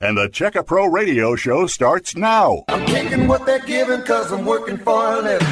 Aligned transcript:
And 0.00 0.16
the 0.16 0.28
Check 0.28 0.54
A 0.54 0.62
Pro 0.62 0.86
radio 0.86 1.34
show 1.34 1.66
starts 1.66 2.14
now. 2.14 2.62
I'm 2.68 2.86
taking 2.86 3.26
what 3.26 3.44
they're 3.44 3.58
giving 3.58 3.98
because 3.98 4.30
I'm 4.30 4.44
working 4.46 4.78
for 4.78 5.14
a 5.14 5.20
living. 5.20 5.48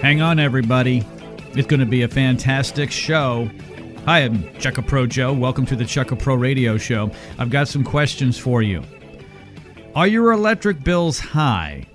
Hang 0.00 0.20
on, 0.20 0.40
everybody. 0.40 1.06
It's 1.54 1.68
going 1.68 1.78
to 1.78 1.86
be 1.86 2.02
a 2.02 2.08
fantastic 2.08 2.90
show. 2.90 3.48
Hi, 4.04 4.24
I'm 4.24 4.52
Check 4.58 4.78
A 4.78 4.82
Pro 4.82 5.06
Joe. 5.06 5.32
Welcome 5.32 5.64
to 5.66 5.76
the 5.76 5.84
Check 5.84 6.10
A 6.10 6.16
Pro 6.16 6.34
radio 6.34 6.76
show. 6.76 7.12
I've 7.38 7.50
got 7.50 7.68
some 7.68 7.84
questions 7.84 8.36
for 8.36 8.62
you. 8.62 8.82
Are 9.94 10.08
your 10.08 10.32
electric 10.32 10.82
bills 10.82 11.20
high? 11.20 11.86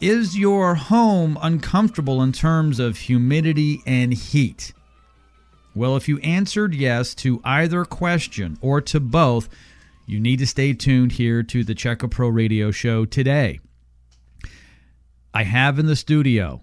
Is 0.00 0.38
your 0.38 0.76
home 0.76 1.36
uncomfortable 1.42 2.22
in 2.22 2.30
terms 2.30 2.78
of 2.78 2.96
humidity 2.96 3.82
and 3.88 4.14
heat? 4.14 4.72
Well, 5.76 5.94
if 5.94 6.08
you 6.08 6.16
answered 6.20 6.74
yes 6.74 7.14
to 7.16 7.38
either 7.44 7.84
question 7.84 8.56
or 8.62 8.80
to 8.80 8.98
both, 8.98 9.50
you 10.06 10.18
need 10.18 10.38
to 10.38 10.46
stay 10.46 10.72
tuned 10.72 11.12
here 11.12 11.42
to 11.42 11.62
the 11.64 11.74
Check 11.74 12.02
A 12.02 12.08
Pro 12.08 12.28
Radio 12.28 12.70
Show 12.70 13.04
today. 13.04 13.60
I 15.34 15.42
have 15.42 15.78
in 15.78 15.84
the 15.84 15.94
studio 15.94 16.62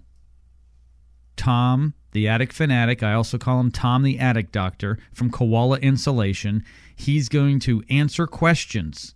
Tom, 1.36 1.94
the 2.10 2.26
attic 2.26 2.52
fanatic. 2.52 3.04
I 3.04 3.12
also 3.12 3.38
call 3.38 3.60
him 3.60 3.70
Tom, 3.70 4.02
the 4.02 4.18
attic 4.18 4.50
doctor 4.50 4.98
from 5.12 5.30
Koala 5.30 5.78
Insulation. 5.78 6.64
He's 6.96 7.28
going 7.28 7.60
to 7.60 7.84
answer 7.88 8.26
questions 8.26 9.14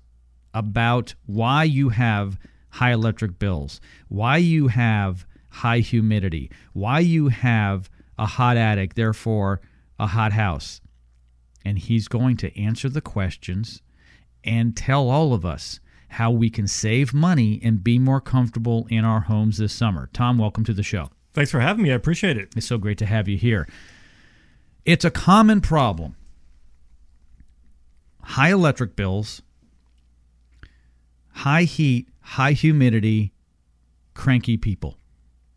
about 0.54 1.16
why 1.26 1.64
you 1.64 1.88
have 1.88 2.38
high 2.70 2.92
electric 2.92 3.40
bills, 3.40 3.80
why 4.06 4.36
you 4.36 4.68
have 4.68 5.26
high 5.50 5.80
humidity, 5.80 6.52
why 6.72 7.00
you 7.00 7.30
have 7.30 7.90
a 8.16 8.26
hot 8.26 8.56
attic, 8.56 8.94
therefore 8.94 9.60
a 9.98 10.08
hot 10.08 10.32
house. 10.32 10.80
And 11.64 11.78
he's 11.78 12.08
going 12.08 12.36
to 12.38 12.60
answer 12.60 12.88
the 12.88 13.00
questions 13.00 13.82
and 14.44 14.76
tell 14.76 15.10
all 15.10 15.34
of 15.34 15.44
us 15.44 15.80
how 16.10 16.30
we 16.30 16.48
can 16.48 16.66
save 16.66 17.12
money 17.12 17.60
and 17.62 17.84
be 17.84 17.98
more 17.98 18.20
comfortable 18.20 18.86
in 18.90 19.04
our 19.04 19.20
homes 19.20 19.58
this 19.58 19.72
summer. 19.72 20.08
Tom, 20.12 20.38
welcome 20.38 20.64
to 20.64 20.72
the 20.72 20.82
show. 20.82 21.10
Thanks 21.34 21.50
for 21.50 21.60
having 21.60 21.82
me. 21.82 21.92
I 21.92 21.94
appreciate 21.94 22.36
it. 22.36 22.52
It's 22.56 22.66
so 22.66 22.78
great 22.78 22.98
to 22.98 23.06
have 23.06 23.28
you 23.28 23.36
here. 23.36 23.68
It's 24.84 25.04
a 25.04 25.10
common 25.10 25.60
problem. 25.60 26.16
High 28.22 28.50
electric 28.50 28.96
bills, 28.96 29.42
high 31.32 31.64
heat, 31.64 32.08
high 32.20 32.52
humidity, 32.52 33.32
cranky 34.14 34.56
people. 34.56 34.96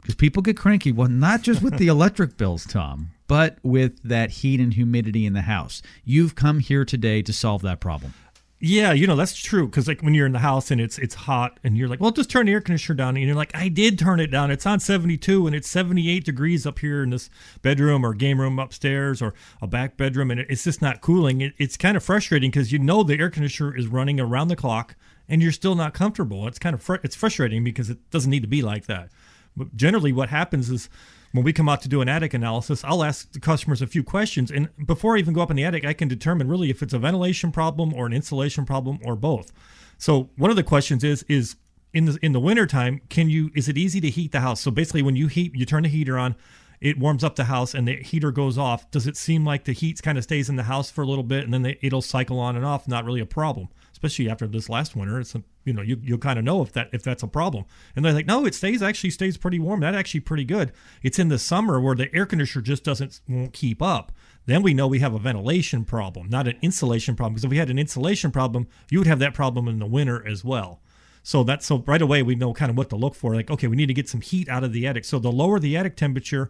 Because 0.01 0.15
people 0.15 0.41
get 0.41 0.57
cranky, 0.57 0.91
well, 0.91 1.07
not 1.07 1.43
just 1.43 1.61
with 1.61 1.77
the 1.77 1.87
electric 1.95 2.37
bills, 2.37 2.65
Tom, 2.65 3.11
but 3.31 3.59
with 3.63 4.03
that 4.03 4.29
heat 4.29 4.59
and 4.59 4.73
humidity 4.73 5.25
in 5.25 5.31
the 5.31 5.43
house. 5.43 5.81
You've 6.03 6.35
come 6.35 6.59
here 6.59 6.83
today 6.83 7.21
to 7.21 7.31
solve 7.31 7.61
that 7.61 7.79
problem. 7.79 8.13
Yeah, 8.59 8.91
you 8.91 9.07
know 9.07 9.15
that's 9.15 9.41
true 9.41 9.67
because 9.67 9.87
like 9.87 10.01
when 10.01 10.13
you're 10.13 10.25
in 10.25 10.33
the 10.33 10.39
house 10.39 10.69
and 10.69 10.81
it's 10.81 10.99
it's 10.99 11.15
hot 11.15 11.57
and 11.63 11.77
you're 11.77 11.87
like, 11.87 12.01
well, 12.01 12.11
just 12.11 12.29
turn 12.29 12.47
the 12.47 12.51
air 12.51 12.59
conditioner 12.59 12.97
down, 12.97 13.15
and 13.15 13.25
you're 13.25 13.33
like, 13.33 13.55
I 13.55 13.69
did 13.69 13.97
turn 13.97 14.19
it 14.19 14.31
down. 14.31 14.51
It's 14.51 14.65
on 14.65 14.81
72 14.81 15.47
and 15.47 15.55
it's 15.55 15.69
78 15.69 16.25
degrees 16.25 16.67
up 16.67 16.79
here 16.79 17.03
in 17.03 17.11
this 17.11 17.29
bedroom 17.61 18.05
or 18.05 18.13
game 18.13 18.41
room 18.41 18.59
upstairs 18.59 19.21
or 19.21 19.33
a 19.61 19.65
back 19.65 19.95
bedroom, 19.95 20.29
and 20.29 20.41
it's 20.41 20.65
just 20.65 20.81
not 20.81 20.99
cooling. 20.99 21.39
It, 21.39 21.53
it's 21.57 21.77
kind 21.77 21.95
of 21.95 22.03
frustrating 22.03 22.51
because 22.51 22.73
you 22.73 22.79
know 22.79 23.01
the 23.01 23.17
air 23.17 23.29
conditioner 23.29 23.73
is 23.77 23.87
running 23.87 24.19
around 24.19 24.49
the 24.49 24.57
clock 24.57 24.97
and 25.29 25.41
you're 25.41 25.53
still 25.53 25.75
not 25.75 25.93
comfortable. 25.93 26.47
It's 26.49 26.59
kind 26.59 26.73
of 26.73 26.81
fr- 26.81 26.95
it's 27.01 27.15
frustrating 27.15 27.63
because 27.63 27.89
it 27.89 28.09
doesn't 28.09 28.29
need 28.29 28.41
to 28.41 28.49
be 28.49 28.61
like 28.61 28.87
that. 28.87 29.07
But 29.55 29.77
generally, 29.77 30.11
what 30.11 30.27
happens 30.27 30.69
is 30.69 30.89
when 31.31 31.43
we 31.43 31.53
come 31.53 31.69
out 31.69 31.81
to 31.81 31.89
do 31.89 32.01
an 32.01 32.09
attic 32.09 32.33
analysis, 32.33 32.83
I'll 32.83 33.03
ask 33.03 33.31
the 33.31 33.39
customers 33.39 33.81
a 33.81 33.87
few 33.87 34.03
questions. 34.03 34.51
And 34.51 34.69
before 34.85 35.15
I 35.15 35.19
even 35.19 35.33
go 35.33 35.41
up 35.41 35.49
in 35.49 35.55
the 35.55 35.63
attic, 35.63 35.85
I 35.85 35.93
can 35.93 36.07
determine 36.07 36.47
really 36.47 36.69
if 36.69 36.81
it's 36.81 36.93
a 36.93 36.99
ventilation 36.99 37.51
problem 37.51 37.93
or 37.93 38.05
an 38.05 38.13
insulation 38.13 38.65
problem 38.65 38.99
or 39.03 39.15
both. 39.15 39.51
So 39.97 40.29
one 40.35 40.49
of 40.49 40.55
the 40.55 40.63
questions 40.63 41.03
is 41.03 41.23
is 41.23 41.55
in 41.93 42.05
the 42.05 42.17
in 42.21 42.31
the 42.33 42.39
wintertime, 42.39 43.01
can 43.09 43.29
you 43.29 43.51
is 43.55 43.69
it 43.69 43.77
easy 43.77 44.01
to 44.01 44.09
heat 44.09 44.31
the 44.31 44.41
house? 44.41 44.61
So 44.61 44.71
basically 44.71 45.01
when 45.01 45.15
you 45.15 45.27
heat 45.27 45.53
you 45.55 45.65
turn 45.65 45.83
the 45.83 45.89
heater 45.89 46.17
on, 46.17 46.35
it 46.81 46.97
warms 46.97 47.23
up 47.23 47.35
the 47.35 47.45
house 47.45 47.73
and 47.73 47.87
the 47.87 47.97
heater 47.97 48.31
goes 48.31 48.57
off. 48.57 48.89
Does 48.91 49.07
it 49.07 49.15
seem 49.15 49.45
like 49.45 49.65
the 49.65 49.73
heat 49.73 50.01
kind 50.01 50.17
of 50.17 50.23
stays 50.23 50.49
in 50.49 50.55
the 50.55 50.63
house 50.63 50.89
for 50.89 51.01
a 51.01 51.07
little 51.07 51.23
bit 51.23 51.43
and 51.43 51.53
then 51.53 51.61
the, 51.61 51.85
it'll 51.85 52.01
cycle 52.01 52.39
on 52.39 52.55
and 52.55 52.65
off? 52.65 52.87
Not 52.87 53.05
really 53.05 53.21
a 53.21 53.25
problem 53.25 53.69
especially 54.01 54.31
after 54.31 54.47
this 54.47 54.67
last 54.67 54.95
winter. 54.95 55.19
It's 55.19 55.35
a, 55.35 55.43
you 55.63 55.73
know 55.73 55.83
you 55.83 55.99
you'll 56.01 56.17
kind 56.17 56.39
of 56.39 56.45
know 56.45 56.63
if 56.63 56.71
that 56.73 56.89
if 56.91 57.03
that's 57.03 57.21
a 57.21 57.27
problem. 57.27 57.65
And 57.95 58.03
they're 58.03 58.13
like, 58.13 58.25
no, 58.25 58.45
it 58.45 58.55
stays 58.55 58.81
actually 58.81 59.11
stays 59.11 59.37
pretty 59.37 59.59
warm. 59.59 59.81
That 59.81 59.93
actually 59.93 60.21
pretty 60.21 60.43
good. 60.43 60.71
It's 61.03 61.19
in 61.19 61.29
the 61.29 61.37
summer 61.37 61.79
where 61.79 61.95
the 61.95 62.13
air 62.13 62.25
conditioner 62.25 62.63
just 62.63 62.83
doesn't 62.83 63.21
won't 63.29 63.53
keep 63.53 63.81
up. 63.81 64.11
Then 64.47 64.63
we 64.63 64.73
know 64.73 64.87
we 64.87 64.99
have 64.99 65.13
a 65.13 65.19
ventilation 65.19 65.85
problem, 65.85 66.29
not 66.29 66.47
an 66.47 66.57
insulation 66.63 67.15
problem. 67.15 67.33
Because 67.33 67.45
if 67.45 67.51
we 67.51 67.57
had 67.57 67.69
an 67.69 67.77
insulation 67.77 68.31
problem, 68.31 68.67
you 68.89 68.97
would 68.97 69.07
have 69.07 69.19
that 69.19 69.35
problem 69.35 69.67
in 69.67 69.77
the 69.77 69.85
winter 69.85 70.27
as 70.27 70.43
well. 70.43 70.81
So 71.21 71.43
that's 71.43 71.67
so 71.67 71.83
right 71.85 72.01
away 72.01 72.23
we 72.23 72.33
know 72.33 72.53
kind 72.53 72.71
of 72.71 72.77
what 72.77 72.89
to 72.89 72.95
look 72.95 73.13
for. 73.13 73.35
Like, 73.35 73.51
okay, 73.51 73.67
we 73.67 73.75
need 73.75 73.85
to 73.85 73.93
get 73.93 74.09
some 74.09 74.21
heat 74.21 74.49
out 74.49 74.63
of 74.63 74.73
the 74.73 74.87
attic. 74.87 75.05
So 75.05 75.19
the 75.19 75.31
lower 75.31 75.59
the 75.59 75.77
attic 75.77 75.95
temperature, 75.95 76.49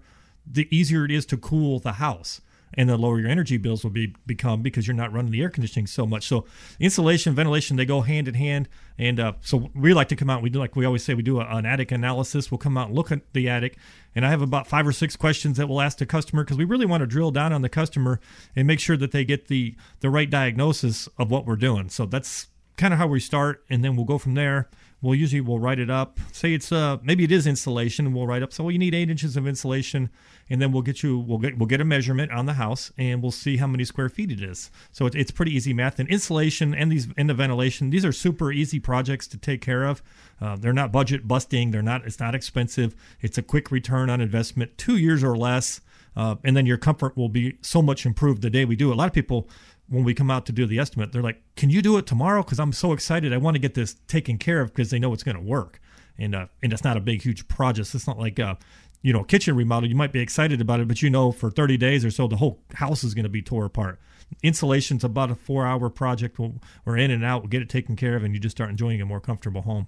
the 0.49 0.73
easier 0.73 1.03
it 1.03 1.11
is 1.11 1.25
to 1.27 1.37
cool 1.37 1.79
the 1.79 1.93
house 1.93 2.39
and 2.73 2.89
the 2.89 2.97
lower 2.97 3.19
your 3.19 3.29
energy 3.29 3.57
bills 3.57 3.83
will 3.83 3.91
be 3.91 4.15
become 4.25 4.61
because 4.61 4.87
you're 4.87 4.95
not 4.95 5.11
running 5.11 5.31
the 5.31 5.41
air 5.41 5.49
conditioning 5.49 5.87
so 5.87 6.05
much. 6.05 6.27
So 6.27 6.45
insulation, 6.79 7.35
ventilation, 7.35 7.77
they 7.77 7.85
go 7.85 8.01
hand 8.01 8.27
in 8.27 8.35
hand. 8.35 8.69
And 8.97 9.19
uh, 9.19 9.33
so 9.41 9.71
we 9.73 9.93
like 9.93 10.09
to 10.09 10.15
come 10.15 10.29
out. 10.29 10.41
We 10.41 10.49
do 10.49 10.59
like 10.59 10.75
we 10.75 10.85
always 10.85 11.03
say 11.03 11.13
we 11.13 11.23
do 11.23 11.39
a, 11.39 11.45
an 11.45 11.65
attic 11.65 11.91
analysis. 11.91 12.51
We'll 12.51 12.59
come 12.59 12.77
out 12.77 12.87
and 12.87 12.95
look 12.95 13.11
at 13.11 13.21
the 13.33 13.49
attic, 13.49 13.77
and 14.15 14.25
I 14.25 14.29
have 14.29 14.41
about 14.41 14.67
five 14.67 14.85
or 14.85 14.91
six 14.91 15.15
questions 15.15 15.57
that 15.57 15.67
we'll 15.67 15.81
ask 15.81 15.97
the 15.97 16.05
customer 16.05 16.43
because 16.43 16.57
we 16.57 16.65
really 16.65 16.85
want 16.85 17.01
to 17.01 17.07
drill 17.07 17.31
down 17.31 17.51
on 17.51 17.61
the 17.61 17.69
customer 17.69 18.19
and 18.55 18.67
make 18.67 18.79
sure 18.79 18.97
that 18.97 19.11
they 19.11 19.25
get 19.25 19.47
the 19.47 19.75
the 20.01 20.09
right 20.09 20.29
diagnosis 20.29 21.07
of 21.17 21.31
what 21.31 21.45
we're 21.45 21.55
doing. 21.55 21.89
So 21.89 22.05
that's 22.05 22.47
kind 22.77 22.93
of 22.93 22.99
how 22.99 23.07
we 23.07 23.19
start, 23.19 23.63
and 23.69 23.83
then 23.83 23.95
we'll 23.95 24.05
go 24.05 24.17
from 24.17 24.35
there 24.35 24.69
we'll 25.01 25.15
usually 25.15 25.41
we'll 25.41 25.59
write 25.59 25.79
it 25.79 25.89
up. 25.89 26.19
Say 26.31 26.53
it's 26.53 26.71
uh 26.71 26.97
maybe 27.01 27.23
it 27.23 27.31
is 27.31 27.47
insulation, 27.47 28.05
and 28.05 28.15
we'll 28.15 28.27
write 28.27 28.43
up. 28.43 28.53
So 28.53 28.63
well, 28.63 28.71
you 28.71 28.79
need 28.79 28.93
eight 28.93 29.09
inches 29.09 29.35
of 29.35 29.47
insulation, 29.47 30.09
and 30.49 30.61
then 30.61 30.71
we'll 30.71 30.81
get 30.81 31.03
you 31.03 31.17
we'll 31.17 31.37
get 31.37 31.57
we'll 31.57 31.67
get 31.67 31.81
a 31.81 31.85
measurement 31.85 32.31
on 32.31 32.45
the 32.45 32.53
house, 32.53 32.91
and 32.97 33.21
we'll 33.21 33.31
see 33.31 33.57
how 33.57 33.67
many 33.67 33.83
square 33.83 34.09
feet 34.09 34.31
it 34.31 34.41
is. 34.41 34.71
So 34.91 35.05
it, 35.05 35.15
it's 35.15 35.31
pretty 35.31 35.55
easy 35.55 35.73
math. 35.73 35.99
And 35.99 36.09
insulation 36.09 36.73
and 36.73 36.91
these 36.91 37.07
and 37.17 37.29
the 37.29 37.33
ventilation, 37.33 37.89
these 37.89 38.05
are 38.05 38.11
super 38.11 38.51
easy 38.51 38.79
projects 38.79 39.27
to 39.27 39.37
take 39.37 39.61
care 39.61 39.83
of. 39.83 40.01
Uh, 40.39 40.55
they're 40.55 40.73
not 40.73 40.91
budget 40.91 41.27
busting. 41.27 41.71
They're 41.71 41.81
not. 41.81 42.05
It's 42.05 42.19
not 42.19 42.35
expensive. 42.35 42.95
It's 43.21 43.37
a 43.37 43.43
quick 43.43 43.71
return 43.71 44.09
on 44.09 44.21
investment, 44.21 44.77
two 44.77 44.97
years 44.97 45.23
or 45.23 45.37
less. 45.37 45.81
Uh, 46.13 46.35
and 46.43 46.57
then 46.57 46.65
your 46.65 46.77
comfort 46.77 47.15
will 47.15 47.29
be 47.29 47.57
so 47.61 47.81
much 47.81 48.05
improved 48.05 48.41
the 48.41 48.49
day 48.49 48.65
we 48.65 48.75
do. 48.75 48.89
it. 48.89 48.95
A 48.95 48.97
lot 48.97 49.07
of 49.07 49.13
people 49.13 49.47
when 49.89 50.03
we 50.03 50.13
come 50.13 50.31
out 50.31 50.45
to 50.45 50.51
do 50.51 50.65
the 50.65 50.79
estimate, 50.79 51.11
they're 51.11 51.21
like, 51.21 51.41
"Can 51.55 51.69
you 51.69 51.81
do 51.81 51.97
it 51.97 52.05
tomorrow? 52.05 52.43
Because 52.43 52.59
I'm 52.59 52.73
so 52.73 52.93
excited. 52.93 53.33
I 53.33 53.37
want 53.37 53.55
to 53.55 53.59
get 53.59 53.73
this 53.73 53.95
taken 54.07 54.37
care 54.37 54.61
of 54.61 54.69
because 54.69 54.89
they 54.89 54.99
know 54.99 55.13
it's 55.13 55.23
going 55.23 55.37
to 55.37 55.41
work." 55.41 55.79
And 56.17 56.35
uh, 56.35 56.47
and 56.61 56.71
it's 56.71 56.83
not 56.83 56.97
a 56.97 57.01
big, 57.01 57.21
huge 57.21 57.47
project. 57.47 57.93
It's 57.93 58.07
not 58.07 58.19
like 58.19 58.39
uh, 58.39 58.55
you 59.01 59.13
know, 59.13 59.23
kitchen 59.23 59.55
remodel. 59.55 59.89
You 59.89 59.95
might 59.95 60.11
be 60.11 60.19
excited 60.19 60.61
about 60.61 60.79
it, 60.79 60.87
but 60.87 61.01
you 61.01 61.09
know, 61.09 61.31
for 61.31 61.49
30 61.49 61.77
days 61.77 62.05
or 62.05 62.11
so, 62.11 62.27
the 62.27 62.37
whole 62.37 62.61
house 62.73 63.03
is 63.03 63.13
going 63.13 63.23
to 63.23 63.29
be 63.29 63.41
tore 63.41 63.65
apart. 63.65 63.99
Insulation's 64.43 65.03
about 65.03 65.31
a 65.31 65.35
four-hour 65.35 65.89
project. 65.89 66.39
We'll, 66.39 66.55
we're 66.85 66.97
in 66.97 67.11
and 67.11 67.25
out. 67.25 67.41
We'll 67.41 67.49
get 67.49 67.61
it 67.61 67.69
taken 67.69 67.95
care 67.95 68.15
of, 68.15 68.23
and 68.23 68.33
you 68.33 68.39
just 68.39 68.55
start 68.55 68.69
enjoying 68.69 69.01
a 69.01 69.05
more 69.05 69.19
comfortable 69.19 69.63
home. 69.63 69.87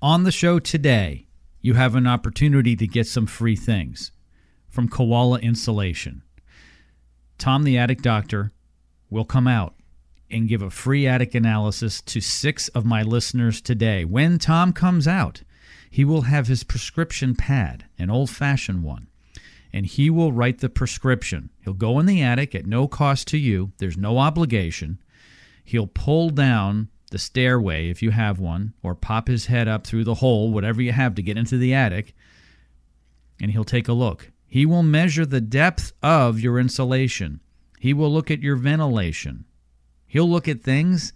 On 0.00 0.24
the 0.24 0.32
show 0.32 0.58
today, 0.58 1.26
you 1.60 1.74
have 1.74 1.94
an 1.94 2.06
opportunity 2.06 2.76
to 2.76 2.86
get 2.86 3.06
some 3.06 3.26
free 3.26 3.56
things 3.56 4.12
from 4.68 4.88
Koala 4.88 5.38
Insulation. 5.38 6.22
Tom, 7.38 7.64
the 7.64 7.78
attic 7.78 8.02
doctor, 8.02 8.52
will 9.10 9.24
come 9.24 9.46
out 9.46 9.74
and 10.30 10.48
give 10.48 10.62
a 10.62 10.70
free 10.70 11.06
attic 11.06 11.34
analysis 11.34 12.00
to 12.02 12.20
six 12.20 12.68
of 12.68 12.84
my 12.84 13.02
listeners 13.02 13.60
today. 13.60 14.04
When 14.04 14.38
Tom 14.38 14.72
comes 14.72 15.06
out, 15.06 15.42
he 15.90 16.04
will 16.04 16.22
have 16.22 16.48
his 16.48 16.64
prescription 16.64 17.36
pad, 17.36 17.84
an 17.98 18.10
old 18.10 18.30
fashioned 18.30 18.82
one, 18.82 19.06
and 19.72 19.86
he 19.86 20.10
will 20.10 20.32
write 20.32 20.58
the 20.58 20.68
prescription. 20.68 21.50
He'll 21.62 21.74
go 21.74 22.00
in 22.00 22.06
the 22.06 22.22
attic 22.22 22.54
at 22.54 22.66
no 22.66 22.88
cost 22.88 23.28
to 23.28 23.38
you, 23.38 23.72
there's 23.78 23.96
no 23.96 24.18
obligation. 24.18 24.98
He'll 25.64 25.86
pull 25.86 26.30
down 26.30 26.88
the 27.10 27.18
stairway 27.18 27.90
if 27.90 28.02
you 28.02 28.10
have 28.10 28.40
one, 28.40 28.74
or 28.82 28.96
pop 28.96 29.28
his 29.28 29.46
head 29.46 29.68
up 29.68 29.86
through 29.86 30.04
the 30.04 30.14
hole, 30.14 30.50
whatever 30.50 30.82
you 30.82 30.90
have 30.90 31.14
to 31.14 31.22
get 31.22 31.38
into 31.38 31.58
the 31.58 31.72
attic, 31.72 32.12
and 33.40 33.52
he'll 33.52 33.62
take 33.62 33.86
a 33.86 33.92
look. 33.92 34.32
He 34.46 34.66
will 34.66 34.82
measure 34.82 35.24
the 35.26 35.40
depth 35.40 35.92
of 36.02 36.40
your 36.40 36.58
insulation. 36.58 37.40
He 37.84 37.92
will 37.92 38.10
look 38.10 38.30
at 38.30 38.40
your 38.40 38.56
ventilation. 38.56 39.44
He'll 40.06 40.30
look 40.30 40.48
at 40.48 40.62
things 40.62 41.12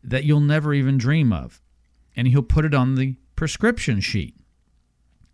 that 0.00 0.22
you'll 0.22 0.38
never 0.38 0.72
even 0.72 0.96
dream 0.96 1.32
of. 1.32 1.60
And 2.14 2.28
he'll 2.28 2.44
put 2.44 2.64
it 2.64 2.72
on 2.72 2.94
the 2.94 3.16
prescription 3.34 3.98
sheet. 3.98 4.36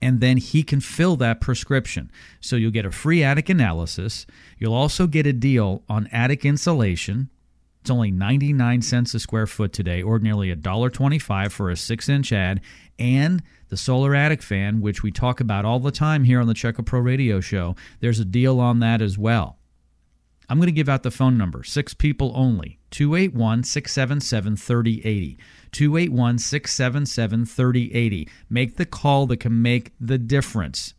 And 0.00 0.23
then 0.23 0.38
he 0.38 0.62
can 0.62 0.81
fill 0.81 1.17
that 1.17 1.43
prescription. 1.43 2.11
So 2.40 2.56
you'll 2.56 2.70
get 2.70 2.87
a 2.87 2.90
free 2.90 3.23
attic 3.23 3.50
analysis. 3.50 4.25
You'll 4.56 4.73
also 4.73 5.06
get 5.06 5.26
a 5.26 5.34
deal 5.34 5.82
on 5.87 6.06
attic 6.06 6.46
insulation. 6.46 7.28
It's 7.82 7.90
only 7.90 8.11
99 8.11 8.81
cents 8.81 9.12
a 9.12 9.20
square 9.20 9.46
foot 9.46 9.75
today, 9.75 10.02
ordinarily 10.02 10.49
$1.25 10.56 11.52
for 11.52 11.69
a 11.69 11.76
6 11.76 12.08
inch 12.08 12.32
ad. 12.32 12.62
And 12.99 13.43
the 13.69 13.76
solar 13.76 14.14
attic 14.14 14.40
fan, 14.40 14.81
which 14.81 15.02
we 15.02 15.12
talk 15.12 15.40
about 15.40 15.67
all 15.67 15.78
the 15.78 15.93
time 15.93 16.25
here 16.25 16.40
on 16.40 16.46
the 16.46 16.55
Check 16.55 16.78
A 16.78 16.82
Pro 16.82 17.00
Radio 17.00 17.40
Show, 17.40 17.76
there's 18.00 18.19
a 18.19 18.25
deal 18.25 18.61
on 18.61 18.78
that 18.78 19.02
as 19.02 19.19
well. 19.19 19.58
I'm 20.52 20.58
going 20.58 20.66
to 20.66 20.72
give 20.72 20.90
out 20.90 21.02
the 21.02 21.10
phone 21.10 21.38
number, 21.38 21.64
six 21.64 21.94
people 21.94 22.31
only, 22.34 22.78
281 22.90 23.64
677 23.64 24.56
3080. 24.58 25.38
281 25.70 26.38
677 26.38 27.46
3080. 27.46 28.28
Make 28.50 28.76
the 28.76 28.84
call 28.84 29.26
that 29.28 29.38
can 29.38 29.62
make 29.62 29.93
the 29.99 30.19
difference. 30.19 30.93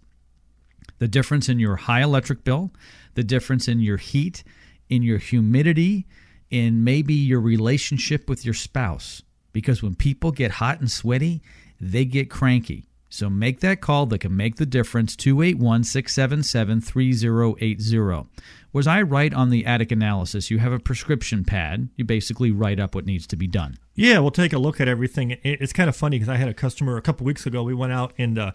The 0.98 1.08
difference 1.08 1.50
in 1.50 1.60
your 1.60 1.76
high 1.76 2.02
electric 2.02 2.44
bill, 2.44 2.72
the 3.14 3.24
difference 3.24 3.68
in 3.68 3.80
your 3.80 3.98
heat, 3.98 4.44
in 4.90 5.04
your 5.04 5.20
humidity, 5.20 6.08
in 6.50 6.84
maybe 6.84 7.14
your 7.14 7.40
relationship 7.40 8.28
with 8.28 8.44
your 8.44 8.56
spouse. 8.56 9.22
Because 9.52 9.84
when 9.84 9.94
people 9.94 10.32
get 10.32 10.50
hot 10.50 10.80
and 10.80 10.90
sweaty, 10.90 11.44
they 11.80 12.06
get 12.06 12.32
cranky. 12.32 12.88
So 13.14 13.30
make 13.30 13.60
that 13.60 13.80
call 13.80 14.08
that 14.08 14.22
can 14.22 14.36
make 14.36 14.56
the 14.56 14.66
difference 14.66 15.16
281 15.16 15.84
677 15.84 16.82
3080. 16.82 18.28
Was 18.74 18.88
I 18.88 19.04
right 19.04 19.32
on 19.32 19.52
the 19.52 19.68
attic 19.68 19.92
analysis? 19.92 20.50
You 20.50 20.58
have 20.58 20.72
a 20.72 20.80
prescription 20.80 21.46
pad. 21.46 21.90
You 21.96 22.06
basically 22.06 22.50
write 22.50 22.80
up 22.80 22.96
what 22.96 23.06
needs 23.06 23.28
to 23.28 23.36
be 23.36 23.46
done. 23.46 23.78
Yeah, 23.94 24.18
we'll 24.18 24.32
take 24.32 24.52
a 24.52 24.58
look 24.58 24.82
at 24.82 24.88
everything. 24.88 25.38
It's 25.44 25.74
kind 25.74 25.90
of 25.90 25.96
funny 25.96 26.18
because 26.18 26.28
I 26.28 26.38
had 26.38 26.48
a 26.48 26.56
customer 26.56 26.98
a 26.98 27.04
couple 27.04 27.28
weeks 27.28 27.46
ago. 27.46 27.62
We 27.62 27.76
went 27.76 27.94
out 27.94 28.14
and 28.18 28.40
uh, 28.40 28.54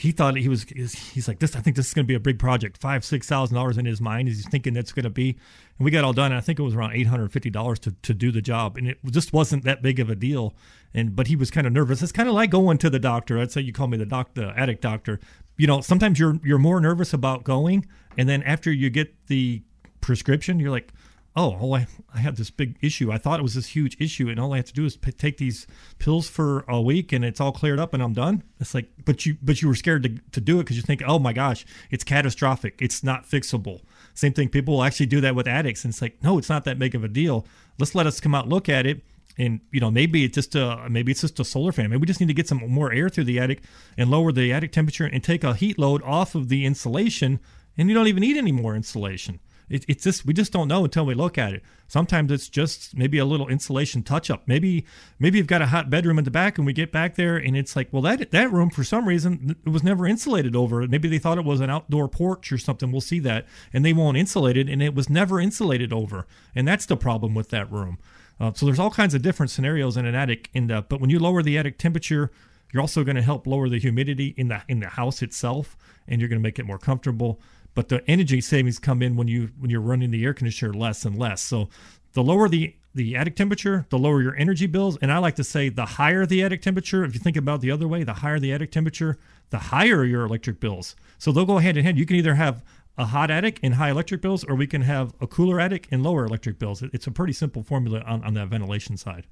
he 0.00 0.12
thought 0.12 0.34
he 0.36 0.48
was 0.48 0.62
he's 0.64 1.28
like 1.28 1.40
this 1.40 1.54
i 1.54 1.60
think 1.60 1.76
this 1.76 1.88
is 1.88 1.94
going 1.94 2.04
to 2.04 2.08
be 2.08 2.14
a 2.14 2.20
big 2.20 2.38
project 2.38 2.78
five 2.78 3.04
six 3.04 3.26
thousand 3.26 3.54
dollars 3.54 3.76
in 3.76 3.84
his 3.84 4.00
mind 4.00 4.28
he's 4.28 4.48
thinking 4.48 4.72
that's 4.72 4.92
going 4.92 5.04
to 5.04 5.10
be 5.10 5.36
and 5.78 5.84
we 5.84 5.90
got 5.90 6.04
all 6.04 6.14
done 6.14 6.32
i 6.32 6.40
think 6.40 6.58
it 6.58 6.62
was 6.62 6.74
around 6.74 6.92
$850 6.92 7.78
to, 7.80 7.90
to 7.90 8.14
do 8.14 8.32
the 8.32 8.40
job 8.40 8.78
and 8.78 8.88
it 8.88 8.98
just 9.10 9.34
wasn't 9.34 9.62
that 9.64 9.82
big 9.82 10.00
of 10.00 10.08
a 10.08 10.14
deal 10.14 10.54
and 10.94 11.14
but 11.14 11.26
he 11.26 11.36
was 11.36 11.50
kind 11.50 11.66
of 11.66 11.72
nervous 11.72 12.02
it's 12.02 12.12
kind 12.12 12.28
of 12.28 12.34
like 12.34 12.50
going 12.50 12.78
to 12.78 12.90
the 12.90 12.98
doctor 12.98 13.38
i'd 13.38 13.52
say 13.52 13.60
you 13.60 13.72
call 13.72 13.86
me 13.86 13.96
the 13.96 14.06
doc 14.06 14.34
the 14.34 14.52
attic 14.58 14.80
doctor 14.80 15.20
you 15.56 15.66
know 15.66 15.80
sometimes 15.80 16.18
you're 16.18 16.38
you're 16.44 16.58
more 16.58 16.80
nervous 16.80 17.12
about 17.12 17.44
going 17.44 17.86
and 18.16 18.28
then 18.28 18.42
after 18.42 18.72
you 18.72 18.90
get 18.90 19.14
the 19.26 19.62
prescription 20.00 20.58
you're 20.58 20.70
like 20.70 20.92
oh, 21.36 21.56
oh 21.60 21.74
I, 21.74 21.86
I 22.14 22.18
have 22.18 22.36
this 22.36 22.50
big 22.50 22.76
issue. 22.80 23.12
I 23.12 23.18
thought 23.18 23.38
it 23.38 23.42
was 23.42 23.54
this 23.54 23.68
huge 23.68 23.96
issue, 24.00 24.28
and 24.28 24.38
all 24.38 24.52
I 24.52 24.56
have 24.56 24.66
to 24.66 24.72
do 24.72 24.84
is 24.84 24.96
p- 24.96 25.12
take 25.12 25.38
these 25.38 25.66
pills 25.98 26.28
for 26.28 26.64
a 26.68 26.80
week, 26.80 27.12
and 27.12 27.24
it's 27.24 27.40
all 27.40 27.52
cleared 27.52 27.78
up, 27.78 27.94
and 27.94 28.02
I'm 28.02 28.12
done. 28.12 28.42
It's 28.58 28.74
like, 28.74 28.90
but 29.04 29.24
you, 29.26 29.36
but 29.42 29.62
you 29.62 29.68
were 29.68 29.74
scared 29.74 30.02
to, 30.04 30.18
to 30.32 30.40
do 30.40 30.56
it 30.56 30.64
because 30.64 30.76
you 30.76 30.82
think, 30.82 31.02
oh 31.06 31.18
my 31.18 31.32
gosh, 31.32 31.64
it's 31.90 32.04
catastrophic. 32.04 32.78
It's 32.80 33.02
not 33.02 33.28
fixable. 33.28 33.80
Same 34.14 34.32
thing. 34.32 34.48
People 34.48 34.74
will 34.74 34.84
actually 34.84 35.06
do 35.06 35.20
that 35.20 35.34
with 35.34 35.46
addicts, 35.46 35.84
and 35.84 35.92
it's 35.92 36.02
like, 36.02 36.22
no, 36.22 36.38
it's 36.38 36.48
not 36.48 36.64
that 36.64 36.78
big 36.78 36.94
of 36.94 37.04
a 37.04 37.08
deal. 37.08 37.46
Let's 37.78 37.94
let 37.94 38.06
us 38.06 38.20
come 38.20 38.34
out 38.34 38.48
look 38.48 38.68
at 38.68 38.86
it. 38.86 39.02
And 39.40 39.60
you 39.72 39.80
know 39.80 39.90
maybe 39.90 40.24
it's 40.24 40.34
just 40.34 40.54
a 40.54 40.86
maybe 40.88 41.12
it's 41.12 41.22
just 41.22 41.40
a 41.40 41.44
solar 41.44 41.72
fan. 41.72 41.90
Maybe 41.90 42.00
we 42.00 42.06
just 42.06 42.20
need 42.20 42.28
to 42.28 42.34
get 42.34 42.48
some 42.48 42.58
more 42.68 42.92
air 42.92 43.08
through 43.08 43.24
the 43.24 43.38
attic 43.38 43.62
and 43.96 44.10
lower 44.10 44.32
the 44.32 44.52
attic 44.52 44.72
temperature 44.72 45.06
and 45.06 45.24
take 45.24 45.42
a 45.44 45.54
heat 45.54 45.78
load 45.78 46.02
off 46.02 46.34
of 46.34 46.48
the 46.48 46.64
insulation. 46.64 47.40
And 47.78 47.88
you 47.88 47.94
don't 47.94 48.08
even 48.08 48.20
need 48.20 48.36
any 48.36 48.52
more 48.52 48.76
insulation 48.76 49.40
it, 49.70 49.84
it's 49.88 50.04
just 50.04 50.26
we 50.26 50.34
just 50.34 50.52
don't 50.52 50.68
know 50.68 50.84
until 50.84 51.06
we 51.06 51.14
look 51.14 51.38
at 51.38 51.54
it. 51.54 51.62
Sometimes 51.86 52.30
it's 52.30 52.48
just 52.48 52.96
maybe 52.96 53.18
a 53.18 53.24
little 53.24 53.48
insulation 53.48 54.02
touch 54.02 54.28
up. 54.28 54.42
Maybe 54.46 54.84
maybe 55.18 55.38
you've 55.38 55.46
got 55.46 55.62
a 55.62 55.66
hot 55.66 55.88
bedroom 55.88 56.18
in 56.18 56.24
the 56.24 56.30
back, 56.30 56.58
and 56.58 56.66
we 56.66 56.72
get 56.72 56.92
back 56.92 57.14
there, 57.14 57.36
and 57.36 57.56
it's 57.56 57.76
like, 57.76 57.88
well, 57.92 58.02
that 58.02 58.32
that 58.32 58.52
room 58.52 58.68
for 58.68 58.84
some 58.84 59.06
reason 59.06 59.56
it 59.64 59.70
was 59.70 59.82
never 59.82 60.06
insulated 60.06 60.54
over. 60.54 60.86
Maybe 60.86 61.08
they 61.08 61.18
thought 61.18 61.38
it 61.38 61.44
was 61.44 61.60
an 61.60 61.70
outdoor 61.70 62.08
porch 62.08 62.52
or 62.52 62.58
something. 62.58 62.90
We'll 62.90 63.00
see 63.00 63.20
that, 63.20 63.46
and 63.72 63.84
they 63.84 63.92
won't 63.92 64.16
insulate 64.16 64.56
it, 64.56 64.68
and 64.68 64.82
it 64.82 64.94
was 64.94 65.08
never 65.08 65.40
insulated 65.40 65.92
over, 65.92 66.26
and 66.54 66.66
that's 66.66 66.86
the 66.86 66.96
problem 66.96 67.34
with 67.34 67.48
that 67.50 67.70
room. 67.70 67.98
Uh, 68.40 68.52
so 68.54 68.66
there's 68.66 68.78
all 68.78 68.90
kinds 68.90 69.14
of 69.14 69.22
different 69.22 69.50
scenarios 69.50 69.96
in 69.96 70.06
an 70.06 70.14
attic. 70.14 70.48
In 70.54 70.66
the, 70.66 70.82
but 70.88 71.00
when 71.00 71.10
you 71.10 71.18
lower 71.18 71.42
the 71.42 71.58
attic 71.58 71.78
temperature, 71.78 72.30
you're 72.72 72.80
also 72.80 73.04
going 73.04 73.16
to 73.16 73.22
help 73.22 73.46
lower 73.46 73.68
the 73.68 73.78
humidity 73.78 74.34
in 74.36 74.48
the 74.48 74.62
in 74.68 74.80
the 74.80 74.88
house 74.88 75.22
itself, 75.22 75.76
and 76.08 76.20
you're 76.20 76.28
going 76.28 76.40
to 76.40 76.42
make 76.42 76.58
it 76.58 76.64
more 76.64 76.78
comfortable 76.78 77.40
but 77.74 77.88
the 77.88 78.08
energy 78.10 78.40
savings 78.40 78.78
come 78.78 79.02
in 79.02 79.16
when 79.16 79.28
you 79.28 79.50
when 79.58 79.70
you're 79.70 79.80
running 79.80 80.10
the 80.10 80.24
air 80.24 80.34
conditioner 80.34 80.72
less 80.72 81.04
and 81.04 81.18
less. 81.18 81.40
So 81.40 81.68
the 82.12 82.22
lower 82.22 82.48
the 82.48 82.74
the 82.92 83.16
attic 83.16 83.36
temperature, 83.36 83.86
the 83.90 83.98
lower 83.98 84.20
your 84.20 84.34
energy 84.34 84.66
bills. 84.66 84.98
And 85.00 85.12
I 85.12 85.18
like 85.18 85.36
to 85.36 85.44
say 85.44 85.68
the 85.68 85.86
higher 85.86 86.26
the 86.26 86.42
attic 86.42 86.60
temperature, 86.60 87.04
if 87.04 87.14
you 87.14 87.20
think 87.20 87.36
about 87.36 87.60
the 87.60 87.70
other 87.70 87.86
way, 87.86 88.02
the 88.02 88.14
higher 88.14 88.40
the 88.40 88.52
attic 88.52 88.72
temperature, 88.72 89.16
the 89.50 89.58
higher 89.58 90.04
your 90.04 90.24
electric 90.24 90.58
bills. 90.58 90.96
So 91.18 91.30
they'll 91.30 91.46
go 91.46 91.58
hand 91.58 91.76
in 91.76 91.84
hand. 91.84 91.98
You 91.98 92.06
can 92.06 92.16
either 92.16 92.34
have 92.34 92.64
a 93.00 93.06
hot 93.06 93.30
attic 93.30 93.58
and 93.62 93.74
high 93.74 93.88
electric 93.88 94.20
bills, 94.20 94.44
or 94.44 94.54
we 94.54 94.66
can 94.66 94.82
have 94.82 95.14
a 95.20 95.26
cooler 95.26 95.58
attic 95.58 95.88
and 95.90 96.02
lower 96.02 96.26
electric 96.26 96.58
bills. 96.58 96.82
It's 96.92 97.06
a 97.06 97.10
pretty 97.10 97.32
simple 97.32 97.62
formula 97.62 98.02
on, 98.06 98.22
on 98.22 98.34
that 98.34 98.48
ventilation 98.48 98.98
side. 98.98 99.26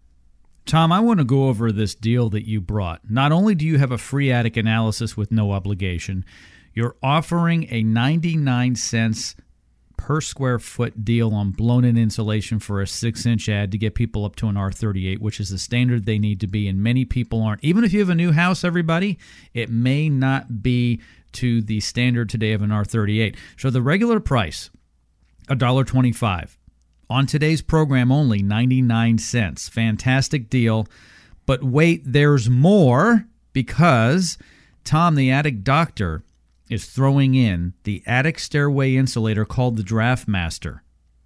Tom, 0.65 0.91
I 0.91 1.01
want 1.01 1.21
to 1.21 1.25
go 1.25 1.49
over 1.49 1.71
this 1.71 1.95
deal 1.95 2.31
that 2.31 2.49
you 2.49 2.63
brought. 2.63 3.03
Not 3.11 3.31
only 3.31 3.55
do 3.55 3.67
you 3.67 3.77
have 3.77 3.93
a 3.93 3.99
free 3.99 4.33
attic 4.33 4.57
analysis 4.57 5.19
with 5.19 5.31
no 5.31 5.53
obligation, 5.53 6.25
you're 6.73 6.97
offering 7.03 7.67
a 7.71 7.83
99 7.83 8.75
cents 8.77 9.37
per 9.99 10.21
square 10.23 10.59
foot 10.59 11.05
deal 11.05 11.35
on 11.35 11.51
blown 11.51 11.85
in 11.85 11.99
insulation 11.99 12.59
for 12.59 12.81
a 12.81 12.87
six 12.87 13.27
inch 13.27 13.51
ad 13.51 13.71
to 13.73 13.77
get 13.77 13.95
people 13.95 14.25
up 14.25 14.37
to 14.37 14.49
an 14.49 14.55
R38, 14.55 15.19
which 15.19 15.41
is 15.41 15.51
the 15.51 15.59
standard 15.59 16.07
they 16.07 16.19
need 16.19 16.41
to 16.41 16.47
be. 16.47 16.69
And 16.69 16.83
many 16.83 17.05
people 17.05 17.43
aren't. 17.43 17.63
Even 17.63 17.85
if 17.85 17.93
you 17.93 18.01
have 18.01 18.09
a 18.09 18.15
new 18.15 18.33
house, 18.33 18.65
everybody, 18.65 19.19
it 19.53 19.69
may 19.69 20.09
not 20.09 20.63
be 20.63 21.01
to 21.33 21.61
the 21.63 21.81
standard 21.81 22.29
today 22.29 22.53
of 22.53 22.63
an 22.63 22.71
R38. 22.71 23.37
So 23.57 23.71
the 23.71 23.83
regular 23.83 24.21
price, 24.21 24.71
$1.25. 25.49 26.57
On 27.11 27.27
today's 27.27 27.63
program, 27.63 28.13
only 28.13 28.43
99 28.43 29.19
cents. 29.19 29.69
Fantastic 29.69 30.51
deal. 30.51 30.87
But 31.47 31.63
wait, 31.65 32.03
there's 32.05 32.51
more 32.51 33.27
because 33.53 34.37
Tom, 34.85 35.15
the 35.15 35.31
attic 35.31 35.65
doctor, 35.65 36.23
is 36.69 36.85
throwing 36.85 37.35
in 37.35 37.73
the 37.85 38.03
attic 38.07 38.39
stairway 38.39 38.95
insulator 38.95 39.45
called 39.47 39.77
the 39.77 39.83
Draftmaster. 39.83 40.81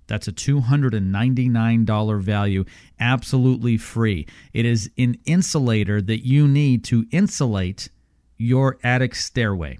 That's 0.06 0.28
a 0.28 0.32
$299 0.32 2.20
value, 2.20 2.64
absolutely 3.00 3.76
free. 3.76 4.26
It 4.52 4.64
is 4.64 4.90
an 4.98 5.16
insulator 5.24 6.02
that 6.02 6.26
you 6.26 6.46
need 6.46 6.84
to 6.84 7.06
insulate 7.10 7.88
your 8.36 8.78
attic 8.84 9.14
stairway. 9.14 9.78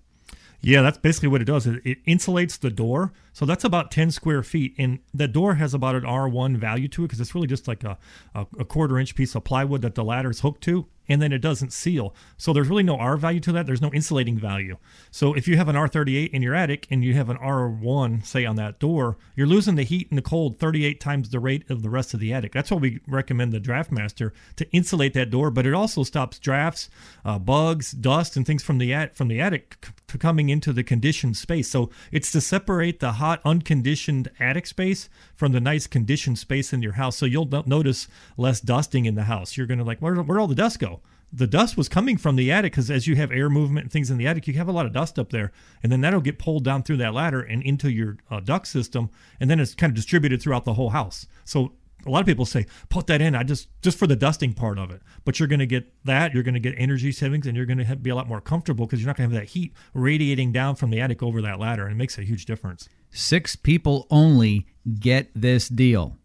Yeah, 0.64 0.82
that's 0.82 0.99
basically 0.99 1.29
what 1.29 1.43
it 1.43 1.47
does. 1.47 1.67
It 1.67 2.05
insulates 2.06 2.59
the 2.59 2.70
door. 2.70 3.12
So 3.32 3.44
that's 3.44 3.64
about 3.64 3.91
10 3.91 4.12
square 4.12 4.44
feet. 4.44 4.75
And 4.79 5.00
the 5.12 5.26
door 5.26 5.55
has 5.55 5.75
about 5.75 5.97
an 5.97 6.03
R1 6.03 6.56
value 6.56 6.87
to 6.88 7.03
it 7.03 7.09
because 7.09 7.20
it's 7.20 7.35
really 7.35 7.49
just 7.49 7.67
like 7.67 7.82
a, 7.82 7.99
a, 8.35 8.47
a, 8.61 8.64
quarter 8.64 8.97
inch 8.97 9.17
piece 9.17 9.35
of 9.35 9.43
plywood 9.43 9.82
that 9.82 9.97
the 9.97 10.05
ladder 10.05 10.31
is 10.31 10.41
hooked 10.41 10.62
to 10.62 10.87
and 11.08 11.20
then 11.20 11.32
it 11.32 11.38
doesn't 11.38 11.72
seal. 11.72 12.14
So 12.37 12.52
there's 12.52 12.69
really 12.69 12.82
no 12.82 12.96
R 12.96 13.16
value 13.16 13.40
to 13.40 13.52
that. 13.52 13.66
There's 13.66 13.82
no 13.82 13.93
insulating 13.93 14.38
value. 14.38 14.76
So 15.10 15.34
if 15.34 15.49
you 15.49 15.56
have 15.56 15.69
an 15.69 15.76
R38 15.76 16.31
in 16.31 16.43
your 16.43 16.54
attic 16.54 16.87
and 16.90 17.04
you 17.04 17.14
have 17.14 17.28
an 17.28 17.38
R1, 17.38 18.25
say 18.25 18.44
on 18.44 18.56
that 18.56 18.78
door, 18.78 19.19
you're 19.34 19.46
losing 19.46 19.75
the 19.75 19.82
heat 19.82 20.08
and 20.10 20.19
the 20.19 20.22
cold 20.22 20.58
38 20.58 21.00
times 21.00 21.31
the 21.31 21.40
rate 21.40 21.69
of 21.70 21.82
the 21.82 21.90
rest 21.90 22.14
of 22.14 22.20
the 22.20 22.32
attic. 22.32 22.52
That's 22.52 22.70
why 22.70 22.78
we 22.78 23.00
recommend 23.06 23.52
the 23.52 23.60
Draftmaster 23.60 24.32
to 24.56 24.71
insulate 24.71 25.14
that 25.14 25.30
door, 25.30 25.50
but 25.50 25.66
it 25.66 25.75
also 25.75 26.02
stops 26.02 26.38
drafts, 26.38 26.88
uh, 27.25 27.38
bugs, 27.38 27.92
dust, 27.92 28.37
and 28.37 28.47
things 28.47 28.62
from 28.62 28.78
the 28.78 28.92
at 28.92 29.16
from 29.16 29.28
the 29.28 29.40
attic 29.40 29.87
c- 30.11 30.18
coming 30.18 30.49
into 30.49 30.73
the 30.73 30.82
conditioned 30.82 31.37
space. 31.37 31.68
So 31.68 31.90
it's 32.11 32.32
to 32.32 32.40
separate 32.40 33.00
the 33.00 33.12
hot, 33.12 33.40
unconditioned 33.44 34.30
attic 34.38 34.66
space 34.66 35.09
from 35.35 35.52
the 35.52 35.61
nice 35.61 35.87
conditioned 35.87 36.38
space 36.38 36.73
in 36.73 36.82
your 36.82 36.92
house. 36.92 37.16
So 37.16 37.26
you'll 37.26 37.49
notice 37.66 38.09
less 38.37 38.61
dusting 38.61 39.06
in 39.06 39.14
the 39.14 39.25
house. 39.25 39.56
You're 39.56 39.66
going 39.66 39.78
to 39.78 39.85
like, 39.85 40.00
where, 40.00 40.14
where'd 40.14 40.40
all 40.40 40.47
the 40.47 40.54
dust 40.54 40.78
go? 40.78 41.01
The 41.33 41.47
dust 41.47 41.77
was 41.77 41.89
coming 41.89 42.17
from 42.17 42.37
the 42.37 42.53
attic 42.53 42.73
because 42.73 42.91
as 42.91 43.07
you 43.07 43.17
have 43.17 43.33
air 43.33 43.49
movement 43.49 43.85
and 43.85 43.93
things 43.93 44.11
in 44.11 44.19
the 44.19 44.27
attic, 44.27 44.47
you 44.47 44.55
have 44.55 44.69
a 44.69 44.73
lot 44.73 44.85
of 44.85 44.93
dust 44.93 45.19
up 45.19 45.31
there, 45.31 45.51
and 45.83 45.91
then 45.91 46.03
that'll 46.03 46.21
get 46.21 46.39
pulled 46.39 46.65
down 46.65 46.83
through 46.83 46.99
that 46.99 47.15
ladder 47.15 47.41
and 47.41 47.62
into 47.62 47.91
your 47.91 48.19
uh, 48.31 48.41
duct 48.41 48.67
system, 48.67 49.11
and 49.41 49.51
then 49.51 49.59
it's 49.59 49.75
kind 49.75 49.91
of 49.91 49.95
distributed 49.95 50.43
throughout 50.43 50.65
the 50.65 50.75
whole 50.75 50.91
house. 50.91 51.27
So 51.45 51.73
a 52.05 52.11
lot 52.11 52.21
of 52.21 52.27
people 52.27 52.45
say 52.45 52.67
put 52.89 53.07
that 53.07 53.23
in. 53.23 53.35
I 53.35 53.45
just 53.45 53.69
just 53.81 53.99
for 53.99 54.07
the 54.07 54.17
dusting 54.17 54.53
part 54.53 54.79
of 54.79 54.91
it, 54.91 55.01
but 55.25 55.39
you're 55.39 55.49
going 55.49 55.61
to 55.61 55.67
get 55.67 55.93
that. 56.05 56.35
You're 56.35 56.43
going 56.43 56.55
to 56.55 56.61
get 56.61 56.75
energy 56.77 57.12
savings, 57.12 57.47
and 57.47 57.57
you're 57.57 57.67
going 57.67 57.85
to 57.85 57.97
be 57.97 58.11
a 58.11 58.15
lot 58.15 58.29
more 58.29 58.41
comfortable 58.41 58.87
because 58.87 59.01
you're 59.01 59.07
not 59.07 59.17
going 59.17 59.31
to 59.31 59.37
have 59.37 59.43
that 59.43 59.51
heat 59.51 59.73
radiating 59.95 60.53
down 60.53 60.75
from 60.75 60.91
the 60.91 61.01
attic 61.01 61.23
over 61.23 61.41
that 61.43 61.59
ladder, 61.59 61.85
and 61.85 61.93
it 61.93 61.97
makes 61.97 62.19
a 62.19 62.23
huge 62.23 62.45
difference. 62.45 62.89
Six 63.11 63.57
people 63.57 64.07
only 64.11 64.67
get 64.99 65.31
this 65.35 65.69
deal: 65.69 66.19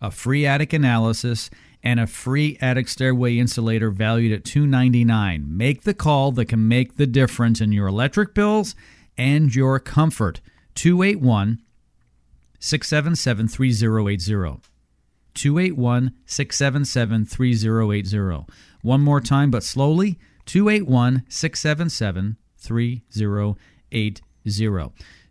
a 0.00 0.10
free 0.10 0.46
attic 0.46 0.72
analysis 0.72 1.50
and 1.88 1.98
a 1.98 2.06
free 2.06 2.58
attic 2.60 2.86
stairway 2.86 3.38
insulator 3.38 3.90
valued 3.90 4.30
at 4.30 4.44
299. 4.44 5.46
Make 5.48 5.84
the 5.84 5.94
call 5.94 6.32
that 6.32 6.44
can 6.44 6.68
make 6.68 6.96
the 6.96 7.06
difference 7.06 7.62
in 7.62 7.72
your 7.72 7.86
electric 7.86 8.34
bills 8.34 8.74
and 9.16 9.54
your 9.54 9.80
comfort. 9.80 10.42
281 10.74 11.62
677 12.60 13.48
3080. 13.48 14.60
281 15.32 16.12
677 16.26 17.24
3080. 17.24 18.52
One 18.82 19.00
more 19.00 19.22
time, 19.22 19.50
but 19.50 19.62
slowly 19.62 20.18
281 20.44 21.22
677 21.26 22.36
3080. 22.58 24.22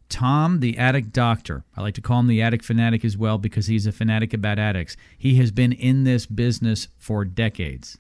Tom, 0.10 0.60
the 0.62 0.78
attic 0.78 1.12
doctor, 1.12 1.64
I 1.76 1.82
like 1.82 1.94
to 1.96 2.02
call 2.02 2.20
him 2.20 2.28
the 2.28 2.42
attic 2.42 2.64
fanatic 2.64 3.04
as 3.04 3.18
well 3.18 3.38
because 3.38 3.68
he's 3.68 3.86
a 3.86 3.92
fanatic 3.92 4.34
about 4.34 4.60
addicts. 4.60 4.96
He 5.18 5.36
has 5.36 5.52
been 5.52 5.74
in 5.74 6.04
this 6.04 6.26
business 6.26 6.88
for 6.98 7.26
decades. 7.26 7.98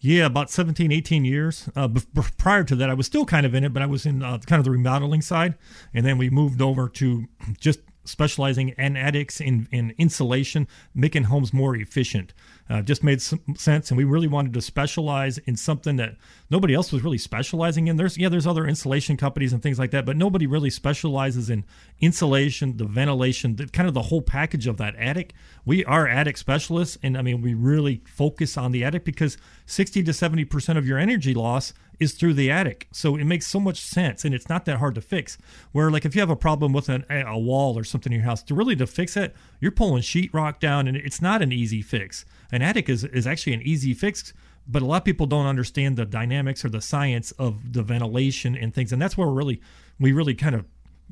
Yeah, 0.00 0.26
about 0.26 0.50
17, 0.50 0.92
18 0.92 1.24
years. 1.24 1.70
Uh, 1.74 1.88
b- 1.88 2.02
prior 2.36 2.62
to 2.64 2.76
that, 2.76 2.90
I 2.90 2.94
was 2.94 3.06
still 3.06 3.24
kind 3.24 3.46
of 3.46 3.54
in 3.54 3.64
it, 3.64 3.72
but 3.72 3.82
I 3.82 3.86
was 3.86 4.04
in 4.04 4.22
uh, 4.22 4.38
kind 4.38 4.60
of 4.60 4.64
the 4.64 4.70
remodeling 4.70 5.22
side. 5.22 5.54
And 5.94 6.04
then 6.04 6.18
we 6.18 6.28
moved 6.28 6.60
over 6.60 6.90
to 6.90 7.24
just 7.58 7.80
specializing 8.04 8.74
in 8.76 8.96
attics 8.98 9.40
in, 9.40 9.66
in 9.72 9.94
insulation, 9.96 10.68
making 10.94 11.24
homes 11.24 11.54
more 11.54 11.74
efficient. 11.74 12.34
Uh, 12.68 12.80
just 12.80 13.04
made 13.04 13.20
some 13.20 13.40
sense, 13.56 13.90
and 13.90 13.98
we 13.98 14.04
really 14.04 14.26
wanted 14.26 14.54
to 14.54 14.60
specialize 14.62 15.36
in 15.38 15.54
something 15.54 15.96
that 15.96 16.16
nobody 16.48 16.72
else 16.72 16.92
was 16.92 17.04
really 17.04 17.18
specializing 17.18 17.88
in. 17.88 17.96
There's 17.96 18.16
yeah, 18.16 18.30
there's 18.30 18.46
other 18.46 18.66
insulation 18.66 19.18
companies 19.18 19.52
and 19.52 19.62
things 19.62 19.78
like 19.78 19.90
that, 19.90 20.06
but 20.06 20.16
nobody 20.16 20.46
really 20.46 20.70
specializes 20.70 21.50
in 21.50 21.64
insulation, 22.00 22.78
the 22.78 22.86
ventilation, 22.86 23.56
the, 23.56 23.66
kind 23.66 23.86
of 23.86 23.92
the 23.92 24.02
whole 24.02 24.22
package 24.22 24.66
of 24.66 24.78
that 24.78 24.96
attic. 24.96 25.34
We 25.66 25.84
are 25.84 26.08
attic 26.08 26.38
specialists, 26.38 26.96
and 27.02 27.18
I 27.18 27.22
mean 27.22 27.42
we 27.42 27.52
really 27.52 28.00
focus 28.06 28.56
on 28.56 28.72
the 28.72 28.82
attic 28.82 29.04
because 29.04 29.36
60 29.66 30.02
to 30.02 30.14
70 30.14 30.46
percent 30.46 30.78
of 30.78 30.86
your 30.86 30.98
energy 30.98 31.34
loss 31.34 31.74
is 32.00 32.12
through 32.12 32.34
the 32.34 32.50
attic. 32.50 32.88
So 32.92 33.16
it 33.16 33.24
makes 33.24 33.46
so 33.46 33.60
much 33.60 33.80
sense 33.80 34.24
and 34.24 34.34
it's 34.34 34.48
not 34.48 34.64
that 34.64 34.78
hard 34.78 34.94
to 34.96 35.00
fix. 35.00 35.38
Where 35.72 35.90
like 35.90 36.04
if 36.04 36.14
you 36.14 36.20
have 36.20 36.30
a 36.30 36.36
problem 36.36 36.72
with 36.72 36.88
an, 36.88 37.04
a 37.10 37.38
wall 37.38 37.78
or 37.78 37.84
something 37.84 38.12
in 38.12 38.20
your 38.20 38.26
house, 38.26 38.42
to 38.44 38.54
really 38.54 38.76
to 38.76 38.86
fix 38.86 39.16
it, 39.16 39.34
you're 39.60 39.72
pulling 39.72 40.02
sheetrock 40.02 40.60
down 40.60 40.88
and 40.88 40.96
it's 40.96 41.22
not 41.22 41.42
an 41.42 41.52
easy 41.52 41.82
fix. 41.82 42.24
An 42.52 42.62
attic 42.62 42.88
is, 42.88 43.04
is 43.04 43.26
actually 43.26 43.54
an 43.54 43.62
easy 43.62 43.94
fix, 43.94 44.32
but 44.66 44.82
a 44.82 44.84
lot 44.84 45.02
of 45.02 45.04
people 45.04 45.26
don't 45.26 45.46
understand 45.46 45.96
the 45.96 46.04
dynamics 46.04 46.64
or 46.64 46.68
the 46.68 46.80
science 46.80 47.32
of 47.32 47.72
the 47.72 47.82
ventilation 47.82 48.56
and 48.56 48.74
things. 48.74 48.92
And 48.92 49.00
that's 49.00 49.16
where 49.16 49.28
we 49.28 49.34
really 49.34 49.60
we 50.00 50.12
really 50.12 50.34
kind 50.34 50.54
of 50.54 50.64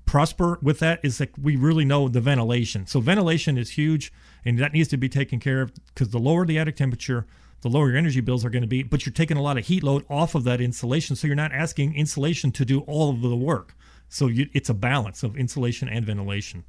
prosper 0.04 0.58
with 0.62 0.78
that 0.80 1.00
is 1.02 1.18
that 1.18 1.38
we 1.38 1.56
really 1.56 1.84
know 1.84 2.08
the 2.08 2.20
ventilation. 2.20 2.86
So 2.86 3.00
ventilation 3.00 3.56
is 3.56 3.70
huge 3.70 4.12
and 4.44 4.58
that 4.58 4.72
needs 4.72 4.88
to 4.88 4.96
be 4.96 5.08
taken 5.08 5.38
care 5.38 5.62
of 5.62 5.72
because 5.86 6.10
the 6.10 6.18
lower 6.18 6.44
the 6.44 6.58
attic 6.58 6.76
temperature, 6.76 7.26
the 7.62 7.68
lower 7.68 7.88
your 7.88 7.96
energy 7.96 8.20
bills 8.20 8.44
are 8.44 8.50
going 8.50 8.62
to 8.62 8.68
be, 8.68 8.82
but 8.82 9.06
you're 9.06 9.12
taking 9.12 9.36
a 9.36 9.42
lot 9.42 9.56
of 9.56 9.66
heat 9.66 9.82
load 9.82 10.04
off 10.10 10.34
of 10.34 10.44
that 10.44 10.60
insulation. 10.60 11.16
So 11.16 11.26
you're 11.26 11.36
not 11.36 11.52
asking 11.52 11.94
insulation 11.94 12.52
to 12.52 12.64
do 12.64 12.80
all 12.80 13.10
of 13.10 13.22
the 13.22 13.36
work. 13.36 13.74
So 14.08 14.26
you, 14.26 14.48
it's 14.52 14.68
a 14.68 14.74
balance 14.74 15.22
of 15.22 15.36
insulation 15.36 15.88
and 15.88 16.04
ventilation. 16.04 16.64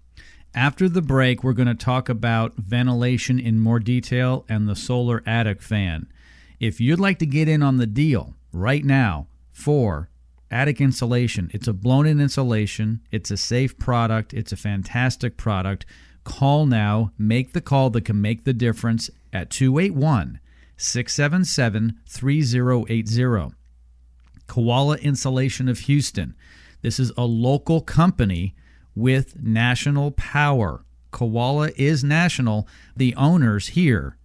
After 0.56 0.88
the 0.88 1.02
break, 1.02 1.44
we're 1.44 1.54
going 1.54 1.68
to 1.68 1.74
talk 1.74 2.10
about 2.10 2.56
ventilation 2.56 3.40
in 3.40 3.60
more 3.60 3.80
detail 3.80 4.46
and 4.48 4.70
the 4.70 4.76
solar 4.76 5.24
attic 5.26 5.64
fan. 5.64 6.08
If 6.60 6.80
you'd 6.80 7.00
like 7.00 7.18
to 7.20 7.26
get 7.26 7.50
in 7.50 7.64
on 7.64 7.78
the 7.78 7.88
deal 7.88 8.36
right 8.52 8.86
now 8.86 9.28
for 9.52 10.10
attic 10.52 10.80
insulation, 10.80 11.50
it's 11.56 11.68
a 11.68 11.74
blown 11.74 12.06
in 12.06 12.22
insulation, 12.22 13.02
it's 13.12 13.32
a 13.32 13.38
safe 13.38 13.80
product, 13.80 14.32
it's 14.32 14.52
a 14.52 14.58
fantastic 14.58 15.38
product. 15.38 15.88
Call 16.24 16.68
now, 16.68 17.12
make 17.18 17.54
the 17.54 17.60
call 17.60 17.90
that 17.90 18.06
can 18.06 18.22
make 18.22 18.44
the 18.44 18.54
difference 18.54 19.10
at 19.34 19.50
281 19.50 20.40
677 20.84 22.00
3080. 22.06 23.56
Koala 24.48 24.98
Insulation 24.98 25.70
of 25.70 25.80
Houston. 25.80 26.36
This 26.82 27.00
is 27.00 27.12
a 27.18 27.24
local 27.24 27.80
company 27.80 28.54
with 28.94 29.42
national 29.42 30.12
power. 30.12 30.84
Koala 31.12 31.72
is 31.78 32.04
national. 32.04 32.68
The 32.98 33.16
owners 33.16 33.70
here 33.70 34.18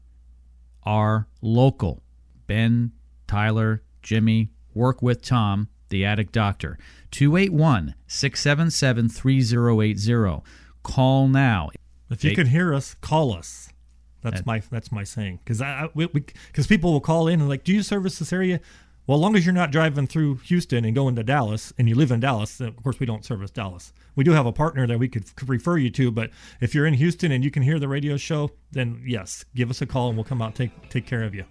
are 0.83 1.29
local. 1.41 2.03
Ben, 2.47 2.93
Tyler, 3.29 3.83
Jimmy 4.03 4.51
work 4.75 5.01
with 5.01 5.23
Tom, 5.23 5.69
the 5.91 6.05
attic 6.05 6.33
doctor. 6.33 6.77
281 7.13 7.95
677 8.09 9.09
3080. 9.09 10.43
Call 10.83 11.29
now. 11.29 11.71
If 12.11 12.25
you 12.25 12.35
can 12.35 12.47
hear 12.47 12.75
us, 12.75 12.95
call 12.95 13.33
us. 13.33 13.68
That's 14.23 14.45
my 14.45 14.61
that's 14.71 14.91
my 14.91 15.05
saying 15.05 15.41
because 15.45 15.63
I 15.63 15.89
because 15.95 16.67
people 16.67 16.93
will 16.93 17.01
call 17.01 17.29
in 17.29 17.41
and 17.41 17.49
like, 17.49 17.65
do 17.65 17.73
you 17.73 17.83
service 17.83 18.19
this 18.19 18.33
area? 18.33 18.61
Well, 19.07 19.17
as 19.17 19.23
long 19.23 19.37
as 19.37 19.47
you're 19.47 19.55
not 19.55 19.71
driving 19.71 20.07
through 20.07 20.37
Houston 20.45 20.85
and 20.85 20.95
going 20.95 21.17
to 21.17 21.23
Dallas, 21.23 21.73
and 21.79 21.89
you 21.89 21.95
live 21.95 22.11
in 22.11 22.21
Dallas, 22.21 22.59
then 22.59 22.69
of 22.69 22.83
course 22.83 23.01
we 23.01 23.07
don't 23.07 23.25
service 23.25 23.51
Dallas. 23.51 23.95
We 24.17 24.23
do 24.23 24.33
have 24.33 24.45
a 24.45 24.53
partner 24.53 24.87
that 24.87 24.99
we 24.99 25.09
could, 25.09 25.25
refer 25.47 25.79
you 25.79 25.89
to, 25.93 26.11
but 26.11 26.31
if 26.61 26.75
you're 26.75 26.85
in 26.85 26.93
Houston 26.93 27.33
and 27.33 27.43
you 27.43 27.51
can 27.51 27.63
hear 27.63 27.79
the 27.79 27.89
radio 27.89 28.19
show, 28.19 28.51
then 28.71 29.03
yes, 29.07 29.47
give 29.55 29.71
us 29.71 29.81
a 29.81 29.87
call 29.87 30.09
and 30.09 30.19
we'll 30.19 30.25
come 30.25 30.43
out 30.43 30.49
and 30.49 30.57
take 30.57 30.91
take 30.91 31.07
care 31.07 31.23
of 31.23 31.35
you. 31.35 31.45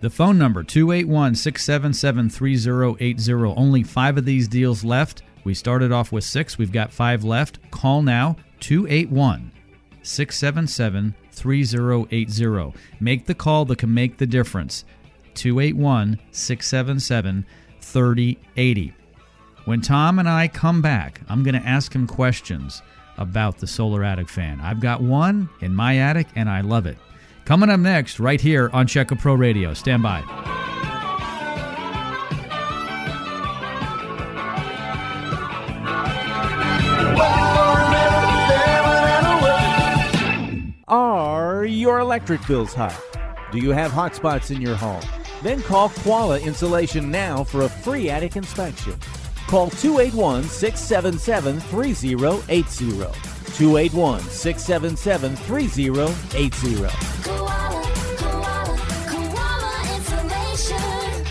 The 0.00 0.10
phone 0.10 0.38
number 0.38 0.64
281 0.64 1.36
677 1.36 2.30
3080. 2.30 3.32
Only 3.56 3.84
five 3.84 4.18
of 4.18 4.24
these 4.24 4.48
deals 4.48 4.82
left. 4.82 5.22
We 5.44 5.54
started 5.54 5.92
off 5.92 6.10
with 6.10 6.24
six. 6.24 6.58
We've 6.58 6.72
got 6.72 6.92
five 6.92 7.22
left. 7.22 7.70
Call 7.70 8.02
now 8.02 8.36
281 8.58 9.52
677 10.04 11.14
3080. 11.32 12.78
Make 13.00 13.26
the 13.26 13.34
call 13.34 13.64
that 13.64 13.78
can 13.78 13.92
make 13.92 14.18
the 14.18 14.26
difference. 14.26 14.84
281 15.34 16.20
677 16.30 17.44
3080. 17.80 18.94
When 19.64 19.80
Tom 19.80 20.18
and 20.18 20.28
I 20.28 20.48
come 20.48 20.82
back, 20.82 21.20
I'm 21.28 21.42
going 21.42 21.60
to 21.60 21.66
ask 21.66 21.92
him 21.94 22.06
questions 22.06 22.82
about 23.16 23.58
the 23.58 23.66
solar 23.66 24.04
attic 24.04 24.28
fan. 24.28 24.60
I've 24.60 24.80
got 24.80 25.02
one 25.02 25.48
in 25.60 25.74
my 25.74 25.98
attic 25.98 26.28
and 26.34 26.48
I 26.48 26.60
love 26.60 26.86
it. 26.86 26.98
Coming 27.44 27.70
up 27.70 27.80
next, 27.80 28.20
right 28.20 28.40
here 28.40 28.70
on 28.72 28.86
Check 28.86 29.08
Pro 29.18 29.34
Radio. 29.34 29.74
Stand 29.74 30.02
by. 30.02 30.22
Your 41.84 41.98
electric 41.98 42.44
bills 42.46 42.72
high? 42.72 42.96
Do 43.52 43.58
you 43.58 43.70
have 43.72 43.92
hot 43.92 44.14
spots 44.14 44.50
in 44.50 44.62
your 44.62 44.74
home? 44.74 45.02
Then 45.42 45.60
call 45.60 45.90
Koala 45.90 46.40
Insulation 46.40 47.10
now 47.10 47.44
for 47.44 47.60
a 47.60 47.68
free 47.68 48.08
attic 48.08 48.36
inspection. 48.36 48.94
Call 49.48 49.68
281 49.68 50.44
677 50.44 51.60
3080. 51.60 52.88
281 53.58 54.20
677 54.22 55.36
3080. 55.36 56.74
Koala, 57.22 57.84
koala, 58.16 58.78
koala 59.06 59.94
insulation. 59.94 61.24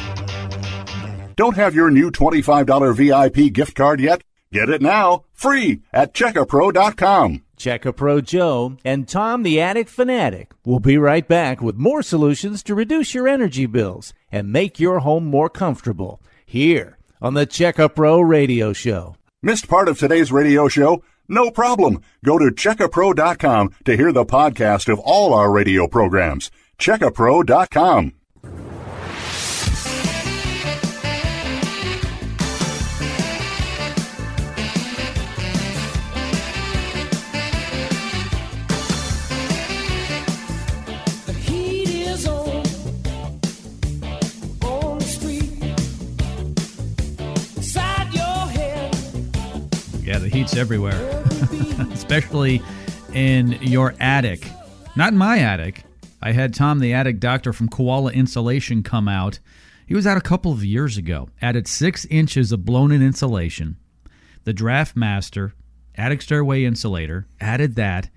Don't 1.36 1.56
have 1.56 1.74
your 1.74 1.90
new 1.90 2.12
$25 2.12 2.96
VIP 2.96 3.52
gift 3.52 3.76
card 3.76 4.00
yet? 4.00 4.22
Get 4.54 4.70
it 4.70 4.84
now, 4.84 5.24
free 5.34 5.82
at 5.92 6.14
checkapro.com. 6.14 7.42
Check 7.58 7.86
A 7.86 7.92
Pro 7.92 8.22
Joe 8.22 8.78
and 8.86 9.08
Tom 9.08 9.42
the 9.42 9.60
Attic 9.60 9.90
Fanatic 9.90 10.52
will 10.64 10.80
be 10.80 10.96
right 10.96 11.28
back 11.28 11.60
with 11.60 11.76
more 11.76 12.04
solutions 12.04 12.62
to 12.64 12.76
reduce 12.76 13.16
your 13.16 13.28
energy 13.28 13.66
bills 13.66 14.14
and 14.32 14.54
make 14.54 14.80
your 14.80 15.00
home 15.00 15.26
more 15.26 15.50
comfortable 15.50 16.22
here 16.46 17.00
on 17.20 17.34
the 17.34 17.48
Check 17.48 17.80
A 17.80 17.90
Pro 17.90 18.22
Radio 18.22 18.74
Show. 18.74 19.16
Missed 19.42 19.68
part 19.68 19.88
of 19.88 19.98
today's 19.98 20.32
radio 20.32 20.68
show? 20.68 21.04
No 21.28 21.50
problem. 21.50 22.02
Go 22.24 22.38
to 22.38 22.52
checkapro.com 22.52 23.72
to 23.86 23.98
hear 23.98 24.12
the 24.12 24.24
podcast 24.24 24.88
of 24.88 25.00
all 25.00 25.34
our 25.34 25.52
radio 25.52 25.88
programs. 25.88 26.52
Checkapro.com. 26.78 28.14
the 50.24 50.30
heat's 50.30 50.56
everywhere, 50.56 51.24
especially 51.92 52.62
in 53.14 53.52
your 53.62 53.94
attic. 54.00 54.48
Not 54.96 55.12
in 55.12 55.18
my 55.18 55.40
attic. 55.40 55.84
I 56.22 56.32
had 56.32 56.54
Tom, 56.54 56.80
the 56.80 56.94
attic 56.94 57.20
doctor 57.20 57.52
from 57.52 57.68
Koala 57.68 58.12
Insulation, 58.14 58.84
come 58.84 59.10
out. 59.10 59.40
He 59.86 59.94
was 59.94 60.08
out 60.08 60.18
a 60.18 60.22
couple 60.22 60.54
of 60.54 60.64
years 60.64 60.96
ago. 60.96 61.28
Added 61.42 61.68
six 61.68 62.06
inches 62.06 62.54
of 62.54 62.64
blown 62.64 62.94
in 62.94 63.02
insulation, 63.02 63.76
the 64.46 64.54
Draft 64.54 64.96
Master, 64.96 65.54
attic 65.96 66.22
stairway 66.22 66.64
insulator, 66.64 67.28
added 67.42 67.76
that, 67.76 68.10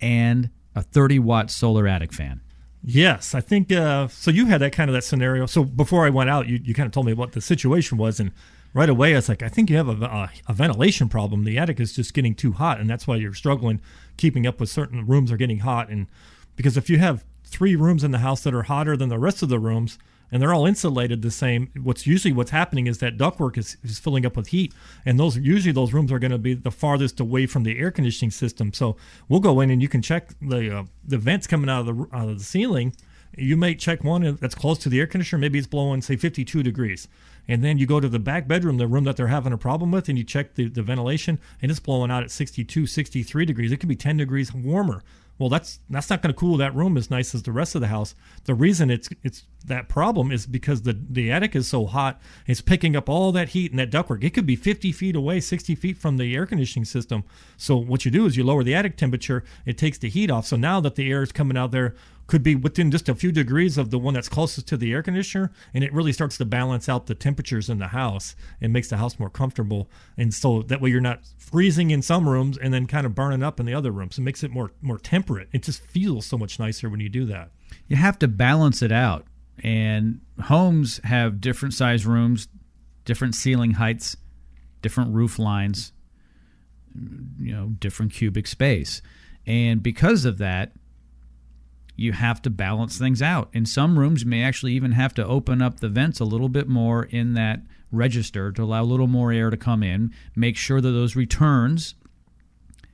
and 0.00 0.50
a 0.74 0.82
30 0.82 1.20
watt 1.20 1.48
solar 1.48 1.86
attic 1.86 2.12
fan. 2.12 2.40
Yes, 2.82 3.36
I 3.36 3.40
think 3.40 3.70
uh, 3.70 4.08
so. 4.08 4.32
You 4.32 4.46
had 4.46 4.60
that 4.62 4.72
kind 4.72 4.90
of 4.90 4.94
that 4.94 5.04
scenario. 5.04 5.46
So 5.46 5.62
before 5.62 6.04
I 6.04 6.10
went 6.10 6.28
out, 6.28 6.48
you, 6.48 6.58
you 6.60 6.74
kind 6.74 6.86
of 6.86 6.92
told 6.92 7.06
me 7.06 7.12
what 7.12 7.30
the 7.30 7.40
situation 7.40 7.98
was, 7.98 8.18
and 8.18 8.32
right 8.74 8.88
away 8.88 9.12
it's 9.12 9.28
like, 9.28 9.42
I 9.42 9.48
think 9.48 9.70
you 9.70 9.76
have 9.76 9.88
a, 9.88 10.04
a, 10.04 10.30
a 10.48 10.52
ventilation 10.52 11.08
problem. 11.08 11.44
The 11.44 11.58
attic 11.58 11.80
is 11.80 11.92
just 11.92 12.14
getting 12.14 12.34
too 12.34 12.52
hot, 12.52 12.80
and 12.80 12.88
that's 12.88 13.06
why 13.06 13.16
you're 13.16 13.34
struggling 13.34 13.80
keeping 14.16 14.46
up 14.46 14.60
with 14.60 14.68
certain 14.68 15.06
rooms 15.06 15.32
are 15.32 15.36
getting 15.36 15.60
hot. 15.60 15.88
And 15.88 16.06
because 16.56 16.76
if 16.76 16.88
you 16.90 16.98
have 16.98 17.24
three 17.44 17.76
rooms 17.76 18.04
in 18.04 18.10
the 18.10 18.18
house 18.18 18.42
that 18.42 18.54
are 18.54 18.62
hotter 18.62 18.96
than 18.96 19.08
the 19.08 19.18
rest 19.18 19.42
of 19.42 19.48
the 19.48 19.58
rooms, 19.58 19.98
and 20.30 20.40
they're 20.40 20.54
all 20.54 20.64
insulated 20.64 21.20
the 21.20 21.30
same, 21.30 21.70
what's 21.82 22.06
usually 22.06 22.32
what's 22.32 22.50
happening 22.50 22.86
is 22.86 22.98
that 22.98 23.18
ductwork 23.18 23.58
is, 23.58 23.76
is 23.82 23.98
filling 23.98 24.24
up 24.24 24.34
with 24.34 24.48
heat, 24.48 24.72
and 25.04 25.20
those 25.20 25.36
usually 25.36 25.72
those 25.72 25.92
rooms 25.92 26.10
are 26.10 26.18
going 26.18 26.30
to 26.30 26.38
be 26.38 26.54
the 26.54 26.70
farthest 26.70 27.20
away 27.20 27.44
from 27.46 27.64
the 27.64 27.78
air 27.78 27.90
conditioning 27.90 28.30
system. 28.30 28.72
So 28.72 28.96
we'll 29.28 29.40
go 29.40 29.60
in 29.60 29.70
and 29.70 29.82
you 29.82 29.88
can 29.88 30.00
check 30.00 30.30
the 30.40 30.78
uh, 30.78 30.84
the 31.04 31.18
vents 31.18 31.46
coming 31.46 31.68
out 31.68 31.86
of 31.86 31.86
the 31.86 32.16
out 32.16 32.28
of 32.30 32.38
the 32.38 32.44
ceiling 32.44 32.94
You 33.36 33.56
may 33.58 33.74
check 33.74 34.04
one 34.04 34.38
that's 34.40 34.54
close 34.54 34.78
to 34.80 34.88
the 34.88 35.00
air 35.00 35.06
conditioner. 35.06 35.38
Maybe 35.40 35.58
it's 35.58 35.68
blowing, 35.68 36.00
say, 36.02 36.16
52 36.16 36.62
degrees. 36.62 37.08
And 37.48 37.64
then 37.64 37.78
you 37.78 37.86
go 37.86 38.00
to 38.00 38.08
the 38.08 38.18
back 38.18 38.46
bedroom, 38.46 38.78
the 38.78 38.86
room 38.86 39.04
that 39.04 39.16
they're 39.16 39.28
having 39.28 39.52
a 39.52 39.58
problem 39.58 39.90
with, 39.90 40.08
and 40.08 40.16
you 40.16 40.24
check 40.24 40.54
the, 40.54 40.68
the 40.68 40.82
ventilation, 40.82 41.38
and 41.60 41.70
it's 41.70 41.80
blowing 41.80 42.10
out 42.10 42.22
at 42.22 42.30
62, 42.30 42.86
63 42.86 43.44
degrees. 43.44 43.72
It 43.72 43.78
could 43.78 43.88
be 43.88 43.96
10 43.96 44.16
degrees 44.18 44.54
warmer. 44.54 45.02
Well, 45.38 45.48
that's 45.48 45.80
that's 45.90 46.08
not 46.08 46.22
going 46.22 46.32
to 46.32 46.38
cool 46.38 46.56
that 46.58 46.74
room 46.74 46.96
as 46.96 47.10
nice 47.10 47.34
as 47.34 47.42
the 47.42 47.52
rest 47.52 47.74
of 47.74 47.80
the 47.80 47.88
house. 47.88 48.14
The 48.44 48.54
reason 48.54 48.90
it's 48.90 49.08
it's 49.24 49.44
that 49.64 49.88
problem 49.88 50.30
is 50.30 50.46
because 50.46 50.82
the 50.82 50.92
the 50.92 51.32
attic 51.32 51.56
is 51.56 51.66
so 51.66 51.86
hot, 51.86 52.20
it's 52.46 52.60
picking 52.60 52.94
up 52.94 53.08
all 53.08 53.32
that 53.32 53.48
heat 53.48 53.72
and 53.72 53.80
that 53.80 53.90
ductwork. 53.90 54.22
It 54.22 54.34
could 54.34 54.46
be 54.46 54.56
50 54.56 54.92
feet 54.92 55.16
away, 55.16 55.40
60 55.40 55.74
feet 55.74 55.96
from 55.96 56.16
the 56.16 56.36
air 56.36 56.46
conditioning 56.46 56.84
system. 56.84 57.24
So 57.56 57.76
what 57.76 58.04
you 58.04 58.10
do 58.10 58.26
is 58.26 58.36
you 58.36 58.44
lower 58.44 58.62
the 58.62 58.74
attic 58.74 58.96
temperature. 58.96 59.42
It 59.66 59.78
takes 59.78 59.98
the 59.98 60.10
heat 60.10 60.30
off. 60.30 60.46
So 60.46 60.56
now 60.56 60.80
that 60.80 60.94
the 60.94 61.10
air 61.10 61.22
is 61.22 61.32
coming 61.32 61.56
out 61.56 61.72
there, 61.72 61.96
could 62.32 62.42
be 62.42 62.54
within 62.54 62.90
just 62.90 63.10
a 63.10 63.14
few 63.14 63.30
degrees 63.30 63.76
of 63.76 63.90
the 63.90 63.98
one 63.98 64.14
that's 64.14 64.30
closest 64.30 64.66
to 64.66 64.78
the 64.78 64.90
air 64.90 65.02
conditioner, 65.02 65.52
and 65.74 65.84
it 65.84 65.92
really 65.92 66.14
starts 66.14 66.38
to 66.38 66.46
balance 66.46 66.88
out 66.88 67.04
the 67.04 67.14
temperatures 67.14 67.68
in 67.68 67.76
the 67.76 67.88
house 67.88 68.34
and 68.58 68.72
makes 68.72 68.88
the 68.88 68.96
house 68.96 69.18
more 69.18 69.28
comfortable. 69.28 69.90
And 70.16 70.32
so 70.32 70.62
that 70.62 70.80
way 70.80 70.88
you're 70.88 71.02
not 71.02 71.20
freezing 71.36 71.90
in 71.90 72.00
some 72.00 72.26
rooms 72.26 72.56
and 72.56 72.72
then 72.72 72.86
kind 72.86 73.04
of 73.04 73.14
burning 73.14 73.42
up 73.42 73.60
in 73.60 73.66
the 73.66 73.74
other 73.74 73.90
rooms. 73.90 74.16
It 74.16 74.22
makes 74.22 74.42
it 74.42 74.50
more 74.50 74.72
more 74.80 74.96
temperate. 74.96 75.50
It 75.52 75.62
just 75.62 75.82
feels 75.84 76.24
so 76.24 76.38
much 76.38 76.58
nicer 76.58 76.88
when 76.88 77.00
you 77.00 77.10
do 77.10 77.26
that. 77.26 77.50
You 77.86 77.96
have 77.96 78.18
to 78.20 78.28
balance 78.28 78.80
it 78.80 78.92
out. 78.92 79.26
And 79.62 80.22
homes 80.44 81.02
have 81.04 81.38
different 81.38 81.74
size 81.74 82.06
rooms, 82.06 82.48
different 83.04 83.34
ceiling 83.34 83.72
heights, 83.72 84.16
different 84.80 85.12
roof 85.12 85.38
lines, 85.38 85.92
you 87.38 87.52
know, 87.52 87.74
different 87.78 88.14
cubic 88.14 88.46
space. 88.46 89.02
And 89.46 89.82
because 89.82 90.24
of 90.24 90.38
that, 90.38 90.72
you 92.02 92.12
have 92.12 92.42
to 92.42 92.50
balance 92.50 92.98
things 92.98 93.22
out. 93.22 93.48
In 93.52 93.64
some 93.64 93.98
rooms, 93.98 94.24
you 94.24 94.28
may 94.28 94.42
actually 94.42 94.72
even 94.72 94.92
have 94.92 95.14
to 95.14 95.26
open 95.26 95.62
up 95.62 95.80
the 95.80 95.88
vents 95.88 96.18
a 96.18 96.24
little 96.24 96.48
bit 96.48 96.68
more 96.68 97.04
in 97.04 97.34
that 97.34 97.60
register 97.92 98.50
to 98.52 98.62
allow 98.62 98.82
a 98.82 98.84
little 98.84 99.06
more 99.06 99.30
air 99.32 99.50
to 99.50 99.56
come 99.56 99.82
in. 99.82 100.12
Make 100.34 100.56
sure 100.56 100.80
that 100.80 100.90
those 100.90 101.14
returns 101.14 101.94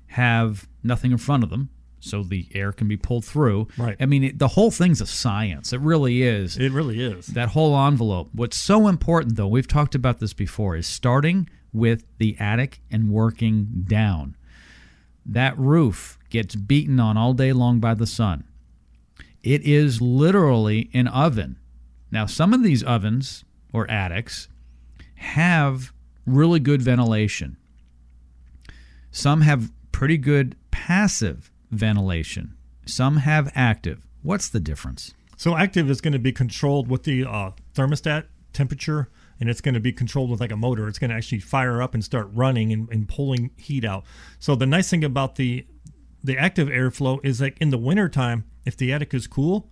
have 0.08 0.68
nothing 0.82 1.10
in 1.10 1.18
front 1.18 1.42
of 1.42 1.50
them 1.50 1.70
so 2.00 2.22
the 2.22 2.46
air 2.54 2.72
can 2.72 2.86
be 2.86 2.96
pulled 2.96 3.24
through. 3.24 3.68
Right. 3.76 3.96
I 3.98 4.06
mean, 4.06 4.24
it, 4.24 4.38
the 4.38 4.48
whole 4.48 4.70
thing's 4.70 5.00
a 5.00 5.06
science. 5.06 5.72
It 5.72 5.80
really 5.80 6.22
is. 6.22 6.56
It 6.58 6.70
really 6.72 7.02
is. 7.02 7.28
that 7.28 7.50
whole 7.50 7.76
envelope. 7.86 8.28
What's 8.32 8.56
so 8.58 8.88
important, 8.88 9.36
though, 9.36 9.48
we've 9.48 9.66
talked 9.66 9.94
about 9.94 10.18
this 10.20 10.34
before, 10.34 10.76
is 10.76 10.86
starting 10.86 11.48
with 11.72 12.04
the 12.18 12.36
attic 12.38 12.80
and 12.90 13.10
working 13.10 13.84
down. 13.88 14.36
That 15.24 15.58
roof 15.58 16.18
gets 16.30 16.54
beaten 16.54 17.00
on 17.00 17.16
all 17.16 17.32
day 17.34 17.52
long 17.52 17.80
by 17.80 17.94
the 17.94 18.06
sun. 18.06 18.44
It 19.48 19.62
is 19.62 20.02
literally 20.02 20.90
an 20.92 21.08
oven. 21.08 21.56
Now, 22.10 22.26
some 22.26 22.52
of 22.52 22.62
these 22.62 22.82
ovens 22.82 23.46
or 23.72 23.90
attics 23.90 24.46
have 25.14 25.90
really 26.26 26.60
good 26.60 26.82
ventilation. 26.82 27.56
Some 29.10 29.40
have 29.40 29.72
pretty 29.90 30.18
good 30.18 30.54
passive 30.70 31.50
ventilation. 31.70 32.58
Some 32.84 33.16
have 33.16 33.50
active. 33.54 34.06
What's 34.20 34.50
the 34.50 34.60
difference? 34.60 35.14
So 35.38 35.56
active 35.56 35.88
is 35.88 36.02
going 36.02 36.12
to 36.12 36.18
be 36.18 36.30
controlled 36.30 36.88
with 36.90 37.04
the 37.04 37.24
uh, 37.24 37.52
thermostat 37.74 38.24
temperature, 38.52 39.08
and 39.40 39.48
it's 39.48 39.62
going 39.62 39.72
to 39.72 39.80
be 39.80 39.92
controlled 39.92 40.28
with 40.28 40.42
like 40.42 40.52
a 40.52 40.56
motor. 40.56 40.88
It's 40.88 40.98
going 40.98 41.08
to 41.08 41.16
actually 41.16 41.40
fire 41.40 41.80
up 41.80 41.94
and 41.94 42.04
start 42.04 42.28
running 42.34 42.70
and, 42.70 42.86
and 42.90 43.08
pulling 43.08 43.52
heat 43.56 43.86
out. 43.86 44.04
So 44.38 44.54
the 44.54 44.66
nice 44.66 44.90
thing 44.90 45.04
about 45.04 45.36
the 45.36 45.64
the 46.22 46.36
active 46.36 46.68
airflow 46.68 47.18
is 47.24 47.40
like 47.40 47.56
in 47.60 47.70
the 47.70 47.78
wintertime, 47.78 48.44
if 48.68 48.76
the 48.76 48.92
attic 48.92 49.12
is 49.14 49.26
cool 49.26 49.68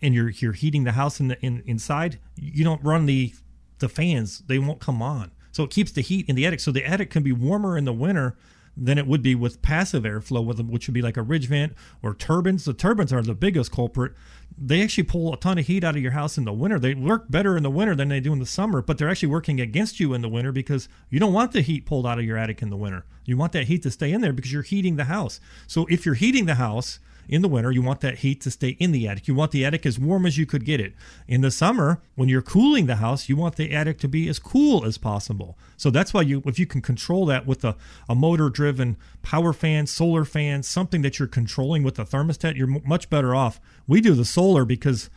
and 0.00 0.14
you're 0.14 0.30
you're 0.30 0.52
heating 0.52 0.84
the 0.84 0.92
house 0.92 1.20
in 1.20 1.28
the 1.28 1.40
in, 1.44 1.62
inside, 1.66 2.18
you 2.36 2.64
don't 2.64 2.82
run 2.82 3.06
the 3.06 3.34
the 3.80 3.88
fans; 3.88 4.42
they 4.46 4.58
won't 4.58 4.80
come 4.80 5.02
on. 5.02 5.32
So 5.50 5.64
it 5.64 5.70
keeps 5.70 5.92
the 5.92 6.00
heat 6.00 6.28
in 6.28 6.36
the 6.36 6.46
attic. 6.46 6.60
So 6.60 6.72
the 6.72 6.84
attic 6.84 7.10
can 7.10 7.22
be 7.22 7.32
warmer 7.32 7.76
in 7.76 7.84
the 7.84 7.92
winter 7.92 8.36
than 8.76 8.96
it 8.96 9.06
would 9.06 9.22
be 9.22 9.34
with 9.34 9.60
passive 9.60 10.04
airflow, 10.04 10.64
which 10.64 10.88
would 10.88 10.94
be 10.94 11.02
like 11.02 11.18
a 11.18 11.22
ridge 11.22 11.46
vent 11.46 11.74
or 12.02 12.14
turbines. 12.14 12.64
The 12.64 12.72
turbines 12.72 13.12
are 13.12 13.20
the 13.20 13.34
biggest 13.34 13.70
culprit. 13.70 14.12
They 14.56 14.82
actually 14.82 15.04
pull 15.04 15.32
a 15.32 15.36
ton 15.36 15.58
of 15.58 15.66
heat 15.66 15.84
out 15.84 15.96
of 15.96 16.02
your 16.02 16.12
house 16.12 16.38
in 16.38 16.44
the 16.44 16.52
winter. 16.52 16.78
They 16.78 16.94
work 16.94 17.30
better 17.30 17.56
in 17.56 17.62
the 17.62 17.70
winter 17.70 17.94
than 17.94 18.08
they 18.08 18.20
do 18.20 18.32
in 18.32 18.38
the 18.38 18.46
summer, 18.46 18.80
but 18.80 18.96
they're 18.96 19.10
actually 19.10 19.28
working 19.28 19.60
against 19.60 20.00
you 20.00 20.14
in 20.14 20.22
the 20.22 20.28
winter 20.28 20.52
because 20.52 20.88
you 21.10 21.20
don't 21.20 21.32
want 21.32 21.52
the 21.52 21.60
heat 21.60 21.84
pulled 21.84 22.06
out 22.06 22.18
of 22.18 22.24
your 22.24 22.38
attic 22.38 22.62
in 22.62 22.70
the 22.70 22.76
winter. 22.76 23.04
You 23.24 23.36
want 23.36 23.52
that 23.52 23.66
heat 23.66 23.82
to 23.82 23.90
stay 23.90 24.12
in 24.12 24.20
there 24.20 24.32
because 24.32 24.52
you're 24.52 24.62
heating 24.62 24.96
the 24.96 25.04
house. 25.04 25.38
So 25.66 25.86
if 25.90 26.06
you're 26.06 26.14
heating 26.14 26.46
the 26.46 26.54
house, 26.54 26.98
in 27.28 27.42
the 27.42 27.48
winter, 27.48 27.70
you 27.70 27.82
want 27.82 28.00
that 28.00 28.18
heat 28.18 28.40
to 28.42 28.50
stay 28.50 28.70
in 28.78 28.92
the 28.92 29.08
attic. 29.08 29.28
You 29.28 29.34
want 29.34 29.52
the 29.52 29.64
attic 29.64 29.86
as 29.86 29.98
warm 29.98 30.26
as 30.26 30.38
you 30.38 30.46
could 30.46 30.64
get 30.64 30.80
it. 30.80 30.94
In 31.26 31.40
the 31.40 31.50
summer, 31.50 32.02
when 32.14 32.28
you're 32.28 32.42
cooling 32.42 32.86
the 32.86 32.96
house, 32.96 33.28
you 33.28 33.36
want 33.36 33.56
the 33.56 33.72
attic 33.72 33.98
to 34.00 34.08
be 34.08 34.28
as 34.28 34.38
cool 34.38 34.84
as 34.84 34.98
possible. 34.98 35.56
So 35.76 35.90
that's 35.90 36.12
why 36.12 36.22
you, 36.22 36.42
if 36.46 36.58
you 36.58 36.66
can 36.66 36.82
control 36.82 37.26
that 37.26 37.46
with 37.46 37.64
a, 37.64 37.76
a 38.08 38.14
motor 38.14 38.48
driven 38.48 38.96
power 39.22 39.52
fan, 39.52 39.86
solar 39.86 40.24
fan, 40.24 40.62
something 40.62 41.02
that 41.02 41.18
you're 41.18 41.28
controlling 41.28 41.82
with 41.82 41.98
a 41.98 42.04
thermostat, 42.04 42.56
you're 42.56 42.66
much 42.66 43.08
better 43.08 43.34
off. 43.34 43.60
We 43.86 44.00
do 44.00 44.14
the 44.14 44.24
solar 44.24 44.64
because 44.64 45.10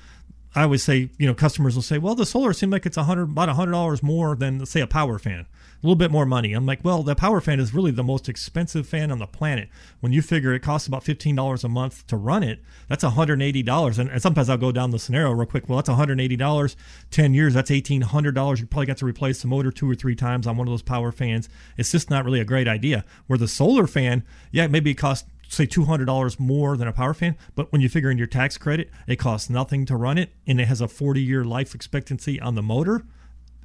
I 0.56 0.64
always 0.64 0.84
say, 0.84 1.10
you 1.18 1.28
know, 1.28 1.34
customers 1.34 1.76
will 1.76 1.82
say, 1.82 1.98
well, 1.98 2.16
the 2.16 2.26
solar 2.26 2.54
seems 2.54 2.72
like 2.72 2.86
it's 2.86 2.96
a 2.96 3.04
hundred, 3.04 3.24
about 3.24 3.50
a 3.50 3.56
hundred 3.56 3.74
dollars 3.74 4.02
more 4.02 4.36
than, 4.36 4.66
say, 4.66 4.80
a 4.80 4.88
power 4.88 5.20
fan. 5.20 5.42
A 5.42 5.86
little 5.86 5.98
bit 5.98 6.12
more 6.12 6.26
money. 6.26 6.54
I'm 6.54 6.66
like, 6.66 6.80
well, 6.84 7.04
the 7.04 7.14
power 7.14 7.42
fan 7.42 7.60
is 7.60 7.74
really 7.74 7.92
the 7.92 8.04
most 8.04 8.30
expensive 8.30 8.88
fan 8.88 9.12
on 9.12 9.20
the 9.20 9.28
planet. 9.28 9.70
When 10.00 10.14
you 10.14 10.22
figure 10.22 10.54
it 10.54 10.62
costs 10.62 10.88
about 10.88 11.04
fifteen 11.04 11.36
dollars 11.36 11.64
a 11.64 11.70
month 11.70 12.08
to 12.08 12.16
run 12.16 12.42
it, 12.42 12.64
that's 12.88 13.04
180 13.04 13.62
dollars. 13.64 14.00
And, 14.00 14.10
and 14.10 14.22
sometimes 14.22 14.50
I'll 14.50 14.58
go 14.58 14.72
down 14.72 14.92
the 14.92 14.98
scenario 14.98 15.32
real 15.34 15.46
quick. 15.46 15.68
Well, 15.68 15.76
that's 15.78 15.90
180 15.90 16.36
dollars. 16.38 16.78
Ten 17.12 17.34
years, 17.34 17.54
that's 17.54 17.70
1,800 17.70 18.34
dollars. 18.34 18.62
You 18.62 18.66
probably 18.66 18.88
got 18.88 18.98
to 18.98 19.06
replace 19.06 19.42
the 19.42 19.48
motor 19.48 19.72
two 19.72 19.90
or 19.90 19.96
three 19.96 20.16
times 20.16 20.48
on 20.48 20.58
one 20.58 20.68
of 20.68 20.72
those 20.72 20.82
power 20.82 21.12
fans. 21.12 21.50
It's 21.78 21.92
just 21.92 22.10
not 22.10 22.24
really 22.24 22.40
a 22.40 22.46
great 22.46 22.68
idea. 22.68 23.04
Where 23.28 23.38
the 23.38 23.48
solar 23.48 23.86
fan, 23.86 24.24
yeah, 24.52 24.68
maybe 24.68 24.92
it 24.92 24.96
costs 24.96 25.30
say 25.56 25.68
$200 25.68 26.40
more 26.40 26.78
than 26.78 26.88
a 26.88 26.94
power 26.94 27.14
fan 27.14 27.36
but 27.56 27.72
when 27.72 27.82
you 27.82 27.90
figure 27.90 28.12
in 28.12 28.18
your 28.18 28.28
tax 28.28 28.58
credit 28.58 28.90
it 29.08 29.18
costs 29.18 29.50
nothing 29.50 29.86
to 29.86 29.96
run 29.96 30.18
it 30.18 30.32
and 30.46 30.60
it 30.60 30.68
has 30.68 30.82
a 30.82 30.88
40 30.88 31.22
year 31.22 31.44
life 31.44 31.74
expectancy 31.74 32.40
on 32.40 32.56
the 32.56 32.62
motor 32.62 33.04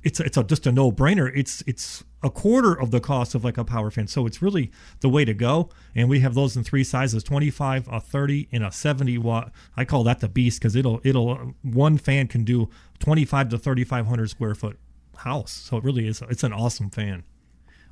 it's 0.03 0.21
it's 0.21 0.37
a, 0.37 0.45
just 0.45 0.67
a 0.67 0.73
no 0.73 0.91
brainer 0.91 1.31
it's 1.35 1.63
it's 1.67 2.05
a 2.23 2.31
quarter 2.31 2.79
of 2.79 2.91
the 2.91 3.01
cost 3.01 3.35
of 3.35 3.45
like 3.45 3.57
a 3.57 3.65
power 3.65 3.91
fan. 3.91 4.07
So 4.07 4.27
it's 4.27 4.43
really 4.43 4.71
the 5.01 5.09
way 5.09 5.25
to 5.25 5.35
go 5.35 5.71
and 5.95 6.09
we 6.09 6.21
have 6.21 6.35
those 6.35 6.57
in 6.57 6.65
three 6.65 6.85
sizes 6.85 7.23
25 7.23 7.89
a 7.89 8.01
30 8.01 8.49
and 8.53 8.65
a 8.65 8.73
70 8.73 9.19
watt. 9.19 9.53
I 9.77 9.85
call 9.85 10.05
that 10.05 10.21
the 10.21 10.29
beast 10.29 10.61
because 10.61 10.77
it'll 10.77 11.01
it'll 11.03 11.55
one 11.63 11.99
fan 11.99 12.29
can 12.29 12.45
do 12.45 12.69
25 12.99 13.51
to 13.51 13.59
3500 13.59 14.31
square 14.31 14.55
foot 14.55 14.79
house. 15.19 15.53
So 15.53 15.77
it 15.77 15.85
really 15.85 16.07
is 16.07 16.23
it's 16.29 16.45
an 16.45 16.53
awesome 16.53 16.91
fan. 16.91 17.25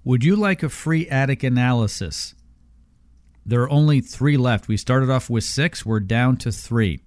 Would 0.04 0.24
you 0.24 0.36
like 0.36 0.62
a 0.62 0.68
free 0.68 1.08
attic 1.08 1.42
analysis? 1.42 2.34
There 3.48 3.62
are 3.62 3.70
only 3.70 4.02
three 4.02 4.36
left. 4.36 4.68
We 4.68 4.76
started 4.76 5.08
off 5.08 5.30
with 5.30 5.42
six, 5.42 5.86
we're 5.86 6.00
down 6.00 6.36
to 6.38 6.52
three. 6.52 7.00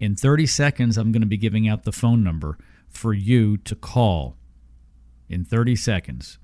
In 0.00 0.16
30 0.16 0.44
seconds, 0.44 0.98
I'm 0.98 1.12
going 1.12 1.22
to 1.22 1.26
be 1.26 1.36
giving 1.36 1.68
out 1.68 1.84
the 1.84 1.92
phone 1.92 2.24
number 2.24 2.58
for 2.88 3.14
you 3.14 3.58
to 3.58 3.76
call. 3.76 4.36
In 5.28 5.44
30 5.44 5.76
seconds. 5.76 6.38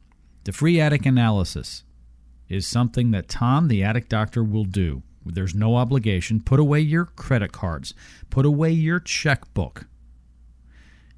The 0.45 0.53
free 0.53 0.81
attic 0.81 1.05
analysis 1.05 1.83
is 2.49 2.65
something 2.65 3.11
that 3.11 3.29
Tom, 3.29 3.67
the 3.67 3.83
attic 3.83 4.09
doctor, 4.09 4.45
will 4.45 4.65
do. 4.65 5.03
There's 5.27 5.55
no 5.55 5.75
obligation. 5.75 6.41
Put 6.41 6.61
away 6.61 6.79
your 6.79 7.07
credit 7.07 7.51
cards, 7.51 7.93
put 8.31 8.47
away 8.47 8.71
your 8.71 9.01
checkbook. 9.01 9.87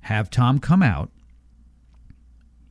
Have 0.01 0.31
Tom 0.31 0.59
come 0.59 0.83
out. 0.83 1.11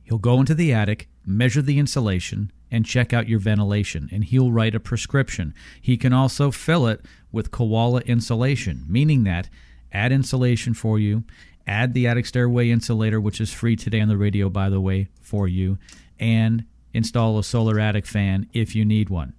He'll 0.02 0.18
go 0.18 0.40
into 0.40 0.56
the 0.56 0.72
attic, 0.72 1.08
measure 1.24 1.62
the 1.62 1.78
insulation, 1.78 2.50
and 2.72 2.86
check 2.86 3.12
out 3.12 3.28
your 3.28 3.38
ventilation, 3.38 4.08
and 4.10 4.24
he'll 4.24 4.50
write 4.50 4.74
a 4.74 4.80
prescription. 4.80 5.54
He 5.80 5.98
can 5.98 6.14
also 6.14 6.50
fill 6.50 6.86
it 6.86 7.02
with 7.30 7.50
koala 7.50 8.00
insulation, 8.00 8.84
meaning 8.88 9.24
that 9.24 9.50
add 9.92 10.10
insulation 10.10 10.72
for 10.72 10.98
you, 10.98 11.22
add 11.66 11.92
the 11.92 12.06
attic 12.06 12.24
stairway 12.24 12.70
insulator, 12.70 13.20
which 13.20 13.40
is 13.40 13.52
free 13.52 13.76
today 13.76 14.00
on 14.00 14.08
the 14.08 14.16
radio, 14.16 14.48
by 14.48 14.70
the 14.70 14.80
way, 14.80 15.08
for 15.20 15.46
you, 15.46 15.78
and 16.18 16.64
install 16.94 17.38
a 17.38 17.44
solar 17.44 17.78
attic 17.78 18.06
fan 18.06 18.48
if 18.54 18.74
you 18.74 18.86
need 18.86 19.10
one. 19.10 19.34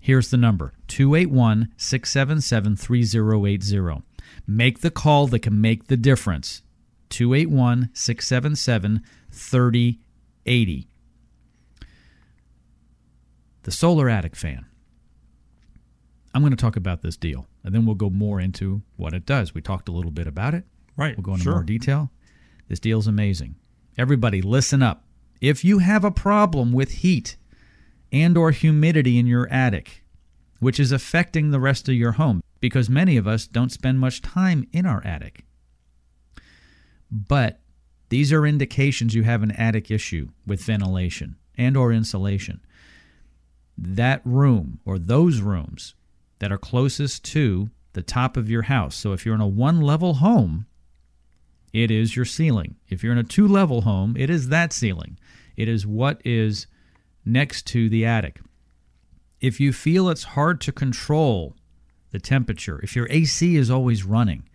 Here's 0.00 0.30
the 0.30 0.38
number 0.38 0.72
281 0.88 1.68
677 1.76 2.76
3080. 2.76 4.02
Make 4.46 4.80
the 4.80 4.90
call 4.90 5.26
that 5.26 5.40
can 5.40 5.60
make 5.60 5.88
the 5.88 5.96
difference. 5.98 6.62
281 7.10 7.90
677 7.92 9.02
3080. 9.30 10.88
The 13.68 13.72
solar 13.72 14.08
attic 14.08 14.34
fan. 14.34 14.64
I'm 16.32 16.40
going 16.40 16.52
to 16.52 16.56
talk 16.56 16.74
about 16.74 17.02
this 17.02 17.18
deal, 17.18 17.48
and 17.62 17.74
then 17.74 17.84
we'll 17.84 17.96
go 17.96 18.08
more 18.08 18.40
into 18.40 18.80
what 18.96 19.12
it 19.12 19.26
does. 19.26 19.52
We 19.52 19.60
talked 19.60 19.90
a 19.90 19.92
little 19.92 20.10
bit 20.10 20.26
about 20.26 20.54
it. 20.54 20.64
right 20.96 21.14
We'll 21.14 21.22
go 21.22 21.32
into 21.32 21.44
sure. 21.44 21.52
more 21.52 21.64
detail. 21.64 22.10
This 22.68 22.80
deal's 22.80 23.06
amazing. 23.06 23.56
Everybody, 23.98 24.40
listen 24.40 24.82
up. 24.82 25.04
If 25.42 25.66
you 25.66 25.80
have 25.80 26.02
a 26.02 26.10
problem 26.10 26.72
with 26.72 27.02
heat 27.02 27.36
and 28.10 28.38
or 28.38 28.52
humidity 28.52 29.18
in 29.18 29.26
your 29.26 29.46
attic, 29.50 30.02
which 30.60 30.80
is 30.80 30.90
affecting 30.90 31.50
the 31.50 31.60
rest 31.60 31.90
of 31.90 31.94
your 31.94 32.12
home, 32.12 32.42
because 32.60 32.88
many 32.88 33.18
of 33.18 33.28
us 33.28 33.46
don't 33.46 33.70
spend 33.70 34.00
much 34.00 34.22
time 34.22 34.66
in 34.72 34.86
our 34.86 35.04
attic. 35.04 35.44
But 37.10 37.60
these 38.08 38.32
are 38.32 38.46
indications 38.46 39.14
you 39.14 39.24
have 39.24 39.42
an 39.42 39.50
attic 39.50 39.90
issue 39.90 40.30
with 40.46 40.64
ventilation 40.64 41.36
and 41.58 41.76
or 41.76 41.92
insulation. 41.92 42.62
That 43.80 44.20
room 44.24 44.80
or 44.84 44.98
those 44.98 45.40
rooms 45.40 45.94
that 46.40 46.50
are 46.50 46.58
closest 46.58 47.24
to 47.26 47.70
the 47.92 48.02
top 48.02 48.36
of 48.36 48.50
your 48.50 48.62
house. 48.62 48.96
So 48.96 49.12
if 49.12 49.24
you're 49.24 49.34
in 49.34 49.40
a 49.40 49.46
one 49.46 49.80
level 49.80 50.14
home, 50.14 50.66
it 51.72 51.90
is 51.90 52.16
your 52.16 52.24
ceiling. 52.24 52.76
If 52.88 53.02
you're 53.02 53.12
in 53.12 53.18
a 53.18 53.24
two 53.24 53.46
level 53.46 53.82
home, 53.82 54.16
it 54.16 54.30
is 54.30 54.48
that 54.48 54.72
ceiling. 54.72 55.18
It 55.56 55.68
is 55.68 55.86
what 55.86 56.20
is 56.24 56.66
next 57.24 57.66
to 57.68 57.88
the 57.88 58.04
attic. 58.04 58.40
If 59.40 59.60
you 59.60 59.72
feel 59.72 60.08
it's 60.08 60.24
hard 60.24 60.60
to 60.62 60.72
control 60.72 61.54
the 62.10 62.18
temperature, 62.18 62.80
if 62.82 62.96
your 62.96 63.06
AC 63.10 63.56
is 63.56 63.70
always 63.70 64.04
running, 64.04 64.48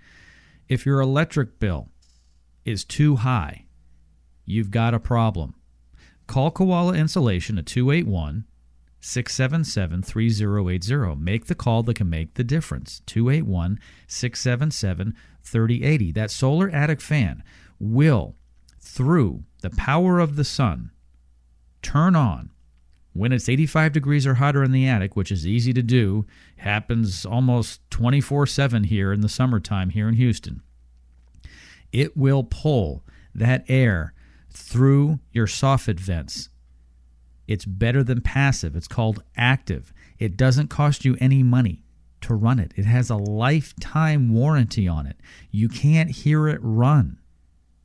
if 0.67 0.85
your 0.85 0.99
electric 0.99 1.59
bill 1.59 1.89
is 2.65 2.83
too 2.83 3.17
high, 3.17 3.65
you've 4.45 4.71
got 4.71 4.93
a 4.93 4.99
problem. 4.99 5.55
Call 6.27 6.51
Koala 6.51 6.93
Insulation 6.93 7.57
at 7.57 7.65
281 7.65 8.45
677 9.05 10.01
3080. 10.01 11.15
Make 11.21 11.47
the 11.47 11.55
call 11.55 11.83
that 11.83 11.97
can 11.97 12.09
make 12.09 12.35
the 12.35 12.43
difference. 12.43 13.01
281 13.05 13.77
677 14.07 15.13
3080. 15.43 16.11
That 16.13 16.31
solar 16.31 16.69
attic 16.69 17.01
fan 17.01 17.43
will, 17.79 18.35
through 18.79 19.43
the 19.61 19.71
power 19.71 20.19
of 20.19 20.37
the 20.37 20.45
sun, 20.45 20.91
turn 21.81 22.15
on 22.15 22.51
when 23.11 23.33
it's 23.33 23.49
85 23.49 23.91
degrees 23.91 24.25
or 24.25 24.35
hotter 24.35 24.63
in 24.63 24.71
the 24.71 24.87
attic, 24.87 25.17
which 25.17 25.31
is 25.31 25.45
easy 25.45 25.73
to 25.73 25.83
do, 25.83 26.25
happens 26.57 27.25
almost 27.25 27.81
24 27.91 28.47
7 28.47 28.85
here 28.85 29.11
in 29.11 29.19
the 29.19 29.29
summertime 29.29 29.89
here 29.89 30.07
in 30.07 30.15
Houston. 30.15 30.61
It 31.91 32.15
will 32.15 32.43
pull 32.43 33.03
that 33.35 33.65
air 33.67 34.13
through 34.49 35.19
your 35.33 35.45
soffit 35.45 35.99
vents. 35.99 36.49
It's 37.47 37.65
better 37.65 38.03
than 38.03 38.21
passive. 38.21 38.75
It's 38.75 38.87
called 38.87 39.23
active. 39.35 39.93
It 40.19 40.37
doesn't 40.37 40.69
cost 40.69 41.03
you 41.03 41.17
any 41.19 41.43
money 41.43 41.83
to 42.21 42.33
run 42.33 42.59
it. 42.59 42.73
It 42.75 42.85
has 42.85 43.09
a 43.09 43.17
lifetime 43.17 44.33
warranty 44.33 44.87
on 44.87 45.05
it. 45.05 45.17
You 45.51 45.67
can't 45.69 46.09
hear 46.09 46.47
it 46.47 46.59
run. 46.61 47.19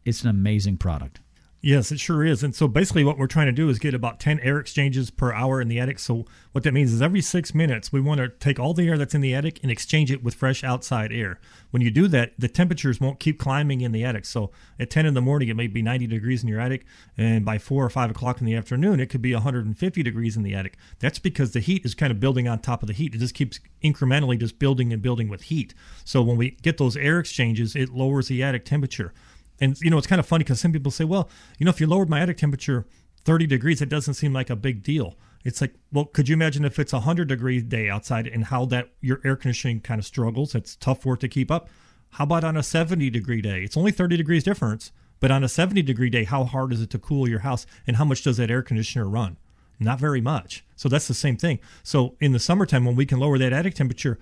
It's 0.04 0.22
an 0.22 0.30
amazing 0.30 0.78
product. 0.78 1.20
Yes, 1.60 1.90
it 1.90 1.98
sure 1.98 2.24
is. 2.24 2.44
And 2.44 2.54
so 2.54 2.68
basically, 2.68 3.02
what 3.02 3.18
we're 3.18 3.26
trying 3.26 3.46
to 3.46 3.52
do 3.52 3.68
is 3.68 3.80
get 3.80 3.92
about 3.92 4.20
10 4.20 4.38
air 4.40 4.60
exchanges 4.60 5.10
per 5.10 5.32
hour 5.32 5.60
in 5.60 5.66
the 5.66 5.80
attic. 5.80 5.98
So, 5.98 6.24
what 6.52 6.62
that 6.62 6.72
means 6.72 6.92
is 6.92 7.02
every 7.02 7.20
six 7.20 7.52
minutes, 7.52 7.92
we 7.92 8.00
want 8.00 8.18
to 8.20 8.28
take 8.28 8.60
all 8.60 8.74
the 8.74 8.86
air 8.88 8.96
that's 8.96 9.14
in 9.14 9.22
the 9.22 9.34
attic 9.34 9.58
and 9.62 9.70
exchange 9.70 10.12
it 10.12 10.22
with 10.22 10.36
fresh 10.36 10.62
outside 10.62 11.12
air. 11.12 11.40
When 11.70 11.82
you 11.82 11.90
do 11.90 12.06
that, 12.08 12.32
the 12.38 12.46
temperatures 12.46 13.00
won't 13.00 13.18
keep 13.18 13.40
climbing 13.40 13.80
in 13.80 13.90
the 13.90 14.04
attic. 14.04 14.24
So, 14.24 14.52
at 14.78 14.88
10 14.88 15.04
in 15.04 15.14
the 15.14 15.20
morning, 15.20 15.48
it 15.48 15.56
may 15.56 15.66
be 15.66 15.82
90 15.82 16.06
degrees 16.06 16.44
in 16.44 16.48
your 16.48 16.60
attic. 16.60 16.86
And 17.16 17.44
by 17.44 17.58
4 17.58 17.84
or 17.84 17.90
5 17.90 18.10
o'clock 18.12 18.38
in 18.38 18.46
the 18.46 18.54
afternoon, 18.54 19.00
it 19.00 19.06
could 19.06 19.22
be 19.22 19.34
150 19.34 20.02
degrees 20.04 20.36
in 20.36 20.44
the 20.44 20.54
attic. 20.54 20.76
That's 21.00 21.18
because 21.18 21.54
the 21.54 21.60
heat 21.60 21.84
is 21.84 21.96
kind 21.96 22.12
of 22.12 22.20
building 22.20 22.46
on 22.46 22.60
top 22.60 22.84
of 22.84 22.86
the 22.86 22.94
heat. 22.94 23.16
It 23.16 23.18
just 23.18 23.34
keeps 23.34 23.58
incrementally 23.82 24.38
just 24.38 24.60
building 24.60 24.92
and 24.92 25.02
building 25.02 25.28
with 25.28 25.42
heat. 25.42 25.74
So, 26.04 26.22
when 26.22 26.36
we 26.36 26.52
get 26.62 26.78
those 26.78 26.96
air 26.96 27.18
exchanges, 27.18 27.74
it 27.74 27.88
lowers 27.88 28.28
the 28.28 28.44
attic 28.44 28.64
temperature. 28.64 29.12
And 29.60 29.78
you 29.80 29.90
know, 29.90 29.98
it's 29.98 30.06
kind 30.06 30.20
of 30.20 30.26
funny 30.26 30.44
because 30.44 30.60
some 30.60 30.72
people 30.72 30.90
say, 30.92 31.04
"Well, 31.04 31.28
you 31.58 31.64
know, 31.64 31.70
if 31.70 31.80
you 31.80 31.86
lowered 31.86 32.08
my 32.08 32.20
attic 32.20 32.36
temperature 32.36 32.86
30 33.24 33.46
degrees, 33.46 33.82
it 33.82 33.88
doesn't 33.88 34.14
seem 34.14 34.32
like 34.32 34.50
a 34.50 34.56
big 34.56 34.82
deal." 34.82 35.16
It's 35.44 35.60
like, 35.60 35.74
well, 35.92 36.04
could 36.04 36.28
you 36.28 36.34
imagine 36.34 36.64
if 36.64 36.78
it's 36.78 36.92
a 36.92 36.96
100 36.96 37.28
degree 37.28 37.60
day 37.60 37.88
outside 37.88 38.26
and 38.26 38.46
how 38.46 38.64
that 38.66 38.90
your 39.00 39.20
air 39.24 39.36
conditioning 39.36 39.80
kind 39.80 39.98
of 39.98 40.04
struggles? 40.04 40.54
It's 40.54 40.76
tough 40.76 41.06
it 41.06 41.20
to 41.20 41.28
keep 41.28 41.50
up. 41.50 41.68
How 42.10 42.24
about 42.24 42.44
on 42.44 42.56
a 42.56 42.62
70 42.62 43.10
degree 43.10 43.40
day? 43.40 43.62
It's 43.62 43.76
only 43.76 43.92
30 43.92 44.16
degrees 44.16 44.44
difference, 44.44 44.92
but 45.20 45.30
on 45.30 45.44
a 45.44 45.48
70 45.48 45.82
degree 45.82 46.10
day, 46.10 46.24
how 46.24 46.44
hard 46.44 46.72
is 46.72 46.80
it 46.80 46.90
to 46.90 46.98
cool 46.98 47.28
your 47.28 47.40
house 47.40 47.66
and 47.86 47.96
how 47.96 48.04
much 48.04 48.22
does 48.22 48.36
that 48.38 48.50
air 48.50 48.62
conditioner 48.62 49.08
run? 49.08 49.36
Not 49.80 50.00
very 50.00 50.20
much. 50.20 50.64
So 50.76 50.88
that's 50.88 51.08
the 51.08 51.14
same 51.14 51.36
thing. 51.36 51.60
So 51.82 52.16
in 52.20 52.32
the 52.32 52.40
summertime, 52.40 52.84
when 52.84 52.96
we 52.96 53.06
can 53.06 53.20
lower 53.20 53.38
that 53.38 53.52
attic 53.52 53.74
temperature, 53.74 54.18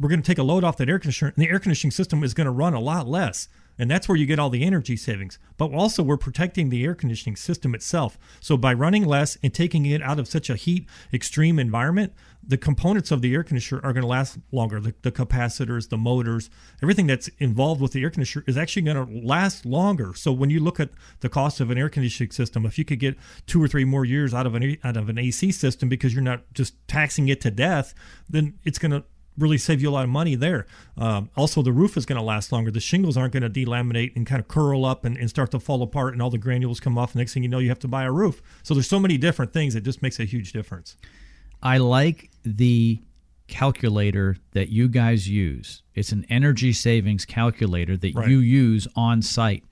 we're 0.00 0.08
going 0.08 0.22
to 0.22 0.26
take 0.26 0.38
a 0.38 0.42
load 0.42 0.64
off 0.64 0.76
that 0.78 0.88
air 0.88 0.98
conditioner, 0.98 1.32
and 1.34 1.44
the 1.44 1.50
air 1.50 1.58
conditioning 1.58 1.90
system 1.90 2.22
is 2.22 2.34
going 2.34 2.46
to 2.46 2.50
run 2.50 2.74
a 2.74 2.80
lot 2.80 3.06
less. 3.06 3.48
And 3.78 3.90
that's 3.90 4.08
where 4.08 4.16
you 4.16 4.26
get 4.26 4.38
all 4.38 4.50
the 4.50 4.64
energy 4.64 4.96
savings. 4.96 5.38
But 5.56 5.72
also, 5.72 6.02
we're 6.02 6.16
protecting 6.16 6.70
the 6.70 6.84
air 6.84 6.94
conditioning 6.94 7.36
system 7.36 7.74
itself. 7.74 8.18
So, 8.40 8.56
by 8.56 8.72
running 8.72 9.04
less 9.04 9.36
and 9.42 9.52
taking 9.52 9.86
it 9.86 10.02
out 10.02 10.18
of 10.18 10.28
such 10.28 10.48
a 10.48 10.56
heat 10.56 10.88
extreme 11.12 11.58
environment, 11.58 12.12
the 12.46 12.56
components 12.56 13.10
of 13.10 13.22
the 13.22 13.34
air 13.34 13.42
conditioner 13.42 13.80
are 13.84 13.92
going 13.92 14.02
to 14.02 14.08
last 14.08 14.38
longer. 14.52 14.80
The, 14.80 14.94
the 15.02 15.12
capacitors, 15.12 15.88
the 15.88 15.96
motors, 15.96 16.48
everything 16.82 17.06
that's 17.06 17.28
involved 17.38 17.80
with 17.80 17.92
the 17.92 18.02
air 18.02 18.10
conditioner 18.10 18.44
is 18.46 18.56
actually 18.56 18.82
going 18.82 19.06
to 19.06 19.26
last 19.26 19.66
longer. 19.66 20.14
So, 20.14 20.32
when 20.32 20.50
you 20.50 20.60
look 20.60 20.80
at 20.80 20.90
the 21.20 21.28
cost 21.28 21.60
of 21.60 21.70
an 21.70 21.78
air 21.78 21.88
conditioning 21.88 22.30
system, 22.30 22.64
if 22.64 22.78
you 22.78 22.84
could 22.84 23.00
get 23.00 23.16
two 23.46 23.62
or 23.62 23.68
three 23.68 23.84
more 23.84 24.04
years 24.04 24.32
out 24.32 24.46
of 24.46 24.54
an 24.54 24.76
out 24.84 24.96
of 24.96 25.08
an 25.08 25.18
AC 25.18 25.52
system 25.52 25.88
because 25.88 26.14
you're 26.14 26.22
not 26.22 26.42
just 26.54 26.74
taxing 26.88 27.28
it 27.28 27.40
to 27.42 27.50
death, 27.50 27.94
then 28.28 28.58
it's 28.64 28.78
going 28.78 28.92
to 28.92 29.04
really 29.38 29.58
save 29.58 29.82
you 29.82 29.88
a 29.88 29.92
lot 29.92 30.04
of 30.04 30.10
money 30.10 30.34
there. 30.34 30.66
Um, 30.96 31.30
also, 31.36 31.62
the 31.62 31.72
roof 31.72 31.96
is 31.96 32.06
going 32.06 32.18
to 32.18 32.24
last 32.24 32.52
longer. 32.52 32.70
The 32.70 32.80
shingles 32.80 33.16
aren't 33.16 33.32
going 33.32 33.42
to 33.42 33.50
delaminate 33.50 34.14
and 34.16 34.26
kind 34.26 34.40
of 34.40 34.48
curl 34.48 34.84
up 34.84 35.04
and, 35.04 35.16
and 35.16 35.28
start 35.28 35.50
to 35.50 35.60
fall 35.60 35.82
apart, 35.82 36.12
and 36.12 36.22
all 36.22 36.30
the 36.30 36.38
granules 36.38 36.80
come 36.80 36.96
off. 36.98 37.14
Next 37.14 37.34
thing 37.34 37.42
you 37.42 37.48
know, 37.48 37.58
you 37.58 37.68
have 37.68 37.78
to 37.80 37.88
buy 37.88 38.04
a 38.04 38.12
roof. 38.12 38.42
So 38.62 38.74
there's 38.74 38.88
so 38.88 38.98
many 39.00 39.18
different 39.18 39.52
things. 39.52 39.74
It 39.74 39.84
just 39.84 40.02
makes 40.02 40.18
a 40.18 40.24
huge 40.24 40.52
difference. 40.52 40.96
I 41.62 41.78
like 41.78 42.30
the 42.44 43.00
calculator 43.48 44.36
that 44.52 44.68
you 44.70 44.88
guys 44.88 45.28
use. 45.28 45.82
It's 45.94 46.12
an 46.12 46.26
energy 46.28 46.72
savings 46.72 47.24
calculator 47.24 47.96
that 47.96 48.14
Right. 48.14 48.28
you 48.28 48.38
use 48.38 48.88
on 48.96 49.22
site. 49.22 49.64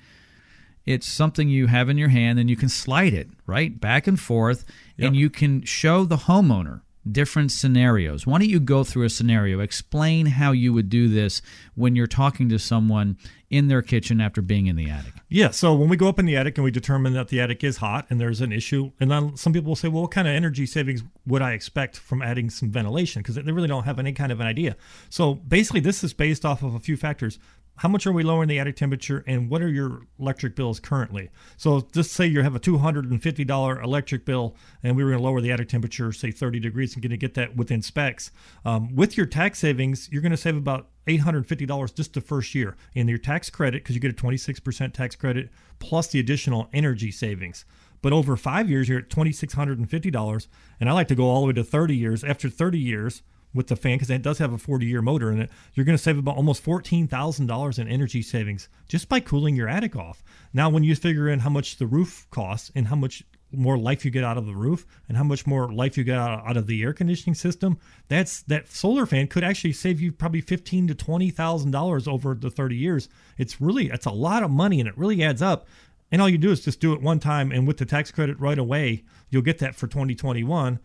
It's 0.86 1.08
something 1.08 1.48
you 1.48 1.66
have 1.66 1.88
in 1.88 1.98
your 1.98 2.10
hand 2.10 2.38
and 2.38 2.48
you 2.50 2.56
can 2.56 2.68
slide 2.68 3.14
it, 3.14 3.28
right? 3.46 3.80
Back 3.80 4.06
and 4.06 4.20
forth, 4.20 4.64
and 4.98 5.16
you 5.16 5.30
can 5.30 5.62
show 5.64 6.04
the 6.04 6.16
homeowner 6.18 6.82
different 7.10 7.52
scenarios. 7.52 8.26
Why 8.26 8.38
don't 8.38 8.48
you 8.48 8.60
go 8.60 8.84
through 8.84 9.04
a 9.04 9.10
scenario? 9.10 9.60
Explain 9.60 10.26
how 10.26 10.52
you 10.52 10.72
would 10.72 10.88
do 10.88 11.08
this 11.08 11.42
when 11.74 11.94
you're 11.96 12.06
talking 12.06 12.48
to 12.48 12.58
someone 12.58 13.18
in 13.50 13.68
their 13.68 13.82
kitchen 13.82 14.20
after 14.20 14.42
being 14.42 14.66
in 14.66 14.76
the 14.76 14.90
attic. 14.90 15.12
Yeah, 15.28 15.50
so 15.50 15.74
when 15.74 15.88
we 15.88 15.96
go 15.96 16.08
up 16.08 16.18
in 16.18 16.26
the 16.26 16.36
attic 16.36 16.58
and 16.58 16.64
we 16.64 16.70
determine 16.70 17.12
that 17.12 17.28
the 17.28 17.40
attic 17.40 17.62
is 17.62 17.76
hot 17.76 18.06
and 18.10 18.20
there's 18.20 18.40
an 18.40 18.52
issue, 18.52 18.90
and 18.98 19.10
then 19.10 19.36
some 19.36 19.52
people 19.52 19.68
will 19.68 19.76
say, 19.76 19.88
well, 19.88 20.02
what 20.02 20.10
kind 20.10 20.26
of 20.26 20.34
energy 20.34 20.66
savings 20.66 21.02
would 21.26 21.42
I 21.42 21.52
expect 21.52 21.96
from 21.96 22.22
adding 22.22 22.50
some 22.50 22.70
ventilation? 22.70 23.22
Because 23.22 23.36
they 23.36 23.52
really 23.52 23.68
don't 23.68 23.84
have 23.84 23.98
any 23.98 24.12
kind 24.12 24.32
of 24.32 24.40
an 24.40 24.46
idea. 24.46 24.76
So 25.10 25.34
basically, 25.34 25.80
this 25.80 26.02
is 26.02 26.12
based 26.12 26.44
off 26.44 26.62
of 26.62 26.74
a 26.74 26.80
few 26.80 26.96
factors. 26.96 27.38
How 27.76 27.88
much 27.88 28.06
are 28.06 28.12
we 28.12 28.22
lowering 28.22 28.48
the 28.48 28.60
attic 28.60 28.76
temperature, 28.76 29.24
and 29.26 29.50
what 29.50 29.60
are 29.60 29.68
your 29.68 30.02
electric 30.20 30.54
bills 30.54 30.78
currently? 30.78 31.30
So 31.56 31.88
just 31.92 32.12
say 32.12 32.24
you 32.24 32.42
have 32.42 32.54
a 32.54 32.60
$250 32.60 33.84
electric 33.84 34.24
bill, 34.24 34.54
and 34.84 34.96
we 34.96 35.02
were 35.02 35.10
going 35.10 35.20
to 35.20 35.24
lower 35.24 35.40
the 35.40 35.50
attic 35.50 35.68
temperature, 35.70 36.12
say 36.12 36.30
30 36.30 36.60
degrees, 36.60 36.94
and 36.94 37.02
going 37.02 37.10
to 37.10 37.16
get 37.16 37.34
that 37.34 37.56
within 37.56 37.82
specs. 37.82 38.30
Um, 38.64 38.94
with 38.94 39.16
your 39.16 39.26
tax 39.26 39.58
savings, 39.58 40.08
you're 40.12 40.22
going 40.22 40.30
to 40.30 40.36
save 40.36 40.56
about 40.56 40.88
$850 41.08 41.94
just 41.94 42.14
the 42.14 42.20
first 42.20 42.54
year 42.54 42.76
in 42.94 43.08
your 43.08 43.18
tax 43.18 43.50
credit 43.50 43.82
because 43.82 43.96
you 43.96 44.00
get 44.00 44.12
a 44.12 44.14
26% 44.14 44.92
tax 44.92 45.16
credit 45.16 45.50
plus 45.80 46.06
the 46.06 46.20
additional 46.20 46.68
energy 46.72 47.10
savings. 47.10 47.64
But 48.02 48.12
over 48.12 48.36
five 48.36 48.70
years, 48.70 48.88
you're 48.88 48.98
at 48.98 49.08
$2,650. 49.08 50.46
And 50.78 50.88
I 50.88 50.92
like 50.92 51.08
to 51.08 51.14
go 51.14 51.24
all 51.24 51.40
the 51.40 51.46
way 51.48 51.52
to 51.54 51.64
30 51.64 51.96
years. 51.96 52.22
After 52.22 52.48
30 52.48 52.78
years 52.78 53.22
with 53.54 53.68
the 53.68 53.76
fan, 53.76 53.96
because 53.96 54.10
it 54.10 54.22
does 54.22 54.38
have 54.38 54.52
a 54.52 54.58
40 54.58 54.84
year 54.84 55.00
motor 55.00 55.30
in 55.30 55.40
it, 55.40 55.50
you're 55.72 55.86
going 55.86 55.96
to 55.96 56.02
save 56.02 56.18
about 56.18 56.36
almost 56.36 56.64
$14,000 56.64 57.78
in 57.78 57.88
energy 57.88 58.20
savings 58.20 58.68
just 58.88 59.08
by 59.08 59.20
cooling 59.20 59.56
your 59.56 59.68
attic 59.68 59.96
off. 59.96 60.22
Now, 60.52 60.68
when 60.68 60.84
you 60.84 60.94
figure 60.96 61.28
in 61.28 61.40
how 61.40 61.50
much 61.50 61.76
the 61.76 61.86
roof 61.86 62.26
costs 62.30 62.70
and 62.74 62.88
how 62.88 62.96
much 62.96 63.22
more 63.52 63.78
life 63.78 64.04
you 64.04 64.10
get 64.10 64.24
out 64.24 64.36
of 64.36 64.46
the 64.46 64.54
roof 64.54 64.84
and 65.08 65.16
how 65.16 65.24
much 65.24 65.46
more 65.46 65.72
life 65.72 65.96
you 65.96 66.04
get 66.04 66.18
out, 66.18 66.56
of 66.56 66.66
the 66.66 66.82
air 66.82 66.92
conditioning 66.92 67.34
system 67.34 67.78
that's 68.08 68.42
that 68.42 68.68
solar 68.68 69.06
fan 69.06 69.26
could 69.26 69.42
actually 69.42 69.72
save 69.72 70.00
you 70.00 70.12
probably 70.12 70.40
fifteen 70.40 70.86
to 70.86 70.94
twenty 70.94 71.30
thousand 71.30 71.70
dollars 71.70 72.06
over 72.06 72.34
the 72.34 72.50
30 72.50 72.76
years. 72.76 73.08
It's 73.38 73.60
really 73.60 73.90
it's 73.90 74.06
a 74.06 74.10
lot 74.10 74.42
of 74.42 74.50
money 74.50 74.80
and 74.80 74.88
it 74.88 74.98
really 74.98 75.22
adds 75.22 75.42
up. 75.42 75.66
And 76.12 76.20
all 76.22 76.28
you 76.28 76.38
do 76.38 76.50
is 76.50 76.60
just 76.60 76.80
do 76.80 76.92
it 76.92 77.00
one 77.00 77.18
time 77.18 77.50
and 77.50 77.66
with 77.66 77.78
the 77.78 77.86
tax 77.86 78.10
credit 78.10 78.38
right 78.38 78.58
away 78.58 79.04
you'll 79.30 79.42
get 79.42 79.58
that 79.58 79.74
for 79.74 79.86
2021 79.86 80.78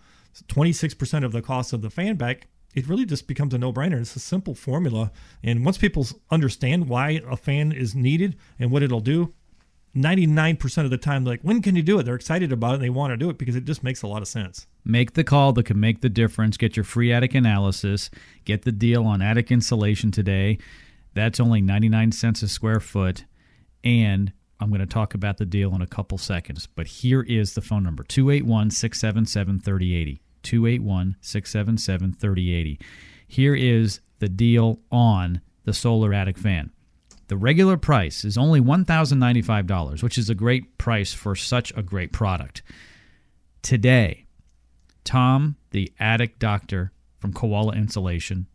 26% 0.48 1.26
of 1.26 1.32
the 1.32 1.42
cost 1.42 1.74
of 1.74 1.82
the 1.82 1.90
fan 1.90 2.16
back 2.16 2.48
it 2.76 2.88
really 2.88 3.06
just 3.06 3.28
becomes 3.28 3.54
a 3.54 3.58
no-brainer 3.58 4.00
it's 4.00 4.16
a 4.16 4.20
simple 4.20 4.56
formula 4.56 5.12
and 5.44 5.66
once 5.66 5.78
people 5.78 6.06
understand 6.32 6.88
why 6.88 7.22
a 7.30 7.38
fan 7.38 7.72
is 7.72 7.96
needed 7.96 8.36
and 8.58 8.72
what 8.72 8.84
it'll 8.84 9.00
do 9.00 9.34
99% 9.96 10.84
of 10.84 10.92
the 10.92 10.98
time 10.98 11.26
like 11.26 11.42
when 11.42 11.62
can 11.62 11.76
you 11.76 11.82
do 11.82 11.98
it 12.00 12.04
they're 12.04 12.16
excited 12.16 12.52
about 12.52 12.72
it 12.72 12.74
and 12.76 12.84
they 12.84 12.90
want 12.90 13.12
to 13.12 13.18
do 13.18 13.30
it 13.30 13.38
because 13.38 13.56
it 13.56 13.66
just 13.66 13.84
makes 13.84 14.04
a 14.04 14.08
lot 14.08 14.22
of 14.22 14.28
sense 14.28 14.68
Make 14.90 15.14
the 15.14 15.24
call 15.24 15.54
that 15.54 15.68
can 15.68 15.80
make 15.80 16.02
the 16.02 16.10
difference. 16.10 16.58
Get 16.58 16.76
your 16.76 16.84
free 16.84 17.14
attic 17.14 17.36
analysis. 17.36 18.10
Get 18.44 18.64
the 18.64 18.72
deal 18.72 19.06
on 19.06 19.22
attic 19.22 19.52
insulation 19.52 20.10
today. 20.10 20.58
That's 21.14 21.40
only 21.40 21.62
99 21.62 22.12
cents 22.12 22.42
a 22.42 22.48
square 22.48 22.80
foot. 22.80 23.26
And 23.84 24.34
I'm 24.60 24.70
going 24.70 24.80
to 24.80 24.88
talk 24.88 25.14
about 25.14 25.38
the 25.38 25.46
deal 25.46 25.76
in 25.76 25.82
a 25.84 25.88
couple 25.88 26.18
seconds. 26.18 26.68
But 26.68 26.88
here 26.88 27.22
is 27.22 27.54
the 27.54 27.62
phone 27.62 27.84
number 27.84 28.04
281 28.04 28.72
677 28.72 29.60
3080. 29.60 30.22
281 30.44 31.16
677 31.22 32.14
3080. 32.14 32.80
Here 33.28 33.56
is 33.56 34.00
the 34.20 34.30
deal 34.30 34.80
on 34.92 35.42
the 35.66 35.74
Solar 35.74 36.14
Attic 36.14 36.38
fan. 36.38 36.72
The 37.28 37.38
regular 37.38 37.78
price 37.78 38.26
is 38.26 38.38
only 38.38 38.60
$1,095, 38.60 40.02
which 40.02 40.18
is 40.18 40.30
a 40.30 40.36
great 40.36 40.78
price 40.78 41.14
for 41.14 41.36
such 41.36 41.72
a 41.78 41.84
great 41.84 42.12
product. 42.12 42.64
Today, 43.62 44.26
Tom, 45.04 45.56
the 45.70 45.92
attic 46.00 46.40
doctor 46.40 46.92
from 47.20 47.34
Koala 47.34 47.74
Insulation, 47.74 48.48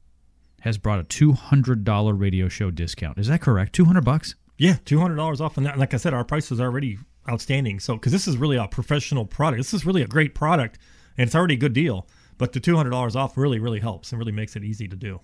has 0.63 0.79
brought 0.79 0.99
a 0.99 1.05
$200 1.05 2.21
radio 2.21 2.49
show 2.49 2.71
discount. 2.71 3.19
Is 3.19 3.29
that 3.29 3.43
correct? 3.43 3.75
200 3.75 4.05
bucks? 4.05 4.35
Yeah, 4.57 4.77
two 4.85 5.01
hundred 5.01 5.17
dollars 5.17 5.41
off, 5.41 5.57
and 5.57 5.67
that, 5.67 5.79
like 5.79 5.95
I 5.95 5.97
said, 5.97 6.15
our 6.15 6.25
price 6.25 6.51
was 6.51 6.61
already 6.61 6.99
outstanding. 7.29 7.81
So, 7.81 7.95
because 7.95 8.13
this 8.13 8.29
is 8.29 8.37
really 8.37 8.57
a 8.57 8.69
professional 8.69 9.25
product, 9.25 9.59
this 9.59 9.75
is 9.75 9.85
really 9.85 10.03
a 10.03 10.07
great 10.07 10.35
product, 10.35 10.79
and 11.17 11.27
it's 11.27 11.35
already 11.35 11.55
a 11.55 11.59
good 11.59 11.73
deal. 11.73 12.07
But 12.37 12.53
the 12.53 12.61
two 12.61 12.77
hundred 12.77 12.91
dollars 12.91 13.15
off 13.17 13.37
really, 13.37 13.59
really 13.59 13.81
helps 13.81 14.11
and 14.11 14.19
really 14.19 14.33
makes 14.33 14.57
it 14.57 14.65
easy 14.65 14.89
to 14.89 14.97
do. 14.97 15.21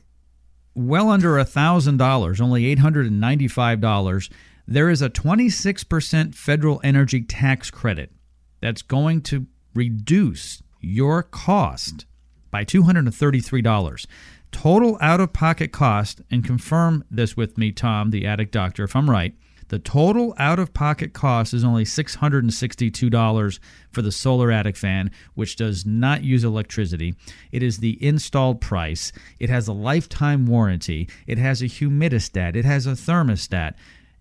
well 0.74 1.10
under 1.10 1.38
a 1.38 1.44
thousand 1.44 1.96
dollars, 1.96 2.40
only 2.40 2.66
eight 2.66 2.78
hundred 2.78 3.06
and 3.06 3.20
ninety-five 3.20 3.80
dollars. 3.80 4.30
There 4.66 4.88
is 4.88 5.02
a 5.02 5.08
twenty-six 5.08 5.84
percent 5.84 6.34
federal 6.34 6.80
energy 6.84 7.22
tax 7.22 7.70
credit 7.70 8.12
that's 8.60 8.82
going 8.82 9.22
to 9.22 9.46
reduce 9.74 10.62
your 10.80 11.22
cost 11.22 12.06
by 12.50 12.64
two 12.64 12.82
hundred 12.84 13.06
and 13.06 13.14
thirty-three 13.14 13.62
dollars. 13.62 14.06
Total 14.52 14.98
out-of-pocket 15.00 15.70
cost, 15.70 16.22
and 16.28 16.44
confirm 16.44 17.04
this 17.08 17.36
with 17.36 17.56
me, 17.56 17.70
Tom, 17.70 18.10
the 18.10 18.26
attic 18.26 18.50
doctor, 18.50 18.82
if 18.82 18.96
I'm 18.96 19.08
right. 19.08 19.32
The 19.70 19.78
total 19.78 20.34
out-of-pocket 20.36 21.12
cost 21.12 21.54
is 21.54 21.62
only 21.62 21.84
six 21.84 22.16
hundred 22.16 22.42
and 22.42 22.52
sixty-two 22.52 23.08
dollars 23.08 23.60
for 23.92 24.02
the 24.02 24.10
solar 24.10 24.50
attic 24.50 24.76
fan, 24.76 25.12
which 25.34 25.54
does 25.54 25.86
not 25.86 26.24
use 26.24 26.42
electricity. 26.42 27.14
It 27.52 27.62
is 27.62 27.78
the 27.78 27.96
installed 28.04 28.60
price. 28.60 29.12
It 29.38 29.48
has 29.48 29.68
a 29.68 29.72
lifetime 29.72 30.46
warranty. 30.46 31.08
It 31.28 31.38
has 31.38 31.62
a 31.62 31.66
humidistat. 31.66 32.56
It 32.56 32.64
has 32.64 32.88
a 32.88 32.90
thermostat. 32.90 33.74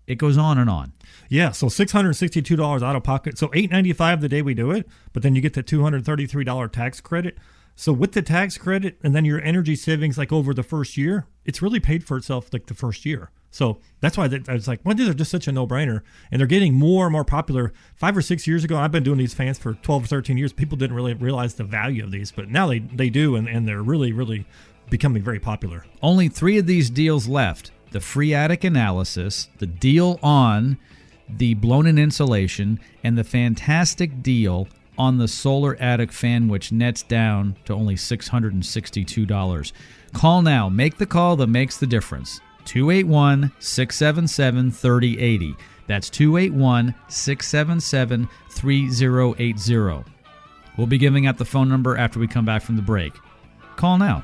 It 0.06 0.18
goes 0.18 0.38
on 0.38 0.56
and 0.56 0.70
on. 0.70 0.92
Yeah, 1.28 1.50
so 1.50 1.68
six 1.68 1.90
hundred 1.90 2.14
sixty-two 2.14 2.54
dollars 2.54 2.84
out 2.84 2.94
of 2.94 3.02
pocket. 3.02 3.36
So 3.36 3.50
eight 3.52 3.72
ninety-five 3.72 4.20
the 4.20 4.28
day 4.28 4.42
we 4.42 4.54
do 4.54 4.70
it, 4.70 4.88
but 5.12 5.24
then 5.24 5.34
you 5.34 5.40
get 5.40 5.54
the 5.54 5.64
two 5.64 5.82
hundred 5.82 6.04
thirty-three 6.04 6.44
dollar 6.44 6.68
tax 6.68 7.00
credit. 7.00 7.36
So 7.74 7.92
with 7.92 8.12
the 8.12 8.22
tax 8.22 8.56
credit 8.56 9.00
and 9.02 9.16
then 9.16 9.24
your 9.24 9.42
energy 9.42 9.74
savings, 9.74 10.16
like 10.16 10.30
over 10.30 10.54
the 10.54 10.62
first 10.62 10.96
year, 10.96 11.26
it's 11.44 11.60
really 11.60 11.80
paid 11.80 12.04
for 12.04 12.16
itself 12.18 12.52
like 12.52 12.66
the 12.66 12.74
first 12.74 13.04
year. 13.04 13.32
So 13.50 13.78
that's 14.00 14.16
why 14.16 14.28
I 14.48 14.52
was 14.52 14.68
like, 14.68 14.80
well, 14.84 14.94
these 14.94 15.08
are 15.08 15.14
just 15.14 15.30
such 15.30 15.48
a 15.48 15.52
no-brainer, 15.52 16.02
and 16.30 16.38
they're 16.38 16.46
getting 16.46 16.74
more 16.74 17.06
and 17.06 17.12
more 17.12 17.24
popular. 17.24 17.72
Five 17.96 18.16
or 18.16 18.22
six 18.22 18.46
years 18.46 18.62
ago, 18.62 18.76
I've 18.76 18.92
been 18.92 19.02
doing 19.02 19.18
these 19.18 19.34
fans 19.34 19.58
for 19.58 19.74
twelve 19.74 20.04
or 20.04 20.06
thirteen 20.06 20.38
years. 20.38 20.52
People 20.52 20.78
didn't 20.78 20.94
really 20.94 21.14
realize 21.14 21.54
the 21.54 21.64
value 21.64 22.04
of 22.04 22.12
these, 22.12 22.30
but 22.30 22.48
now 22.48 22.68
they 22.68 22.78
they 22.78 23.10
do, 23.10 23.34
and, 23.36 23.48
and 23.48 23.66
they're 23.66 23.82
really 23.82 24.12
really 24.12 24.46
becoming 24.88 25.22
very 25.22 25.40
popular. 25.40 25.84
Only 26.02 26.28
three 26.28 26.58
of 26.58 26.66
these 26.66 26.90
deals 26.90 27.28
left 27.28 27.70
the 27.92 28.00
free 28.00 28.32
attic 28.34 28.62
analysis, 28.62 29.48
the 29.58 29.66
deal 29.66 30.20
on 30.22 30.78
the 31.28 31.54
blown 31.54 31.86
in 31.86 31.98
insulation, 31.98 32.78
and 33.02 33.16
the 33.16 33.24
fantastic 33.24 34.22
deal 34.22 34.68
on 34.98 35.18
the 35.18 35.28
solar 35.28 35.76
attic 35.76 36.12
fan, 36.12 36.48
which 36.48 36.72
nets 36.72 37.02
down 37.02 37.56
to 37.64 37.72
only 37.72 37.94
$662. 37.94 39.72
Call 40.12 40.42
now. 40.42 40.68
Make 40.68 40.98
the 40.98 41.06
call 41.06 41.36
that 41.36 41.46
makes 41.46 41.78
the 41.78 41.86
difference. 41.86 42.40
281 42.64 43.52
677 43.58 44.70
3080. 44.70 45.56
That's 45.86 46.10
281 46.10 46.94
677 47.08 48.28
3080. 48.50 50.04
We'll 50.76 50.86
be 50.86 50.98
giving 50.98 51.26
out 51.26 51.38
the 51.38 51.44
phone 51.44 51.68
number 51.68 51.96
after 51.96 52.18
we 52.18 52.26
come 52.26 52.44
back 52.44 52.62
from 52.62 52.76
the 52.76 52.82
break. 52.82 53.12
Call 53.76 53.98
now. 53.98 54.22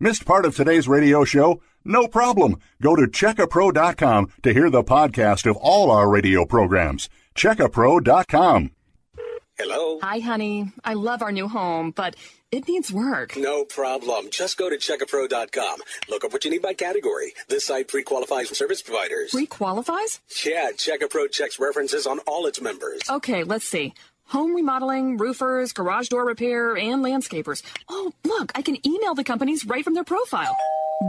Missed 0.00 0.24
part 0.24 0.44
of 0.44 0.54
today's 0.54 0.86
radio 0.86 1.24
show? 1.24 1.60
No 1.84 2.06
problem. 2.06 2.60
Go 2.80 2.94
to 2.94 3.02
checkapro.com 3.02 4.32
to 4.42 4.52
hear 4.52 4.70
the 4.70 4.84
podcast 4.84 5.50
of 5.50 5.56
all 5.56 5.90
our 5.90 6.08
radio 6.08 6.44
programs. 6.44 7.08
Checkapro.com. 7.34 8.70
Hello? 9.58 9.98
Hi, 10.02 10.20
honey. 10.20 10.70
I 10.84 10.94
love 10.94 11.20
our 11.20 11.32
new 11.32 11.48
home, 11.48 11.90
but 11.90 12.14
it 12.52 12.68
needs 12.68 12.92
work. 12.92 13.36
No 13.36 13.64
problem. 13.64 14.30
Just 14.30 14.56
go 14.56 14.70
to 14.70 14.76
checkapro.com. 14.76 15.80
Look 16.08 16.22
up 16.24 16.32
what 16.32 16.44
you 16.44 16.50
need 16.52 16.62
by 16.62 16.74
category. 16.74 17.34
This 17.48 17.66
site 17.66 17.88
pre-qualifies 17.88 18.56
service 18.56 18.82
providers. 18.82 19.32
Pre 19.32 19.46
qualifies? 19.46 20.20
yeah, 20.46 20.70
Checkapro 20.76 21.28
checks 21.28 21.58
references 21.58 22.06
on 22.06 22.20
all 22.20 22.46
its 22.46 22.60
members. 22.60 23.00
Okay, 23.10 23.42
let's 23.42 23.66
see. 23.66 23.94
Home 24.26 24.54
remodeling, 24.54 25.16
roofers, 25.16 25.72
garage 25.72 26.06
door 26.08 26.24
repair, 26.24 26.76
and 26.76 27.02
landscapers. 27.04 27.62
Oh, 27.88 28.12
look, 28.24 28.52
I 28.54 28.62
can 28.62 28.76
email 28.86 29.14
the 29.16 29.24
companies 29.24 29.66
right 29.66 29.82
from 29.82 29.94
their 29.94 30.04
profile. 30.04 30.56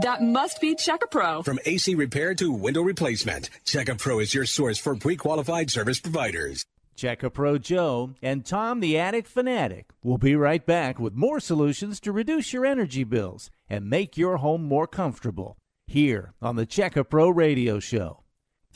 That 0.02 0.22
must 0.22 0.60
be 0.60 0.74
Checkapro. 0.74 1.44
From 1.44 1.60
AC 1.66 1.94
repair 1.94 2.34
to 2.34 2.50
window 2.50 2.82
replacement, 2.82 3.48
Checkapro 3.64 4.20
is 4.20 4.34
your 4.34 4.46
source 4.46 4.78
for 4.78 4.96
pre-qualified 4.96 5.70
service 5.70 6.00
providers. 6.00 6.64
Check 7.00 7.22
a 7.22 7.30
Pro 7.30 7.56
Joe 7.56 8.10
and 8.20 8.44
Tom 8.44 8.80
the 8.80 8.98
Attic 8.98 9.26
Fanatic 9.26 9.88
will 10.04 10.18
be 10.18 10.36
right 10.36 10.66
back 10.66 10.98
with 10.98 11.14
more 11.14 11.40
solutions 11.40 11.98
to 12.00 12.12
reduce 12.12 12.52
your 12.52 12.66
energy 12.66 13.04
bills 13.04 13.50
and 13.70 13.88
make 13.88 14.18
your 14.18 14.36
home 14.36 14.64
more 14.64 14.86
comfortable 14.86 15.56
here 15.86 16.34
on 16.42 16.56
the 16.56 16.66
Check 16.66 16.96
a 16.96 17.04
Pro 17.04 17.30
Radio 17.30 17.80
Show. 17.80 18.20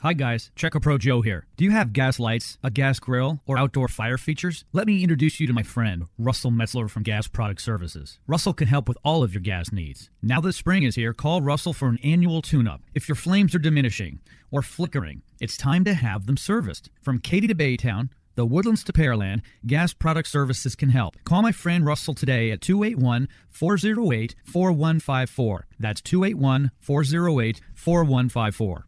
Hi 0.00 0.12
guys, 0.12 0.50
Checker 0.54 0.80
Pro 0.80 0.98
Joe 0.98 1.22
here. 1.22 1.46
Do 1.56 1.64
you 1.64 1.70
have 1.70 1.94
gas 1.94 2.18
lights, 2.18 2.58
a 2.62 2.70
gas 2.70 2.98
grill, 2.98 3.40
or 3.46 3.56
outdoor 3.56 3.88
fire 3.88 4.18
features? 4.18 4.66
Let 4.72 4.86
me 4.86 5.02
introduce 5.02 5.40
you 5.40 5.46
to 5.46 5.52
my 5.54 5.62
friend, 5.62 6.04
Russell 6.18 6.50
Metzler 6.50 6.90
from 6.90 7.04
Gas 7.04 7.26
Product 7.26 7.60
Services. 7.60 8.18
Russell 8.26 8.52
can 8.52 8.68
help 8.68 8.86
with 8.86 8.98
all 9.02 9.22
of 9.22 9.32
your 9.32 9.40
gas 9.40 9.72
needs. 9.72 10.10
Now 10.22 10.42
that 10.42 10.52
spring 10.54 10.82
is 10.82 10.94
here, 10.94 11.14
call 11.14 11.40
Russell 11.40 11.72
for 11.72 11.88
an 11.88 11.98
annual 12.04 12.42
tune-up. 12.42 12.82
If 12.92 13.08
your 13.08 13.16
flames 13.16 13.54
are 13.54 13.58
diminishing 13.58 14.20
or 14.50 14.60
flickering, 14.60 15.22
it's 15.44 15.58
time 15.58 15.84
to 15.84 15.92
have 15.92 16.26
them 16.26 16.38
serviced. 16.38 16.88
From 17.02 17.18
Katy 17.18 17.46
to 17.48 17.54
Baytown, 17.54 18.08
the 18.34 18.46
Woodlands 18.46 18.82
to 18.84 18.94
Pearland, 18.94 19.42
Gas 19.66 19.92
Product 19.92 20.26
Services 20.26 20.74
can 20.74 20.88
help. 20.88 21.16
Call 21.24 21.42
my 21.42 21.52
friend 21.52 21.84
Russell 21.84 22.14
today 22.14 22.50
at 22.50 22.62
281 22.62 23.28
408 23.50 24.34
4154. 24.44 25.66
That's 25.78 26.00
281 26.00 26.70
408 26.80 27.60
4154. 27.74 28.86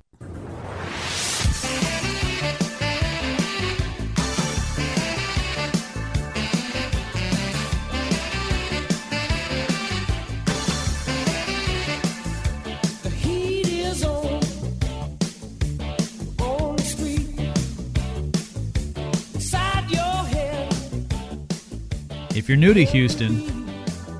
If 22.47 22.51
you're 22.51 22.59
new 22.59 22.75
to 22.75 22.85
Houston, 22.85 23.67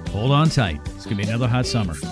hold 0.09 0.33
on 0.33 0.49
tight. 0.51 0.81
It's 0.97 1.05
going 1.05 1.17
to 1.17 1.23
be 1.23 1.29
another 1.29 1.47
hot 1.47 1.65
summer. 1.65 1.95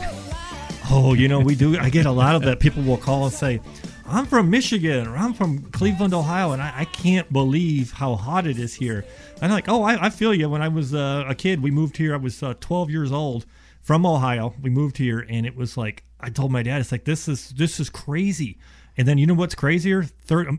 Oh, 0.91 1.15
you 1.15 1.27
know, 1.29 1.41
we 1.41 1.57
do. 1.57 1.77
I 1.79 1.89
get 1.91 2.07
a 2.07 2.13
lot 2.13 2.37
of 2.37 2.43
that. 2.43 2.61
People 2.61 2.83
will 2.83 2.99
call 2.99 3.25
and 3.25 3.33
say, 3.33 3.61
I'm 4.07 4.27
from 4.27 4.51
Michigan 4.51 5.09
or 5.09 5.17
I'm 5.17 5.33
from 5.33 5.63
Cleveland, 5.73 6.13
Ohio, 6.13 6.53
and 6.53 6.63
I, 6.63 6.73
I 6.81 6.85
can't 6.85 7.33
believe 7.33 7.91
how 7.91 8.15
hot 8.15 8.47
it 8.47 8.59
is 8.59 8.75
here. 8.75 9.05
And 9.37 9.45
I'm 9.45 9.51
like, 9.51 9.69
oh, 9.69 9.83
I, 9.83 10.07
I 10.07 10.11
feel 10.11 10.35
you. 10.35 10.49
When 10.49 10.61
I 10.63 10.69
was 10.69 10.95
uh, 10.95 11.25
a 11.27 11.35
kid, 11.35 11.63
we 11.63 11.71
moved 11.71 11.97
here. 11.97 12.13
I 12.13 12.19
was 12.19 12.43
uh, 12.43 12.55
12 12.61 12.91
years 12.91 13.11
old 13.11 13.47
from 13.81 14.07
Ohio. 14.07 14.55
We 14.63 14.69
moved 14.69 14.99
here, 14.99 15.27
and 15.29 15.47
it 15.47 15.57
was 15.57 15.77
like, 15.77 16.05
I 16.21 16.29
told 16.29 16.53
my 16.53 16.63
dad, 16.63 16.81
it's 16.83 16.93
like, 16.93 17.07
this 17.07 17.27
is 17.27 17.49
this 17.51 17.81
is 17.81 17.89
crazy. 17.89 18.59
And 18.97 19.09
then 19.09 19.17
you 19.19 19.27
know 19.27 19.35
what's 19.35 19.55
crazier? 19.55 20.05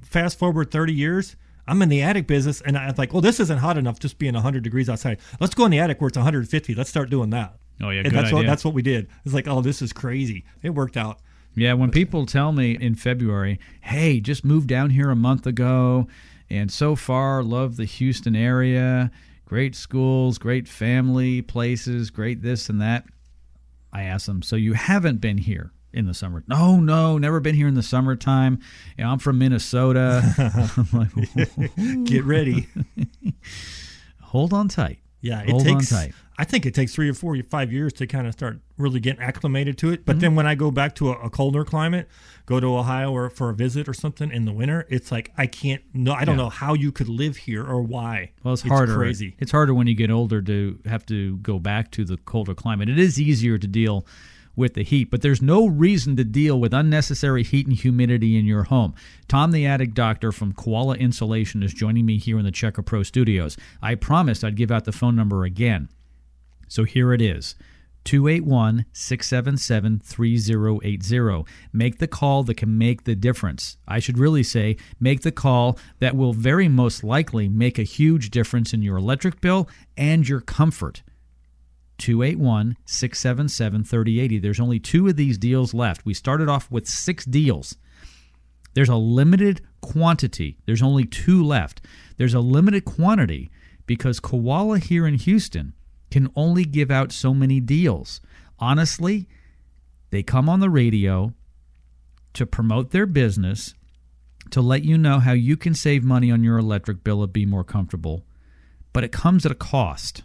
Fast 0.02 0.38
forward 0.40 0.72
30 0.72 0.92
years. 0.92 1.36
I'm 1.68 1.82
in 1.82 1.90
the 1.90 2.02
attic 2.02 2.28
business, 2.28 2.62
and 2.62 2.78
I'm 2.78 2.94
like, 2.98 3.12
well, 3.14 3.22
this 3.22 3.40
isn't 3.40 3.58
hot 3.60 3.78
enough 3.78 4.00
just 4.00 4.18
being 4.20 4.34
100 4.34 4.64
degrees 4.64 4.90
outside. 4.90 5.20
Let's 5.40 5.56
go 5.56 5.66
in 5.66 5.72
the 5.72 5.80
attic 5.80 6.00
where 6.00 6.08
it's 6.10 6.18
150. 6.18 6.76
Let's 6.76 6.90
start 6.90 7.10
doing 7.10 7.32
that. 7.32 7.56
Oh, 7.82 7.90
yeah, 7.90 8.02
And 8.02 8.06
good 8.12 8.14
that's 8.14 8.32
what 8.32 8.40
idea. 8.40 8.50
that's 8.52 8.64
what 8.66 8.74
we 8.74 8.82
did. 8.82 9.08
It's 9.26 9.34
like, 9.34 9.48
oh, 9.48 9.62
this 9.62 9.82
is 9.82 9.92
crazy. 9.92 10.46
It 10.62 10.70
worked 10.72 10.96
out. 10.96 11.20
Yeah, 11.56 11.74
when 11.74 11.90
people 11.92 12.26
tell 12.26 12.52
me 12.52 12.78
in 12.80 12.96
February, 12.96 13.60
hey, 13.82 14.20
just 14.20 14.44
moved 14.46 14.68
down 14.68 14.90
here 14.92 15.10
a 15.10 15.16
month 15.16 15.48
ago, 15.48 16.08
and 16.50 16.70
so 16.72 16.96
far 16.96 17.42
love 17.44 17.78
the 17.78 17.86
Houston 17.86 18.36
area, 18.36 19.10
great 19.46 19.74
schools, 19.76 20.38
great 20.38 20.68
family 20.68 21.42
places, 21.42 22.10
great 22.12 22.42
this 22.42 22.70
and 22.70 22.82
that. 22.82 23.06
I 23.94 24.04
ask 24.04 24.26
them, 24.26 24.42
so 24.42 24.58
you 24.58 24.74
haven't 24.74 25.22
been 25.22 25.38
here 25.38 25.72
in 25.96 26.06
the 26.06 26.14
summer? 26.14 26.44
No, 26.48 26.80
no, 26.80 27.18
never 27.18 27.40
been 27.40 27.56
here 27.56 27.68
in 27.68 27.74
the 27.74 27.84
summertime. 27.84 28.60
You 28.98 29.04
know, 29.04 29.12
I'm 29.12 29.20
from 29.20 29.40
Minnesota. 29.40 30.22
I'm 30.94 31.00
like, 31.00 32.04
Get 32.06 32.24
ready. 32.24 32.68
hold 34.22 34.54
on 34.54 34.68
tight. 34.68 35.00
Yeah, 35.22 35.42
it 35.42 35.50
Hold 35.50 35.64
takes. 35.64 35.92
on 35.92 36.00
tight. 36.00 36.14
I 36.38 36.44
think 36.44 36.66
it 36.66 36.76
takes 36.76 36.94
three 36.94 37.10
or 37.10 37.14
four 37.14 37.36
or 37.36 37.42
five 37.44 37.72
years 37.72 37.94
to 37.94 38.06
kind 38.06 38.28
of 38.28 38.34
start 38.34 38.60
really 38.78 39.00
getting 39.00 39.22
acclimated 39.24 39.78
to 39.80 39.90
it. 39.90 39.94
Mm-hmm. 40.02 40.04
But 40.06 40.20
then 40.20 40.36
when 40.36 40.46
I 40.46 40.54
go 40.54 40.70
back 40.70 40.94
to 40.96 41.10
a, 41.12 41.14
a 41.14 41.30
colder 41.32 41.64
climate, 41.64 42.08
go 42.46 42.60
to 42.60 42.78
Ohio 42.78 43.12
or 43.12 43.30
for 43.32 43.50
a 43.50 43.54
visit 43.56 43.88
or 43.88 43.94
something 43.94 44.30
in 44.32 44.46
the 44.46 44.52
winter, 44.54 44.86
it's 44.90 45.12
like 45.12 45.32
I 45.38 45.48
can't. 45.48 45.82
No, 45.94 46.14
I 46.14 46.26
don't 46.26 46.38
Yeah. 46.38 46.44
know 46.44 46.50
how 46.50 46.74
you 46.76 46.92
could 46.92 47.08
live 47.10 47.38
here 47.38 47.66
or 47.66 47.82
why. 47.82 48.34
Well, 48.44 48.54
it's, 48.54 48.62
harder. 48.64 48.96
Crazy. 48.98 49.36
It's 49.40 49.52
harder 49.52 49.74
when 49.74 49.88
you 49.88 49.96
get 49.96 50.12
older 50.12 50.42
to 50.44 50.78
have 50.86 51.06
to 51.08 51.38
go 51.38 51.58
back 51.58 51.90
to 51.92 52.06
the 52.06 52.18
colder 52.18 52.54
climate. 52.54 52.90
It 52.90 53.00
is 53.00 53.20
easier 53.20 53.58
to 53.58 53.66
deal 53.68 54.06
with 54.56 54.74
the 54.74 54.84
heat, 54.84 55.10
but 55.12 55.22
there's 55.22 55.42
no 55.42 55.68
reason 55.68 56.16
to 56.16 56.24
deal 56.24 56.60
with 56.60 56.74
unnecessary 56.74 57.44
heat 57.44 57.68
and 57.68 57.76
humidity 57.76 58.38
in 58.38 58.46
your 58.46 58.64
home. 58.64 58.94
Tom, 59.28 59.52
the 59.52 59.66
attic 59.66 59.94
doctor 59.94 60.32
from 60.32 60.54
Koala 60.54 60.96
Insulation, 60.96 61.64
is 61.64 61.74
joining 61.74 62.06
me 62.06 62.18
here 62.18 62.40
in 62.40 62.46
the 62.46 62.52
Checker 62.52 62.82
Pro 62.82 63.04
studios. 63.04 63.58
I 63.82 63.96
promised 63.96 64.44
I'd 64.44 64.56
give 64.56 64.72
out 64.72 64.86
the 64.86 64.92
phone 64.92 65.16
number 65.16 65.44
again. 65.44 65.90
So 66.68 66.84
here 66.84 67.14
it 67.14 67.22
is 67.22 67.56
281 68.06 68.86
677 68.94 70.00
3080. 70.00 71.46
Make 71.74 71.98
the 71.98 72.08
call 72.08 72.44
that 72.44 72.58
can 72.58 72.78
make 72.78 73.04
the 73.04 73.16
difference. 73.16 73.78
I 73.88 74.00
should 74.00 74.18
really 74.18 74.44
say, 74.44 74.78
make 75.00 75.22
the 75.22 75.32
call 75.32 75.78
that 76.00 76.16
will 76.16 76.34
very 76.34 76.68
most 76.68 77.04
likely 77.04 77.50
make 77.50 77.78
a 77.78 77.84
huge 77.84 78.30
difference 78.30 78.74
in 78.74 78.82
your 78.82 78.98
electric 78.98 79.42
bill 79.42 79.68
and 79.98 80.28
your 80.28 80.42
comfort. 80.42 81.02
281 81.98 82.78
677 82.86 83.84
3080. 83.84 84.40
There's 84.40 84.60
only 84.60 84.80
two 84.80 85.08
of 85.08 85.16
these 85.16 85.38
deals 85.38 85.74
left. 85.74 86.06
We 86.06 86.14
started 86.14 86.50
off 86.50 86.70
with 86.70 86.88
six 86.88 87.26
deals. 87.26 87.76
There's 88.74 88.90
a 88.90 88.96
limited 88.96 89.62
quantity. 89.82 90.58
There's 90.66 90.82
only 90.82 91.06
two 91.06 91.44
left. 91.44 91.82
There's 92.18 92.34
a 92.34 92.40
limited 92.40 92.86
quantity 92.86 93.50
because 93.86 94.20
Koala 94.20 94.80
here 94.80 95.08
in 95.08 95.16
Houston 95.16 95.74
can 96.12 96.32
only 96.36 96.66
give 96.66 96.92
out 96.92 97.12
so 97.12 97.34
many 97.34 97.60
deals. 97.60 98.22
Honestly, 98.60 99.28
they 100.12 100.24
come 100.24 100.50
on 100.50 100.60
the 100.60 100.70
radio 100.70 101.34
to 102.34 102.46
promote 102.46 102.92
their 102.92 103.06
business, 103.06 103.74
to 104.52 104.62
let 104.62 104.84
you 104.84 104.98
know 104.98 105.20
how 105.20 105.32
you 105.32 105.58
can 105.58 105.74
save 105.74 106.04
money 106.04 106.32
on 106.32 106.44
your 106.44 106.58
electric 106.58 107.04
bill 107.04 107.24
and 107.24 107.34
be 107.34 107.46
more 107.46 107.64
comfortable. 107.64 108.26
But 108.94 109.04
it 109.04 109.12
comes 109.12 109.46
at 109.46 109.52
a 109.52 109.56
cost. 109.56 110.24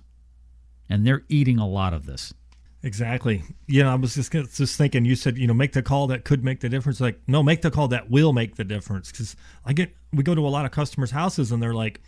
And 0.90 1.06
they're 1.06 1.22
eating 1.28 1.58
a 1.58 1.66
lot 1.66 1.94
of 1.94 2.04
this. 2.04 2.34
Exactly. 2.82 3.42
You 3.66 3.82
know, 3.82 3.92
I 3.92 3.94
was 3.94 4.14
just 4.14 4.32
just 4.32 4.76
thinking. 4.76 5.04
You 5.04 5.14
said, 5.14 5.38
you 5.38 5.46
know, 5.46 5.54
make 5.54 5.72
the 5.72 5.82
call 5.82 6.06
that 6.08 6.24
could 6.24 6.42
make 6.42 6.60
the 6.60 6.68
difference. 6.68 7.00
Like, 7.00 7.20
no, 7.26 7.42
make 7.42 7.62
the 7.62 7.70
call 7.70 7.88
that 7.88 8.10
will 8.10 8.32
make 8.32 8.56
the 8.56 8.64
difference. 8.64 9.12
Because 9.12 9.36
I 9.64 9.72
get, 9.72 9.94
we 10.12 10.22
go 10.22 10.34
to 10.34 10.46
a 10.46 10.48
lot 10.48 10.64
of 10.64 10.70
customers' 10.70 11.10
houses, 11.10 11.52
and 11.52 11.62
they're 11.62 11.74
like, 11.74 12.00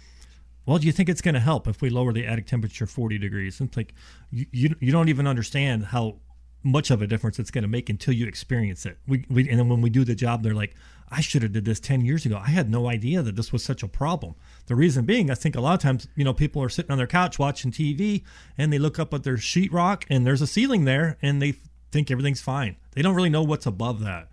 "Well, 0.64 0.78
do 0.78 0.86
you 0.86 0.92
think 0.92 1.10
it's 1.10 1.20
going 1.20 1.34
to 1.34 1.40
help 1.40 1.68
if 1.68 1.82
we 1.82 1.90
lower 1.90 2.12
the 2.12 2.26
attic 2.26 2.46
temperature 2.46 2.86
40 2.86 3.18
degrees?" 3.18 3.60
And 3.60 3.68
it's 3.68 3.76
like, 3.76 3.94
you 4.30 4.46
you, 4.50 4.74
you 4.80 4.92
don't 4.92 5.10
even 5.10 5.26
understand 5.26 5.86
how 5.86 6.16
much 6.62 6.90
of 6.90 7.02
a 7.02 7.06
difference 7.06 7.38
it's 7.38 7.50
going 7.50 7.62
to 7.62 7.68
make 7.68 7.90
until 7.90 8.14
you 8.14 8.26
experience 8.26 8.86
it. 8.86 8.98
We, 9.06 9.24
we 9.28 9.48
and 9.48 9.58
then 9.58 9.68
when 9.68 9.80
we 9.80 9.90
do 9.90 10.04
the 10.04 10.14
job, 10.14 10.42
they're 10.42 10.54
like, 10.54 10.74
"I 11.10 11.20
should 11.20 11.42
have 11.42 11.52
did 11.52 11.64
this 11.64 11.80
10 11.80 12.04
years 12.04 12.24
ago. 12.24 12.36
I 12.36 12.50
had 12.50 12.70
no 12.70 12.88
idea 12.88 13.22
that 13.22 13.36
this 13.36 13.52
was 13.52 13.64
such 13.64 13.82
a 13.82 13.88
problem." 13.88 14.34
The 14.66 14.76
reason 14.76 15.04
being, 15.04 15.30
I 15.30 15.34
think 15.34 15.56
a 15.56 15.60
lot 15.60 15.74
of 15.74 15.80
times, 15.80 16.08
you 16.16 16.24
know, 16.24 16.34
people 16.34 16.62
are 16.62 16.68
sitting 16.68 16.90
on 16.90 16.98
their 16.98 17.06
couch 17.06 17.38
watching 17.38 17.72
TV 17.72 18.22
and 18.56 18.72
they 18.72 18.78
look 18.78 18.98
up 18.98 19.12
at 19.12 19.24
their 19.24 19.36
sheetrock 19.36 20.04
and 20.08 20.26
there's 20.26 20.42
a 20.42 20.46
ceiling 20.46 20.84
there 20.84 21.18
and 21.22 21.42
they 21.42 21.54
think 21.90 22.10
everything's 22.10 22.40
fine. 22.40 22.76
They 22.92 23.02
don't 23.02 23.14
really 23.14 23.30
know 23.30 23.42
what's 23.42 23.66
above 23.66 24.00
that. 24.00 24.28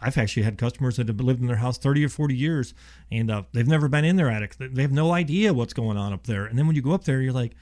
I've 0.00 0.16
actually 0.16 0.44
had 0.44 0.56
customers 0.56 0.96
that 0.96 1.08
have 1.08 1.20
lived 1.20 1.40
in 1.40 1.46
their 1.46 1.56
house 1.56 1.76
30 1.76 2.04
or 2.04 2.08
40 2.08 2.34
years 2.34 2.72
and 3.10 3.30
uh, 3.30 3.42
they've 3.52 3.68
never 3.68 3.88
been 3.88 4.04
in 4.04 4.16
their 4.16 4.30
attic. 4.30 4.56
They 4.56 4.82
have 4.82 4.92
no 4.92 5.12
idea 5.12 5.52
what's 5.52 5.74
going 5.74 5.98
on 5.98 6.12
up 6.12 6.26
there. 6.26 6.46
And 6.46 6.58
then 6.58 6.66
when 6.66 6.76
you 6.76 6.82
go 6.82 6.92
up 6.92 7.04
there, 7.04 7.20
you're 7.20 7.32
like, 7.32 7.52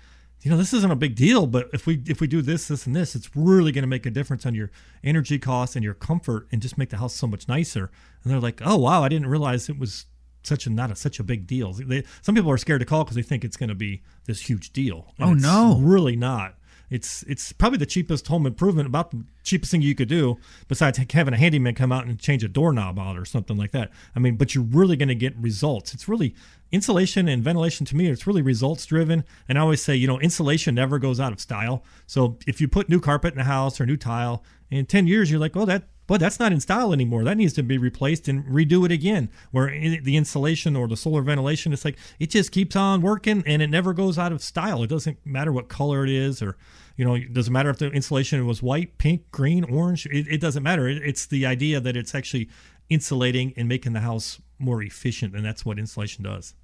you 0.42 0.50
know, 0.50 0.56
this 0.56 0.72
isn't 0.72 0.90
a 0.90 0.96
big 0.96 1.16
deal, 1.16 1.46
but 1.46 1.68
if 1.72 1.86
we 1.86 2.02
if 2.06 2.20
we 2.20 2.26
do 2.26 2.42
this, 2.42 2.68
this, 2.68 2.86
and 2.86 2.94
this, 2.94 3.14
it's 3.14 3.34
really 3.34 3.72
going 3.72 3.82
to 3.82 3.88
make 3.88 4.06
a 4.06 4.10
difference 4.10 4.46
on 4.46 4.54
your 4.54 4.70
energy 5.02 5.38
costs 5.38 5.74
and 5.74 5.84
your 5.84 5.94
comfort, 5.94 6.46
and 6.52 6.62
just 6.62 6.78
make 6.78 6.90
the 6.90 6.98
house 6.98 7.14
so 7.14 7.26
much 7.26 7.48
nicer. 7.48 7.90
And 8.22 8.32
they're 8.32 8.40
like, 8.40 8.60
oh 8.64 8.76
wow, 8.76 9.02
I 9.02 9.08
didn't 9.08 9.28
realize 9.28 9.68
it 9.68 9.78
was 9.78 10.06
such 10.42 10.66
a 10.66 10.70
not 10.70 10.90
a, 10.90 10.96
such 10.96 11.18
a 11.18 11.24
big 11.24 11.46
deal. 11.46 11.72
They, 11.72 12.04
some 12.22 12.34
people 12.34 12.50
are 12.50 12.58
scared 12.58 12.80
to 12.80 12.86
call 12.86 13.04
because 13.04 13.16
they 13.16 13.22
think 13.22 13.44
it's 13.44 13.56
going 13.56 13.68
to 13.68 13.74
be 13.74 14.02
this 14.26 14.42
huge 14.42 14.72
deal. 14.72 15.12
Oh, 15.20 15.32
it's 15.32 15.42
no. 15.42 15.78
really 15.80 16.16
not. 16.16 16.54
It's 16.90 17.22
it's 17.24 17.52
probably 17.52 17.78
the 17.78 17.86
cheapest 17.86 18.26
home 18.28 18.46
improvement, 18.46 18.86
about 18.86 19.10
the 19.10 19.24
cheapest 19.42 19.70
thing 19.70 19.82
you 19.82 19.94
could 19.94 20.08
do, 20.08 20.38
besides 20.68 20.98
having 21.12 21.34
a 21.34 21.36
handyman 21.36 21.74
come 21.74 21.92
out 21.92 22.06
and 22.06 22.18
change 22.18 22.42
a 22.44 22.48
doorknob 22.48 22.98
out 22.98 23.18
or 23.18 23.24
something 23.24 23.56
like 23.56 23.72
that. 23.72 23.90
I 24.16 24.18
mean, 24.18 24.36
but 24.36 24.54
you're 24.54 24.64
really 24.64 24.96
going 24.96 25.08
to 25.08 25.14
get 25.14 25.36
results. 25.36 25.94
It's 25.94 26.08
really 26.08 26.34
insulation 26.72 27.28
and 27.28 27.42
ventilation 27.42 27.86
to 27.86 27.96
me. 27.96 28.08
It's 28.08 28.26
really 28.26 28.42
results 28.42 28.86
driven. 28.86 29.24
And 29.48 29.58
I 29.58 29.62
always 29.62 29.82
say, 29.82 29.96
you 29.96 30.06
know, 30.06 30.20
insulation 30.20 30.74
never 30.74 30.98
goes 30.98 31.20
out 31.20 31.32
of 31.32 31.40
style. 31.40 31.84
So 32.06 32.38
if 32.46 32.60
you 32.60 32.68
put 32.68 32.88
new 32.88 33.00
carpet 33.00 33.34
in 33.34 33.40
a 33.40 33.44
house 33.44 33.80
or 33.80 33.86
new 33.86 33.96
tile, 33.96 34.42
in 34.70 34.86
ten 34.86 35.06
years 35.06 35.30
you're 35.30 35.40
like, 35.40 35.54
well 35.54 35.66
that 35.66 35.84
but 36.08 36.20
that's 36.20 36.40
not 36.40 36.52
in 36.52 36.58
style 36.58 36.92
anymore. 36.92 37.22
That 37.22 37.36
needs 37.36 37.52
to 37.52 37.62
be 37.62 37.76
replaced 37.76 38.28
and 38.28 38.42
redo 38.46 38.84
it 38.86 38.90
again. 38.90 39.28
Where 39.52 39.68
the 39.68 40.16
insulation 40.16 40.74
or 40.74 40.88
the 40.88 40.96
solar 40.96 41.20
ventilation, 41.20 41.72
it's 41.72 41.84
like 41.84 41.98
it 42.18 42.30
just 42.30 42.50
keeps 42.50 42.74
on 42.74 43.02
working 43.02 43.44
and 43.46 43.60
it 43.60 43.68
never 43.68 43.92
goes 43.92 44.18
out 44.18 44.32
of 44.32 44.42
style. 44.42 44.82
It 44.82 44.88
doesn't 44.88 45.24
matter 45.24 45.52
what 45.52 45.68
color 45.68 46.04
it 46.04 46.10
is, 46.10 46.40
or 46.42 46.56
you 46.96 47.04
know, 47.04 47.14
it 47.14 47.34
doesn't 47.34 47.52
matter 47.52 47.68
if 47.68 47.78
the 47.78 47.90
insulation 47.90 48.44
was 48.46 48.62
white, 48.62 48.96
pink, 48.96 49.30
green, 49.30 49.64
orange. 49.64 50.06
It, 50.06 50.26
it 50.28 50.40
doesn't 50.40 50.62
matter. 50.62 50.88
It, 50.88 51.02
it's 51.04 51.26
the 51.26 51.44
idea 51.44 51.78
that 51.78 51.94
it's 51.94 52.14
actually 52.14 52.48
insulating 52.88 53.52
and 53.58 53.68
making 53.68 53.92
the 53.92 54.00
house 54.00 54.40
more 54.58 54.82
efficient, 54.82 55.36
and 55.36 55.44
that's 55.44 55.66
what 55.66 55.78
insulation 55.78 56.24
does. 56.24 56.54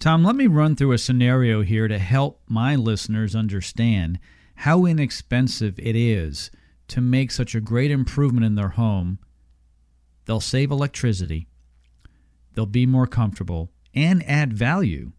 Tom, 0.00 0.24
let 0.24 0.34
me 0.34 0.48
run 0.48 0.74
through 0.74 0.92
a 0.92 0.98
scenario 0.98 1.62
here 1.62 1.86
to 1.86 1.98
help 1.98 2.42
my 2.48 2.74
listeners 2.74 3.36
understand 3.36 4.18
how 4.56 4.84
inexpensive 4.84 5.78
it 5.78 5.94
is 5.94 6.50
to 6.88 7.00
make 7.00 7.30
such 7.30 7.54
a 7.54 7.60
great 7.60 7.90
improvement 7.90 8.44
in 8.44 8.54
their 8.54 8.70
home. 8.70 9.18
They'll 10.24 10.40
save 10.40 10.70
electricity, 10.70 11.48
they'll 12.54 12.66
be 12.66 12.86
more 12.86 13.06
comfortable, 13.06 13.70
and 13.94 14.22
add 14.28 14.52
value 14.52 15.12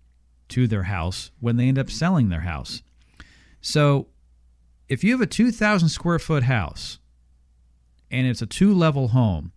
to 0.49 0.67
their 0.67 0.83
house 0.83 1.31
when 1.39 1.57
they 1.57 1.67
end 1.67 1.79
up 1.79 1.89
selling 1.89 2.29
their 2.29 2.41
house. 2.41 2.81
So, 3.61 4.07
if 4.87 5.03
you 5.03 5.11
have 5.11 5.21
a 5.21 5.27
2,000 5.27 5.89
square 5.89 6.19
foot 6.19 6.43
house 6.43 6.99
and 8.09 8.25
it's 8.25 8.41
a 8.41 8.47
two 8.47 8.73
level 8.73 9.09
home, 9.09 9.51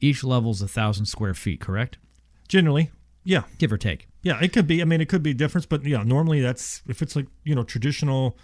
each 0.00 0.22
level 0.22 0.52
is 0.52 0.60
a 0.60 0.64
1,000 0.64 1.06
square 1.06 1.34
feet, 1.34 1.60
correct? 1.60 1.98
Generally, 2.46 2.90
yeah, 3.28 3.42
Give 3.58 3.70
or 3.70 3.76
take. 3.76 4.08
Yeah, 4.22 4.38
it 4.40 4.54
could 4.54 4.66
be. 4.66 4.80
I 4.80 4.86
mean, 4.86 5.02
it 5.02 5.08
could 5.10 5.22
be 5.22 5.32
a 5.32 5.34
difference, 5.34 5.66
but 5.66 5.84
yeah, 5.84 6.02
normally 6.02 6.40
that's 6.40 6.82
if 6.88 7.02
it's 7.02 7.14
like 7.14 7.26
you 7.44 7.54
know 7.54 7.62
traditional 7.62 8.38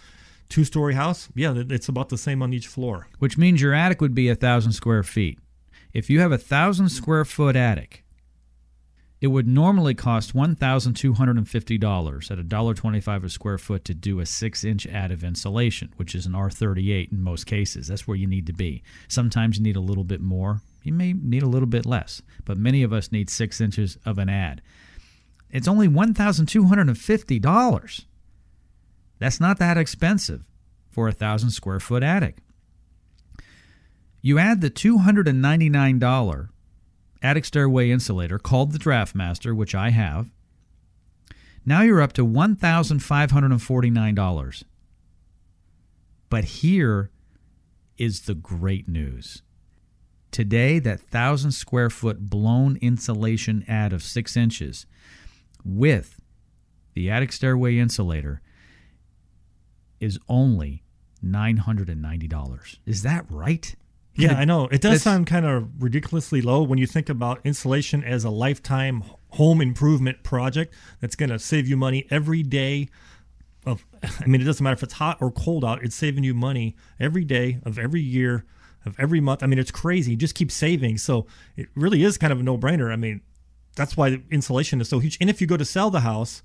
two 0.55 0.65
story 0.65 0.95
house. 0.95 1.29
Yeah, 1.35 1.53
it's 1.57 1.89
about 1.89 2.11
the 2.11 2.17
same 2.17 2.41
on 2.41 2.55
each 2.55 2.69
floor. 2.69 3.09
which 3.19 3.37
means 3.37 3.61
your 3.61 3.75
attic 3.75 4.01
would 4.01 4.15
be 4.15 4.29
a 4.29 4.37
thousand 4.37 4.71
square 4.71 5.03
feet. 5.03 5.41
If 5.93 6.09
you 6.09 6.21
have 6.21 6.31
a 6.31 6.39
thousand 6.39 6.91
square 6.91 7.25
foot 7.25 7.57
attic, 7.57 8.05
it 9.21 9.27
would 9.29 9.49
normally 9.49 9.95
cost 9.95 10.33
one 10.33 10.55
thousand 10.55 10.95
two 10.95 11.15
hundred 11.15 11.39
and 11.39 11.49
fifty 11.49 11.77
dollars 11.77 12.31
at 12.31 12.39
a 12.39 12.45
dollar 12.45 12.73
twenty 12.73 13.01
five 13.01 13.25
a 13.25 13.29
square 13.31 13.59
foot 13.59 13.85
to 13.87 13.95
do 13.95 14.21
a 14.21 14.27
six 14.27 14.63
inch 14.63 14.87
additive 14.87 15.25
insulation, 15.25 15.93
which 15.97 16.15
is 16.15 16.25
an 16.25 16.37
R 16.37 16.51
thirty 16.51 16.93
eight 16.93 17.11
in 17.11 17.21
most 17.21 17.47
cases. 17.47 17.89
That's 17.89 18.07
where 18.07 18.17
you 18.17 18.29
need 18.29 18.47
to 18.47 18.53
be. 18.53 18.85
Sometimes 19.09 19.57
you 19.57 19.65
need 19.65 19.77
a 19.77 19.81
little 19.81 20.05
bit 20.05 20.21
more. 20.21 20.61
You 20.85 20.93
may 20.93 21.15
need 21.15 21.43
a 21.43 21.49
little 21.49 21.67
bit 21.67 21.85
less, 21.85 22.23
but 22.45 22.59
many 22.59 22.85
of 22.85 22.93
us 22.93 23.11
need 23.11 23.29
six 23.29 23.61
inches 23.61 23.99
of 24.07 24.19
an 24.19 24.29
ad. 24.29 24.63
It's 25.51 25.67
only 25.67 25.89
one 25.89 26.15
thousand 26.15 26.47
two 26.47 26.67
hundred 26.67 26.87
and 26.87 26.99
fifty 26.99 27.41
dollars. 27.41 28.07
That's 29.25 29.41
not 29.41 29.59
that 29.59 29.77
expensive 29.79 30.45
for 30.91 31.09
a 31.09 31.13
thousand 31.13 31.53
square 31.53 31.81
foot 31.81 32.03
attic. 32.03 32.37
You 34.21 34.39
add 34.39 34.61
the 34.61 34.69
$299 34.69 36.49
attic 37.23 37.47
stairway 37.47 37.89
insulator 37.89 38.39
called 38.39 38.73
the 38.73 38.79
Draftmaster, 38.79 39.57
which 39.57 39.75
I 39.75 39.93
have. 39.93 40.29
Now 41.65 41.81
you're 41.81 42.03
up 42.03 42.13
to 42.13 42.27
$1,549. 42.27 44.65
But 46.29 46.45
here 46.45 47.11
is 47.97 48.27
the 48.27 48.35
great 48.35 48.87
news. 48.87 49.41
Today, 50.33 50.79
that 50.81 50.99
1,000 50.99 51.53
square 51.53 51.89
foot 51.89 52.29
blown 52.29 52.77
insulation 52.83 53.65
ad 53.67 53.95
of 53.95 54.03
6 54.03 54.37
inches 54.37 54.85
with 55.65 56.21
the 56.93 57.11
attic 57.11 57.33
stairway 57.33 57.79
insulator 57.79 58.43
is 60.01 60.19
only 60.29 60.83
$990. 61.25 62.79
Is 62.87 63.03
that 63.03 63.25
right? 63.31 63.75
Yeah, 64.17 64.35
I 64.35 64.45
know. 64.45 64.69
It 64.69 64.81
does 64.81 65.03
sound 65.03 65.27
kind 65.27 65.45
of 65.45 65.83
ridiculously 65.83 66.41
low 66.41 66.63
when 66.63 66.79
you 66.79 66.87
think 66.87 67.09
about 67.09 67.41
insulation 67.45 68.05
as 68.05 68.23
a 68.23 68.31
lifetime 68.31 69.03
home 69.31 69.61
improvement 69.61 70.23
project 70.23 70.73
that's 71.01 71.17
going 71.17 71.31
to 71.31 71.39
save 71.39 71.67
you 71.67 71.77
money 71.77 72.07
every 72.11 72.43
day 72.45 72.89
of 73.67 73.85
I 74.03 74.27
mean 74.27 74.41
it 74.41 74.45
doesn't 74.45 74.63
matter 74.63 74.75
if 74.75 74.83
it's 74.83 74.95
hot 74.95 75.19
or 75.21 75.33
cold 75.33 75.65
out, 75.65 75.83
it's 75.83 75.97
saving 75.97 76.23
you 76.23 76.35
money 76.35 76.77
every 77.01 77.25
day 77.25 77.59
of 77.65 77.79
every 77.79 78.03
year 78.03 78.45
of 78.87 78.95
every 79.01 79.21
month. 79.21 79.43
I 79.43 79.47
mean 79.47 79.59
it's 79.59 79.71
crazy. 79.73 80.13
You 80.13 80.17
just 80.17 80.35
keep 80.35 80.53
saving. 80.53 80.99
So 80.99 81.27
it 81.57 81.69
really 81.75 82.05
is 82.05 82.19
kind 82.19 82.33
of 82.33 82.39
a 82.39 82.43
no-brainer. 82.43 82.93
I 82.93 82.97
mean 82.97 83.23
that's 83.75 83.97
why 83.97 84.23
insulation 84.31 84.81
is 84.81 84.89
so 84.89 85.01
huge. 85.01 85.19
And 85.21 85.29
if 85.29 85.41
you 85.41 85.47
go 85.49 85.57
to 85.57 85.65
sell 85.65 85.91
the 85.91 86.01
house, 86.01 86.43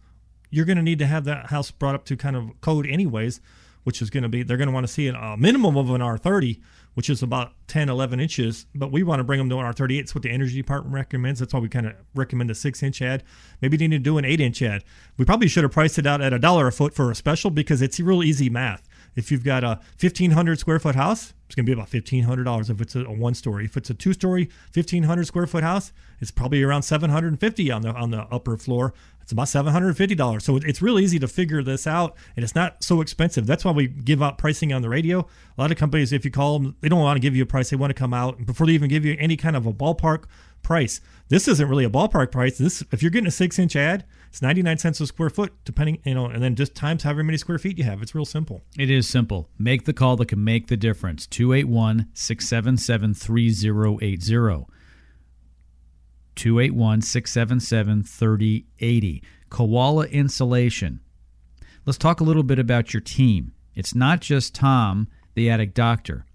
you're 0.50 0.66
going 0.66 0.78
to 0.78 0.84
need 0.84 1.00
to 1.00 1.08
have 1.08 1.26
that 1.26 1.48
house 1.48 1.72
brought 1.72 1.96
up 1.96 2.06
to 2.06 2.18
kind 2.18 2.36
of 2.36 2.60
code 2.62 2.86
anyways. 2.88 3.42
which 3.84 4.02
is 4.02 4.10
going 4.10 4.24
to 4.24 4.30
be 4.30 4.44
they're 4.44 4.58
going 4.58 4.68
to 4.68 4.74
want 4.74 4.86
to 4.86 4.92
see 4.92 5.08
a 5.08 5.38
minimum 5.38 5.78
of 5.78 5.90
an 5.90 6.02
R30, 6.02 6.60
which 6.96 7.10
is 7.10 7.24
about 7.24 7.54
10, 7.68 7.90
11 7.90 8.20
inches. 8.20 8.66
But 8.76 8.92
we 8.92 9.04
want 9.04 9.20
to 9.20 9.24
bring 9.24 9.40
them 9.40 9.50
to 9.50 9.58
an 9.58 9.66
R38. 9.66 10.00
It's 10.00 10.14
what 10.14 10.22
the 10.24 10.30
energy 10.30 10.58
department 10.58 10.94
recommends. 10.94 11.40
That's 11.40 11.54
why 11.54 11.60
we 11.60 11.70
kind 11.70 11.88
of 11.88 11.94
recommend 12.14 12.52
a 12.52 12.56
six 12.56 12.84
inch 12.84 13.02
ad. 13.02 13.24
Maybe 13.62 13.78
you 13.78 13.88
need 13.88 13.98
to 13.98 14.04
do 14.04 14.18
an 14.18 14.26
eight 14.26 14.42
inch 14.42 14.62
ad. 14.62 14.84
We 15.18 15.26
probably 15.26 15.48
should 15.48 15.64
have 15.64 15.72
priced 15.72 15.98
it 15.98 16.06
out 16.06 16.22
at 16.22 16.34
a 16.34 16.40
dollar 16.40 16.68
a 16.68 16.72
foot 16.72 16.94
for 16.94 17.10
a 17.10 17.16
special 17.16 17.52
because 17.52 17.82
it's 17.82 18.00
real 18.00 18.22
easy 18.24 18.50
math. 18.50 18.88
If 19.16 19.32
you've 19.32 19.44
got 19.44 19.64
a 19.64 19.80
1,500 20.00 20.60
square 20.60 20.80
foot 20.80 20.96
house, 20.96 21.34
it's 21.46 21.56
going 21.56 21.66
to 21.66 21.70
be 21.70 21.74
about 21.74 21.90
$1,500 21.90 22.70
if 22.70 22.80
it's 22.80 22.96
a, 22.96 23.06
a 23.06 23.12
one 23.12 23.34
story. 23.34 23.66
If 23.66 23.76
it's 23.76 23.90
a 23.90 23.96
two 23.96 24.14
story, 24.14 24.50
1,500 24.74 25.26
square 25.26 25.48
foot 25.48 25.64
house, 25.64 25.92
it's 26.20 26.32
probably 26.32 26.62
around 26.62 26.84
750 26.84 27.72
on 27.72 27.82
the 27.82 27.90
on 27.90 28.12
the 28.12 28.22
upper 28.32 28.56
floor. 28.56 28.94
It's 29.30 29.34
about 29.34 29.46
$750. 29.46 30.42
So 30.42 30.58
it's 30.58 30.82
really 30.82 31.04
easy 31.04 31.20
to 31.20 31.28
figure 31.28 31.62
this 31.62 31.86
out, 31.86 32.18
and 32.36 32.44
it's 32.44 32.56
not 32.56 32.84
so 32.84 33.00
expensive. 33.00 33.46
That's 33.46 33.64
why 33.64 33.72
we 33.72 33.86
give 33.86 34.24
out 34.24 34.40
pricing 34.40 34.74
on 34.74 34.82
the 34.82 34.90
radio. 34.90 35.20
A 35.20 35.62
lot 35.62 35.72
of 35.72 35.78
companies, 35.78 36.12
if 36.12 36.26
you 36.26 36.32
call 36.32 36.58
them, 36.58 36.76
they 36.82 36.90
don't 36.90 37.00
want 37.00 37.16
to 37.18 37.20
give 37.20 37.36
you 37.36 37.44
a 37.44 37.46
price. 37.46 37.70
They 37.70 37.78
want 37.78 37.92
to 37.92 37.94
come 37.94 38.12
out 38.12 38.44
before 38.48 38.66
they 38.66 38.74
even 38.74 38.90
give 38.90 39.06
you 39.06 39.16
any 39.20 39.38
kind 39.38 39.56
of 39.56 39.68
a 39.68 39.72
ballpark 39.72 40.24
price. 40.64 41.00
This 41.28 41.48
isn't 41.48 41.70
really 41.70 41.84
a 41.86 41.92
ballpark 41.92 42.32
price. 42.32 42.58
This, 42.58 42.84
if 42.92 43.04
you're 43.04 43.12
getting 43.12 43.28
a 43.28 43.32
six 43.32 43.60
inch 43.60 43.76
ad, 43.76 44.04
it's 44.30 44.42
99 44.42 44.80
cents 44.80 45.00
a 45.00 45.06
square 45.06 45.30
foot, 45.30 45.54
depending, 45.64 46.02
you 46.04 46.16
know, 46.16 46.26
and 46.26 46.42
then 46.42 46.56
just 46.56 46.74
times 46.74 47.04
however 47.04 47.24
many 47.24 47.38
square 47.38 47.60
feet 47.60 47.78
you 47.78 47.84
have. 47.84 48.02
It's 48.02 48.16
real 48.16 48.26
simple. 48.26 48.64
It 48.80 48.90
is 48.90 49.08
simple. 49.08 49.48
Make 49.60 49.86
the 49.86 49.94
call 49.94 50.16
that 50.16 50.30
can 50.30 50.44
make 50.44 50.70
the 50.70 50.78
difference. 50.78 51.28
281 51.28 52.08
677 52.16 53.14
3080. 53.14 54.66
281 56.40 57.02
677 57.02 58.04
3080. 58.04 59.24
Koala 59.50 60.06
Insulation. 60.06 61.02
Let's 61.86 61.98
talk 61.98 62.22
a 62.22 62.24
little 62.24 62.44
bit 62.44 62.58
about 62.58 62.94
your 62.94 63.02
team. 63.02 63.52
It's 63.76 63.94
not 63.94 64.22
just 64.22 64.56
Tom, 64.56 65.10
the 65.34 65.50
attic 65.50 65.74
doctor, 65.74 66.26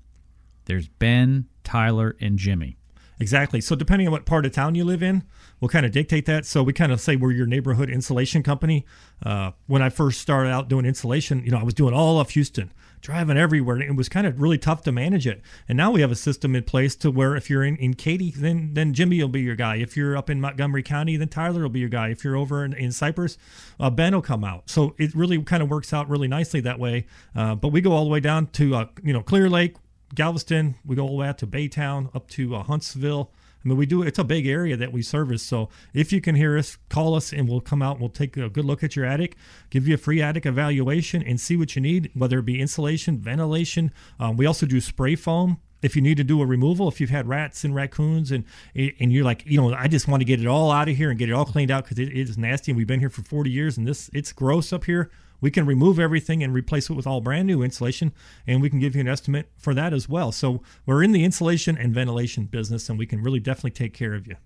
there's 0.66 0.88
Ben, 0.88 1.46
Tyler, 1.62 2.16
and 2.20 2.38
Jimmy. 2.38 2.76
Exactly. 3.18 3.62
So 3.62 3.74
depending 3.74 4.06
on 4.06 4.12
what 4.12 4.26
part 4.26 4.44
of 4.44 4.52
town 4.52 4.74
you 4.74 4.84
live 4.84 5.02
in, 5.02 5.22
will 5.58 5.70
kind 5.70 5.86
of 5.86 5.92
dictate 5.92 6.26
that. 6.26 6.44
So 6.44 6.62
we 6.62 6.74
kind 6.74 6.92
of 6.92 7.00
say 7.00 7.16
we're 7.16 7.32
your 7.32 7.46
neighborhood 7.46 7.88
insulation 7.88 8.42
company. 8.42 8.84
Uh, 9.24 9.52
when 9.66 9.80
I 9.80 9.88
first 9.88 10.20
started 10.20 10.50
out 10.50 10.68
doing 10.68 10.84
insulation, 10.84 11.42
you 11.46 11.50
know, 11.50 11.58
I 11.58 11.62
was 11.62 11.72
doing 11.72 11.94
all 11.94 12.20
of 12.20 12.30
Houston, 12.30 12.72
driving 13.04 13.36
everywhere, 13.36 13.80
it 13.80 13.94
was 13.94 14.08
kind 14.08 14.26
of 14.26 14.40
really 14.40 14.56
tough 14.56 14.82
to 14.82 14.90
manage 14.90 15.26
it. 15.26 15.42
And 15.68 15.76
now 15.76 15.90
we 15.90 16.00
have 16.00 16.10
a 16.10 16.16
system 16.16 16.56
in 16.56 16.64
place 16.64 16.96
to 16.96 17.10
where 17.10 17.36
if 17.36 17.50
you're 17.50 17.62
in, 17.62 17.76
in 17.76 17.94
Katy, 17.94 18.30
then 18.30 18.70
then 18.72 18.94
Jimmy 18.94 19.20
will 19.20 19.28
be 19.28 19.42
your 19.42 19.54
guy. 19.54 19.76
If 19.76 19.96
you're 19.96 20.16
up 20.16 20.30
in 20.30 20.40
Montgomery 20.40 20.82
County, 20.82 21.16
then 21.16 21.28
Tyler 21.28 21.62
will 21.62 21.68
be 21.68 21.80
your 21.80 21.90
guy. 21.90 22.08
If 22.08 22.24
you're 22.24 22.36
over 22.36 22.64
in, 22.64 22.72
in 22.72 22.90
Cypress, 22.90 23.36
uh, 23.78 23.90
Ben 23.90 24.14
will 24.14 24.22
come 24.22 24.42
out. 24.42 24.70
So 24.70 24.94
it 24.98 25.14
really 25.14 25.40
kind 25.42 25.62
of 25.62 25.68
works 25.68 25.92
out 25.92 26.08
really 26.08 26.28
nicely 26.28 26.60
that 26.60 26.78
way. 26.78 27.06
Uh, 27.36 27.54
but 27.54 27.68
we 27.68 27.82
go 27.82 27.92
all 27.92 28.04
the 28.04 28.10
way 28.10 28.20
down 28.20 28.46
to 28.48 28.74
uh, 28.74 28.86
you 29.02 29.12
know 29.12 29.22
Clear 29.22 29.50
Lake, 29.50 29.76
Galveston. 30.14 30.76
We 30.84 30.96
go 30.96 31.02
all 31.02 31.08
the 31.10 31.14
way 31.16 31.28
out 31.28 31.38
to 31.38 31.46
Baytown, 31.46 32.14
up 32.16 32.28
to 32.30 32.56
uh, 32.56 32.62
Huntsville. 32.62 33.30
I 33.64 33.68
mean, 33.68 33.78
we 33.78 33.86
do. 33.86 34.02
It's 34.02 34.18
a 34.18 34.24
big 34.24 34.46
area 34.46 34.76
that 34.76 34.92
we 34.92 35.02
service. 35.02 35.42
So 35.42 35.70
if 35.94 36.12
you 36.12 36.20
can 36.20 36.34
hear 36.34 36.58
us, 36.58 36.76
call 36.90 37.14
us, 37.14 37.32
and 37.32 37.48
we'll 37.48 37.60
come 37.60 37.80
out. 37.82 37.92
and 37.92 38.00
We'll 38.00 38.10
take 38.10 38.36
a 38.36 38.50
good 38.50 38.64
look 38.64 38.82
at 38.82 38.94
your 38.94 39.06
attic, 39.06 39.36
give 39.70 39.88
you 39.88 39.94
a 39.94 39.98
free 39.98 40.20
attic 40.20 40.44
evaluation, 40.44 41.22
and 41.22 41.40
see 41.40 41.56
what 41.56 41.74
you 41.74 41.80
need, 41.80 42.10
whether 42.14 42.40
it 42.40 42.44
be 42.44 42.60
insulation, 42.60 43.18
ventilation. 43.18 43.90
Um, 44.20 44.36
we 44.36 44.44
also 44.44 44.66
do 44.66 44.80
spray 44.80 45.16
foam. 45.16 45.58
If 45.80 45.96
you 45.96 46.02
need 46.02 46.16
to 46.16 46.24
do 46.24 46.40
a 46.40 46.46
removal, 46.46 46.88
if 46.88 46.98
you've 47.00 47.10
had 47.10 47.28
rats 47.28 47.62
and 47.62 47.74
raccoons, 47.74 48.30
and 48.30 48.44
and 48.74 49.12
you're 49.12 49.24
like, 49.24 49.44
you 49.46 49.60
know, 49.60 49.74
I 49.74 49.88
just 49.88 50.08
want 50.08 50.20
to 50.20 50.24
get 50.24 50.40
it 50.40 50.46
all 50.46 50.70
out 50.70 50.88
of 50.88 50.96
here 50.96 51.10
and 51.10 51.18
get 51.18 51.28
it 51.28 51.32
all 51.32 51.44
cleaned 51.44 51.70
out 51.70 51.84
because 51.84 51.98
it, 51.98 52.08
it 52.08 52.28
is 52.28 52.38
nasty, 52.38 52.72
and 52.72 52.76
we've 52.78 52.86
been 52.86 53.00
here 53.00 53.10
for 53.10 53.22
40 53.22 53.50
years, 53.50 53.76
and 53.76 53.86
this 53.86 54.10
it's 54.12 54.32
gross 54.32 54.72
up 54.72 54.84
here. 54.84 55.10
We 55.44 55.50
can 55.50 55.66
remove 55.66 56.00
everything 56.00 56.42
and 56.42 56.54
replace 56.54 56.88
it 56.88 56.94
with 56.94 57.06
all 57.06 57.20
brand 57.20 57.46
new 57.46 57.62
insulation, 57.62 58.14
and 58.46 58.62
we 58.62 58.70
can 58.70 58.80
give 58.80 58.94
you 58.94 59.02
an 59.02 59.08
estimate 59.08 59.50
for 59.58 59.74
that 59.74 59.92
as 59.92 60.08
well. 60.08 60.32
So 60.32 60.62
we're 60.86 61.02
in 61.02 61.12
the 61.12 61.22
insulation 61.22 61.76
and 61.76 61.92
ventilation 61.92 62.46
business, 62.46 62.88
and 62.88 62.98
we 62.98 63.04
can 63.04 63.22
really 63.22 63.40
definitely 63.40 63.72
take 63.72 63.92
care 63.92 64.14
of 64.14 64.26
you. 64.26 64.36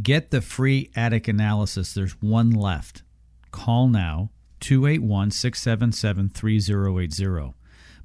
Get 0.00 0.30
the 0.30 0.40
free 0.40 0.92
attic 0.94 1.26
analysis. 1.26 1.92
There's 1.92 2.12
one 2.22 2.52
left. 2.52 3.02
Call 3.50 3.88
now 3.88 4.30
281 4.60 5.32
677 5.32 6.28
3080. 6.28 7.54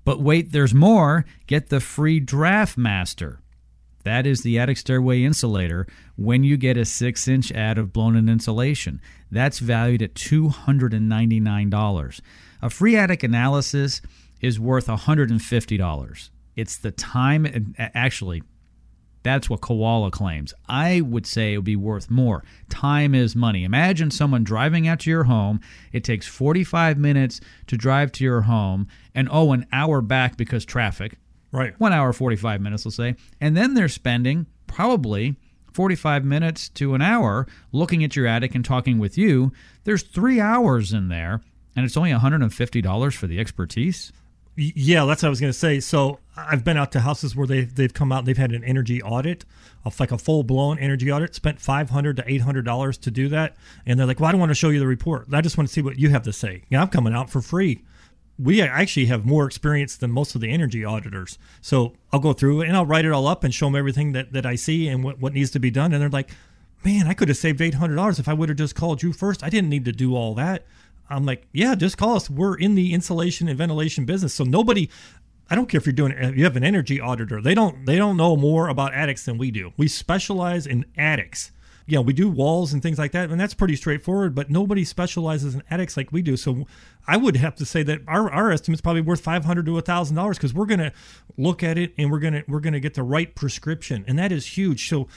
But 0.04 0.22
wait, 0.22 0.52
there's 0.52 0.74
more. 0.74 1.26
Get 1.46 1.70
the 1.70 1.80
free 1.80 2.20
Draft 2.20 2.76
Master. 2.76 3.40
That 4.06 4.26
is 4.28 4.44
the 4.44 4.60
attic 4.60 4.78
stairway 4.78 5.24
insulator 5.24 5.88
when 6.16 6.44
you 6.44 6.58
get 6.58 6.78
a 6.78 6.86
six 6.86 7.28
inch 7.28 7.52
ad 7.52 7.80
of 7.80 7.92
blown 7.92 8.16
in 8.16 8.30
insulation. 8.30 9.02
That's 9.32 9.58
valued 9.60 10.04
at 10.04 10.14
$299. 10.14 12.22
A 12.62 12.70
free 12.70 12.96
attic 12.96 13.24
analysis 13.24 14.02
is 14.42 14.60
worth 14.60 14.86
$150. 14.88 16.30
It's 16.56 16.78
the 16.78 16.92
time, 16.92 17.74
actually, 17.78 18.44
that's 19.24 19.50
what 19.50 19.62
Koala 19.62 20.12
claims. 20.12 20.54
I 20.70 21.02
would 21.02 21.26
say 21.26 21.54
it 21.54 21.58
would 21.58 21.66
be 21.66 21.76
worth 21.76 22.12
more. 22.12 22.44
Time 22.70 23.16
is 23.16 23.36
money. 23.36 23.64
Imagine 23.64 24.12
someone 24.12 24.44
driving 24.44 24.88
out 24.88 25.00
to 25.00 25.10
your 25.10 25.24
home. 25.24 25.62
It 25.92 26.04
takes 26.04 26.28
45 26.28 27.00
minutes 27.00 27.42
to 27.66 27.76
drive 27.76 28.12
to 28.14 28.24
your 28.24 28.42
home, 28.42 28.88
and 29.16 29.28
oh, 29.32 29.52
an 29.52 29.66
hour 29.72 30.02
back 30.02 30.38
because 30.38 30.64
traffic. 30.64 31.18
Right. 31.56 31.74
One 31.80 31.94
hour, 31.94 32.12
45 32.14 32.62
minutes, 32.62 32.86
let's 32.86 32.98
say. 32.98 33.16
And 33.40 33.56
then 33.56 33.74
they're 33.74 33.88
spending 33.88 34.46
probably 34.68 35.36
45 35.74 36.24
minutes 36.24 36.70
to 36.70 36.94
an 36.96 37.02
hour 37.02 37.48
looking 37.72 38.04
at 38.04 38.16
your 38.16 38.28
attic 38.28 38.56
and 38.56 38.64
talking 38.64 39.00
with 39.00 39.18
you. 39.18 39.52
There's 39.84 40.04
three 40.04 40.40
hours 40.40 40.94
in 40.94 41.10
there, 41.10 41.42
and 41.76 41.86
it's 41.86 41.98
only 41.98 42.12
$150 42.12 43.14
for 43.16 43.28
the 43.28 43.40
expertise. 43.40 44.12
Yeah, 44.58 45.04
that's 45.04 45.22
what 45.22 45.28
I 45.28 45.30
was 45.30 45.42
going 45.42 45.52
to 45.52 45.58
say. 45.58 45.82
So 45.82 46.20
I've 46.38 46.64
been 46.64 46.78
out 46.78 46.94
to 46.94 47.02
houses 47.02 47.36
where 47.36 47.46
they've 47.46 47.74
they've 47.76 47.94
come 47.94 48.14
out. 48.14 48.24
They've 48.24 48.38
had 48.38 48.54
an 48.54 48.64
energy 48.64 49.02
audit, 49.02 49.44
of 49.84 50.00
like 50.00 50.14
a 50.14 50.18
full 50.18 50.44
blown 50.44 50.80
energy 50.80 51.12
audit. 51.12 51.36
Spent 51.36 51.60
$500 51.60 52.16
to 52.16 52.24
eight 52.26 52.40
hundred 52.42 52.64
dollars 52.64 52.98
to 53.00 53.12
do 53.12 53.28
that, 53.30 53.58
and 53.86 54.00
they're 54.00 54.08
like, 54.08 54.22
"Well, 54.22 54.30
I 54.30 54.32
don't 54.32 54.40
want 54.40 54.52
to 54.52 54.56
show 54.56 54.70
you 54.70 54.80
the 54.80 54.88
report. 54.88 55.28
I 55.34 55.42
just 55.42 55.58
want 55.58 55.68
to 55.68 55.74
see 55.74 55.82
what 55.82 56.00
you 56.00 56.10
have 56.12 56.24
to 56.24 56.32
say." 56.32 56.64
Yeah, 56.70 56.82
I'm 56.82 56.88
coming 56.88 57.14
out 57.14 57.30
for 57.30 57.42
free. 57.42 57.84
We 58.38 58.62
actually 58.62 59.06
have 59.06 59.26
more 59.26 59.46
experience 59.46 59.96
than 59.96 60.12
most 60.12 60.36
of 60.36 60.42
the 60.42 60.52
energy 60.52 60.84
auditors. 60.84 61.38
So 61.62 61.94
I'll 62.12 62.20
go 62.20 62.34
through 62.34 62.62
and 62.62 62.76
I'll 62.76 62.86
write 62.86 63.06
it 63.06 63.12
all 63.12 63.28
up 63.28 63.44
and 63.44 63.54
show 63.54 63.68
them 63.68 63.76
everything 63.76 64.12
that, 64.12 64.34
that 64.34 64.46
I 64.46 64.56
see 64.56 64.88
and 64.88 65.04
what, 65.04 65.20
what 65.20 65.34
needs 65.34 65.52
to 65.52 65.60
be 65.60 65.72
done. 65.72 65.94
And 65.94 66.02
they're 66.02 66.10
like, 66.10 66.32
man, 66.84 67.08
I 67.08 67.14
could 67.14 67.30
have 67.30 67.38
saved 67.38 67.60
$800 67.60 68.20
if 68.20 68.28
I 68.28 68.34
would 68.34 68.50
have 68.50 68.58
just 68.58 68.76
called 68.76 69.02
you 69.02 69.14
first. 69.14 69.44
I 69.44 69.50
didn't 69.50 69.70
need 69.70 69.86
to 69.86 69.92
do 69.92 70.16
all 70.16 70.36
that. 70.36 70.66
I'm 71.10 71.26
like, 71.26 71.48
yeah, 71.54 71.76
just 71.76 71.98
call 71.98 72.16
us. 72.16 72.30
We're 72.30 72.56
in 72.56 72.76
the 72.76 72.94
insulation 72.94 73.48
and 73.48 73.58
ventilation 73.58 74.06
business. 74.06 74.34
So 74.34 74.44
nobody, 74.44 74.90
I 75.50 75.56
don't 75.56 75.68
care 75.68 75.80
if 75.80 75.86
you're 75.86 75.94
doing, 75.94 76.14
if 76.14 76.36
you 76.36 76.44
have 76.44 76.56
an 76.56 76.64
energy 76.64 77.00
auditor, 77.00 77.42
they 77.42 77.54
don't, 77.54 77.86
they 77.86 77.98
don't 77.98 78.18
know 78.18 78.36
more 78.36 78.68
about 78.68 78.94
attics 78.94 79.26
than 79.26 79.38
we 79.38 79.52
do. 79.52 79.72
We 79.78 79.88
specialize 79.88 80.68
in 80.68 80.86
attics. 80.98 81.52
You 81.88 81.96
know, 81.96 82.02
we 82.02 82.14
do 82.14 82.30
walls 82.30 82.74
and 82.74 82.82
things 82.82 82.98
like 82.98 83.12
that, 83.12 83.30
and 83.30 83.40
that's 83.40 83.54
pretty 83.54 83.76
straightforward. 83.76 84.34
But 84.34 84.50
nobody 84.50 84.84
specializes 84.84 85.54
in 85.54 85.64
attics 85.70 85.96
like 85.96 86.12
we 86.12 86.22
do. 86.22 86.36
So, 86.36 86.66
I 87.08 87.18
would 87.18 87.38
have 87.38 87.56
to 87.56 87.66
say 87.66 87.84
that 87.84 88.02
our 88.08 88.30
our 88.32 88.52
estimate's 88.52 88.82
probably 88.82 89.02
worth 89.02 89.22
five 89.22 89.46
hundred 89.46 89.68
to 89.68 89.80
thousand 89.82 90.16
dollars 90.16 90.38
because 90.38 90.54
we're 90.54 90.66
gonna 90.66 90.94
look 91.38 91.62
at 91.64 91.78
it 91.78 91.94
and 91.98 92.12
we're 92.12 92.20
gonna 92.20 92.44
we're 92.48 92.60
gonna 92.60 92.80
get 92.80 92.96
the 92.96 93.04
right 93.04 93.34
prescription, 93.36 94.04
and 94.08 94.18
that 94.18 94.32
is 94.32 94.58
huge. 94.58 94.90
So, 94.90 95.08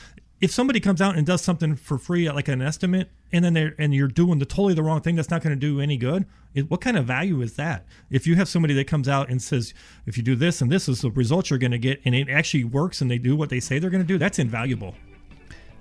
if 0.40 0.52
somebody 0.52 0.78
comes 0.78 1.00
out 1.00 1.16
and 1.16 1.26
does 1.26 1.42
something 1.42 1.74
for 1.74 1.98
free, 1.98 2.30
like 2.30 2.48
an 2.48 2.62
estimate, 2.62 3.10
and 3.32 3.44
then 3.44 3.54
they're 3.54 3.74
and 3.78 3.94
you're 3.94 4.08
doing 4.08 4.38
the 4.38 4.44
totally 4.44 4.74
the 4.74 4.82
wrong 4.82 5.00
thing, 5.00 5.16
that's 5.16 5.30
not 5.30 5.42
going 5.42 5.54
to 5.54 5.60
do 5.60 5.80
any 5.80 5.96
good. 5.96 6.26
It, 6.54 6.70
what 6.70 6.80
kind 6.80 6.96
of 6.96 7.06
value 7.06 7.40
is 7.40 7.54
that? 7.54 7.86
If 8.10 8.26
you 8.26 8.36
have 8.36 8.48
somebody 8.48 8.74
that 8.74 8.86
comes 8.86 9.08
out 9.08 9.30
and 9.30 9.42
says, 9.42 9.74
if 10.06 10.16
you 10.16 10.22
do 10.22 10.36
this 10.36 10.60
and 10.60 10.70
this 10.70 10.88
is 10.88 11.00
the 11.00 11.10
results 11.10 11.50
you're 11.50 11.58
going 11.58 11.72
to 11.72 11.78
get, 11.78 12.00
and 12.04 12.14
it 12.14 12.28
actually 12.28 12.64
works, 12.64 13.00
and 13.00 13.10
they 13.10 13.18
do 13.18 13.36
what 13.36 13.50
they 13.50 13.60
say 13.60 13.78
they're 13.78 13.90
going 13.90 14.02
to 14.02 14.06
do, 14.06 14.18
that's 14.18 14.38
invaluable. 14.38 14.94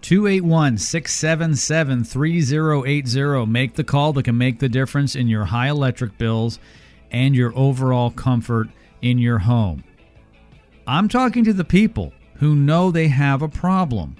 281 0.01 0.77
677 0.77 2.03
3080. 2.03 3.45
Make 3.45 3.75
the 3.75 3.83
call 3.83 4.13
that 4.13 4.23
can 4.23 4.37
make 4.37 4.59
the 4.59 4.69
difference 4.69 5.15
in 5.15 5.27
your 5.27 5.45
high 5.45 5.69
electric 5.69 6.17
bills 6.17 6.59
and 7.11 7.35
your 7.35 7.51
overall 7.55 8.11
comfort 8.11 8.69
in 9.01 9.17
your 9.17 9.39
home. 9.39 9.83
I'm 10.85 11.07
talking 11.07 11.43
to 11.45 11.53
the 11.53 11.65
people 11.65 12.13
who 12.35 12.55
know 12.55 12.91
they 12.91 13.07
have 13.07 13.41
a 13.41 13.49
problem. 13.49 14.15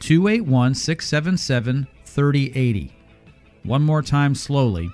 281 0.00 0.74
677 0.74 1.86
3080. 2.04 2.92
One 3.64 3.82
more 3.82 4.02
time 4.02 4.34
slowly 4.34 4.90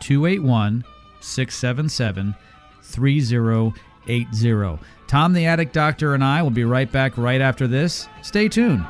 281 0.00 0.84
677 1.20 2.34
3080. 2.82 4.78
Tom 5.08 5.32
the 5.32 5.46
Attic 5.46 5.72
Doctor 5.72 6.14
and 6.14 6.22
I 6.22 6.42
will 6.42 6.50
be 6.50 6.64
right 6.64 6.90
back 6.90 7.16
right 7.16 7.40
after 7.40 7.66
this. 7.66 8.08
Stay 8.22 8.48
tuned. 8.48 8.84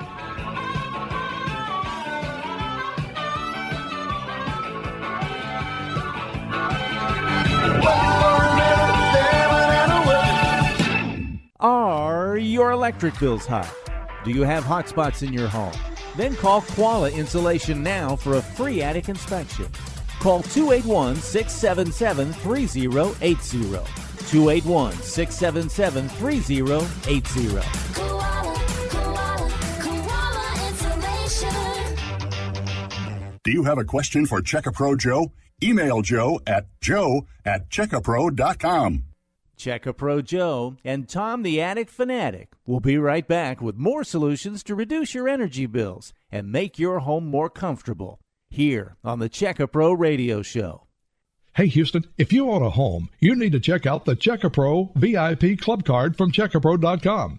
Are 11.59 12.37
your 12.37 12.71
electric 12.71 13.19
bills 13.19 13.47
high? 13.47 13.69
Do 14.25 14.31
you 14.31 14.43
have 14.43 14.63
hot 14.63 14.89
spots 14.89 15.23
in 15.23 15.33
your 15.33 15.49
home? 15.49 15.73
Then 16.17 16.37
call 16.37 16.63
Koala 16.63 17.11
Insulation 17.11 17.83
now 17.83 18.17
for 18.17 18.35
a 18.35 18.43
free 18.43 18.83
attic 18.83 19.09
inspection. 19.09 19.67
Call 20.21 20.43
281 20.43 21.17
677 21.17 22.33
3080. 22.33 23.61
281 24.29 24.93
677 24.93 26.09
3080. 26.09 28.16
Do 33.47 33.53
you 33.53 33.63
have 33.63 33.79
a 33.79 33.85
question 33.85 34.27
for 34.27 34.43
Check 34.43 34.67
A 34.67 34.73
Pro 34.73 34.97
Joe? 34.97 35.31
Email 35.63 36.03
Joe 36.03 36.41
at 36.49 36.67
joe 36.81 37.29
at 37.45 37.71
checkapro.com. 37.71 39.05
Check 39.57 39.87
A 39.87 39.93
Pro 39.93 40.21
Joe 40.21 40.75
and 40.85 41.09
Tom 41.09 41.45
the 41.45 41.61
Attic 41.61 41.89
Fanatic 41.89 42.55
will 42.67 42.81
be 42.81 42.99
right 42.99 43.25
back 43.29 43.61
with 43.61 43.77
more 43.77 44.03
solutions 44.03 44.65
to 44.65 44.75
reduce 44.75 45.15
your 45.15 45.29
energy 45.29 45.67
bills 45.67 46.13
and 46.29 46.51
make 46.51 46.81
your 46.81 46.99
home 46.99 47.27
more 47.27 47.49
comfortable 47.49 48.19
here 48.51 48.97
on 49.05 49.21
the 49.21 49.29
Check 49.29 49.61
A 49.61 49.69
Pro 49.69 49.93
Radio 49.93 50.43
Show. 50.43 50.89
Hey 51.55 51.69
Houston, 51.69 52.05
if 52.19 52.33
you 52.33 52.51
own 52.51 52.65
a 52.65 52.71
home, 52.71 53.11
you 53.21 53.37
need 53.37 53.53
to 53.53 53.61
check 53.61 53.87
out 53.87 54.07
the 54.07 54.17
Check 54.17 54.43
A 54.43 54.51
Pro 54.51 54.91
VIP 54.97 55.61
Club 55.61 55.85
Card 55.85 56.17
from 56.17 56.33
Checkapro.com. 56.33 57.39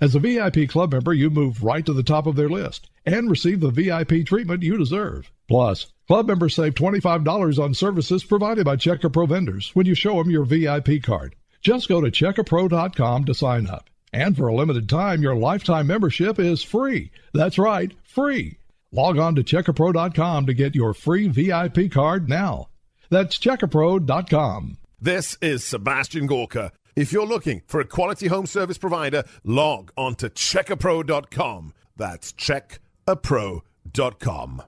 As 0.00 0.14
a 0.14 0.18
VIP 0.18 0.68
club 0.68 0.92
member, 0.92 1.12
you 1.12 1.30
move 1.30 1.64
right 1.64 1.84
to 1.86 1.92
the 1.92 2.02
top 2.02 2.26
of 2.26 2.36
their 2.36 2.48
list 2.48 2.90
and 3.04 3.30
receive 3.30 3.60
the 3.60 3.70
VIP 3.70 4.26
treatment 4.26 4.62
you 4.62 4.76
deserve. 4.76 5.30
Plus, 5.48 5.86
club 6.06 6.26
members 6.26 6.54
save 6.54 6.74
$25 6.74 7.62
on 7.62 7.74
services 7.74 8.24
provided 8.24 8.64
by 8.64 8.76
Check 8.76 9.04
A 9.04 9.10
Pro 9.10 9.26
vendors 9.26 9.70
when 9.74 9.86
you 9.86 9.94
show 9.94 10.16
them 10.16 10.30
your 10.30 10.44
VIP 10.44 11.02
card. 11.02 11.34
Just 11.62 11.88
go 11.88 12.00
to 12.00 12.10
checkapro.com 12.10 13.24
to 13.24 13.34
sign 13.34 13.66
up. 13.66 13.88
And 14.12 14.36
for 14.36 14.48
a 14.48 14.54
limited 14.54 14.88
time, 14.88 15.22
your 15.22 15.34
lifetime 15.34 15.86
membership 15.86 16.38
is 16.38 16.62
free. 16.62 17.10
That's 17.34 17.58
right, 17.58 17.92
free. 18.04 18.58
Log 18.92 19.18
on 19.18 19.34
to 19.34 19.42
checkapro.com 19.42 20.46
to 20.46 20.54
get 20.54 20.74
your 20.74 20.94
free 20.94 21.28
VIP 21.28 21.90
card 21.90 22.28
now. 22.28 22.68
That's 23.10 23.38
checkapro.com. 23.38 24.78
This 25.00 25.36
is 25.42 25.64
Sebastian 25.64 26.26
Gorka. 26.26 26.72
If 26.96 27.12
you're 27.12 27.26
looking 27.26 27.62
for 27.66 27.78
a 27.78 27.84
quality 27.84 28.28
home 28.28 28.46
service 28.46 28.78
provider, 28.78 29.24
log 29.44 29.92
on 29.98 30.14
to 30.14 30.30
checkapro.com. 30.30 31.74
That's 31.94 32.32
checkapro.com. 32.32 34.62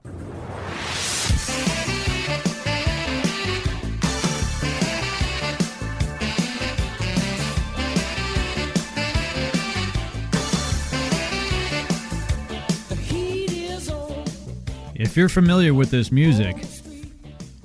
If 14.93 15.17
you're 15.17 15.29
familiar 15.29 15.73
with 15.73 15.89
this 15.89 16.11
music, 16.11 16.57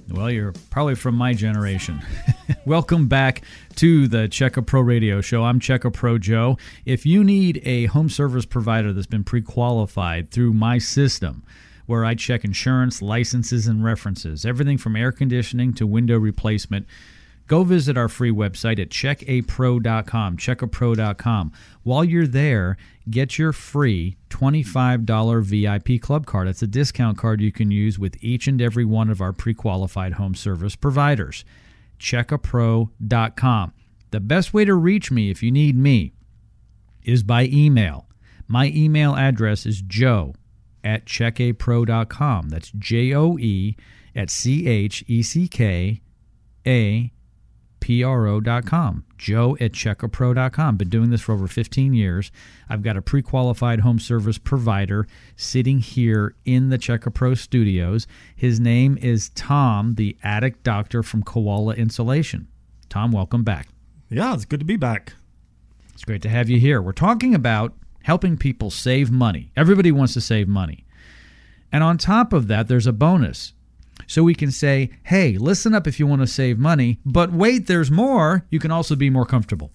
well, 0.09 0.31
you're 0.31 0.55
probably 0.71 0.95
from 0.95 1.17
my 1.17 1.35
generation. 1.35 2.01
Welcome 2.67 3.09
back 3.09 3.43
to 3.77 4.09
the 4.09 4.29
Check 4.29 4.57
A 4.57 4.63
Pro 4.63 4.81
Radio 4.81 5.21
Show. 5.21 5.45
I'm 5.45 5.61
Check 5.61 5.85
A 5.85 5.91
Pro 5.91 6.19
Joe. 6.19 6.59
If 6.85 7.07
you 7.07 7.25
need 7.25 7.63
a 7.65 7.87
home 7.87 8.09
service 8.09 8.45
provider 8.45 8.93
that's 8.93 9.07
been 9.07 9.25
pre 9.25 9.43
qualified 9.43 10.31
through 10.31 10.53
my 10.53 10.79
system, 10.79 11.43
where 11.87 12.05
I 12.05 12.15
check 12.15 12.45
insurance, 12.45 13.03
licenses, 13.03 13.67
and 13.67 13.85
references, 13.85 14.45
everything 14.45 14.79
from 14.79 14.97
air 14.97 15.13
conditioning 15.13 15.73
to 15.75 15.87
window 15.87 16.19
replacement, 16.19 16.87
go 17.47 17.63
visit 17.63 17.97
our 17.97 18.09
free 18.09 18.31
website 18.31 18.79
at 18.79 18.91
checkapro.com, 18.91 20.37
checkapro.com. 20.37 21.53
While 21.83 22.05
you're 22.05 22.27
there, 22.27 22.77
get 23.09 23.39
your 23.39 23.53
free 23.53 24.17
$25 24.31 25.43
VIP 25.43 26.01
club 26.01 26.27
card. 26.27 26.49
It's 26.49 26.63
a 26.63 26.67
discount 26.67 27.19
card 27.19 27.41
you 27.41 27.53
can 27.53 27.71
use 27.71 27.99
with 27.99 28.23
each 28.23 28.47
and 28.47 28.61
every 28.61 28.85
one 28.85 29.11
of 29.11 29.21
our 29.21 29.33
pre-qualified 29.33 30.15
home 30.15 30.35
service 30.35 30.77
providers. 30.77 31.45
checkapro.com. 32.05 33.73
The 34.11 34.21
best 34.21 34.53
way 34.53 34.65
to 34.65 34.75
reach 34.75 35.11
me 35.11 35.31
if 35.31 35.43
you 35.43 35.51
need 35.51 35.77
me 35.77 36.13
is 37.03 37.23
by 37.23 37.47
email. 37.47 38.07
My 38.47 38.67
email 38.67 39.17
address 39.17 39.65
is 39.65 39.81
joe 39.81 40.35
at 40.85 41.07
checkapro.com. 41.07 42.51
That's 42.51 42.71
J 42.71 43.15
O 43.15 43.39
E 43.39 43.77
at 44.15 44.31
C 44.31 44.69
H 44.69 45.03
E 45.09 45.23
C 45.23 45.49
K 45.49 46.03
A 46.67 47.13
pro.com 47.85 49.05
joe 49.19 49.59
at 49.61 49.73
checkapro.com 49.73 50.77
been 50.79 50.89
doing 50.89 51.11
this 51.11 51.21
for 51.21 51.33
over 51.33 51.47
15 51.47 51.93
years. 51.93 52.33
I've 52.67 52.83
got 52.83 52.97
a 52.97 53.03
pre-qualified 53.03 53.81
home 53.81 53.99
service 53.99 54.39
provider 54.39 55.07
sitting 55.37 55.81
here 55.81 56.35
in 56.47 56.71
the 56.71 56.79
checkapro 56.79 57.37
studios. 57.37 58.07
His 58.35 58.59
name 58.59 58.97
is 59.03 59.29
tom 59.35 59.97
the 59.97 60.17
attic 60.23 60.63
doctor 60.63 61.03
from 61.03 61.23
koala 61.23 61.75
insulation. 61.75 62.49
Tom 62.89 63.13
welcome 63.13 63.45
back. 63.45 63.69
Yeah, 64.09 64.33
it's 64.33 64.47
good 64.47 64.61
to 64.61 64.67
be 64.67 64.77
back. 64.77 65.13
it's 65.93 66.05
great 66.05 66.23
to 66.23 66.31
have 66.31 66.49
you 66.49 66.59
here. 66.59 66.81
We're 66.81 66.93
talking 66.93 67.35
about 67.35 67.75
helping 68.03 68.39
people 68.39 68.71
save 68.71 69.11
money. 69.11 69.53
Everybody 69.57 69.93
wants 69.93 70.15
to 70.15 70.23
save 70.23 70.49
money. 70.49 70.87
And 71.71 71.85
on 71.85 71.99
top 71.99 72.33
of 72.33 72.49
that 72.49 72.67
there's 72.67 72.87
a 72.87 72.93
bonus 72.95 73.53
so 74.07 74.23
we 74.23 74.35
can 74.35 74.51
say, 74.51 74.91
hey, 75.05 75.37
listen 75.39 75.75
up 75.75 75.87
if 75.87 75.99
you 76.01 76.07
want 76.07 76.23
to 76.23 76.27
save 76.27 76.59
money, 76.59 76.99
but 77.05 77.33
wait, 77.33 77.67
there's 77.67 77.91
more. 77.91 78.45
You 78.51 78.59
can 78.59 78.71
also 78.71 78.97
be 78.97 79.11
more 79.11 79.27
comfortable. 79.27 79.71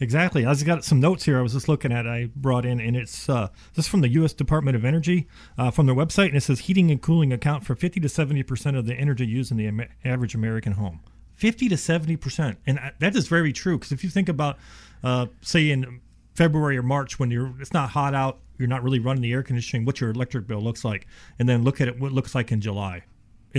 Exactly. 0.00 0.46
I 0.46 0.52
just 0.52 0.64
got 0.64 0.84
some 0.84 1.00
notes 1.00 1.24
here. 1.24 1.38
I 1.38 1.42
was 1.42 1.54
just 1.54 1.68
looking 1.68 1.90
at. 1.90 2.06
I 2.06 2.30
brought 2.36 2.64
in, 2.64 2.80
and 2.80 2.96
it's 2.96 3.28
uh, 3.28 3.48
this 3.74 3.86
is 3.86 3.90
from 3.90 4.00
the 4.00 4.08
U.S. 4.10 4.32
Department 4.32 4.76
of 4.76 4.84
Energy 4.84 5.26
uh, 5.58 5.72
from 5.72 5.86
their 5.86 5.94
website, 5.94 6.28
and 6.28 6.36
it 6.36 6.42
says 6.44 6.60
heating 6.60 6.90
and 6.92 7.02
cooling 7.02 7.32
account 7.32 7.64
for 7.66 7.74
50 7.74 7.98
to 8.00 8.08
70 8.08 8.44
percent 8.44 8.76
of 8.76 8.86
the 8.86 8.94
energy 8.94 9.26
used 9.26 9.50
in 9.50 9.56
the 9.56 9.88
average 10.04 10.36
American 10.36 10.74
home. 10.74 11.00
50 11.34 11.68
to 11.70 11.76
70 11.76 12.16
percent, 12.16 12.58
and 12.64 12.78
I- 12.78 12.92
that 13.00 13.16
is 13.16 13.26
very 13.26 13.52
true. 13.52 13.76
Because 13.76 13.90
if 13.90 14.04
you 14.04 14.10
think 14.10 14.28
about, 14.28 14.58
uh, 15.02 15.26
say, 15.40 15.68
in 15.70 16.00
February 16.36 16.78
or 16.78 16.82
March 16.84 17.18
when 17.18 17.32
you're 17.32 17.52
it's 17.60 17.72
not 17.72 17.90
hot 17.90 18.14
out, 18.14 18.38
you're 18.56 18.68
not 18.68 18.84
really 18.84 19.00
running 19.00 19.22
the 19.22 19.32
air 19.32 19.42
conditioning. 19.42 19.84
What 19.84 20.00
your 20.00 20.10
electric 20.10 20.46
bill 20.46 20.60
looks 20.60 20.84
like, 20.84 21.08
and 21.40 21.48
then 21.48 21.64
look 21.64 21.80
at 21.80 21.88
it 21.88 21.98
what 21.98 22.12
it 22.12 22.14
looks 22.14 22.36
like 22.36 22.52
in 22.52 22.60
July. 22.60 23.02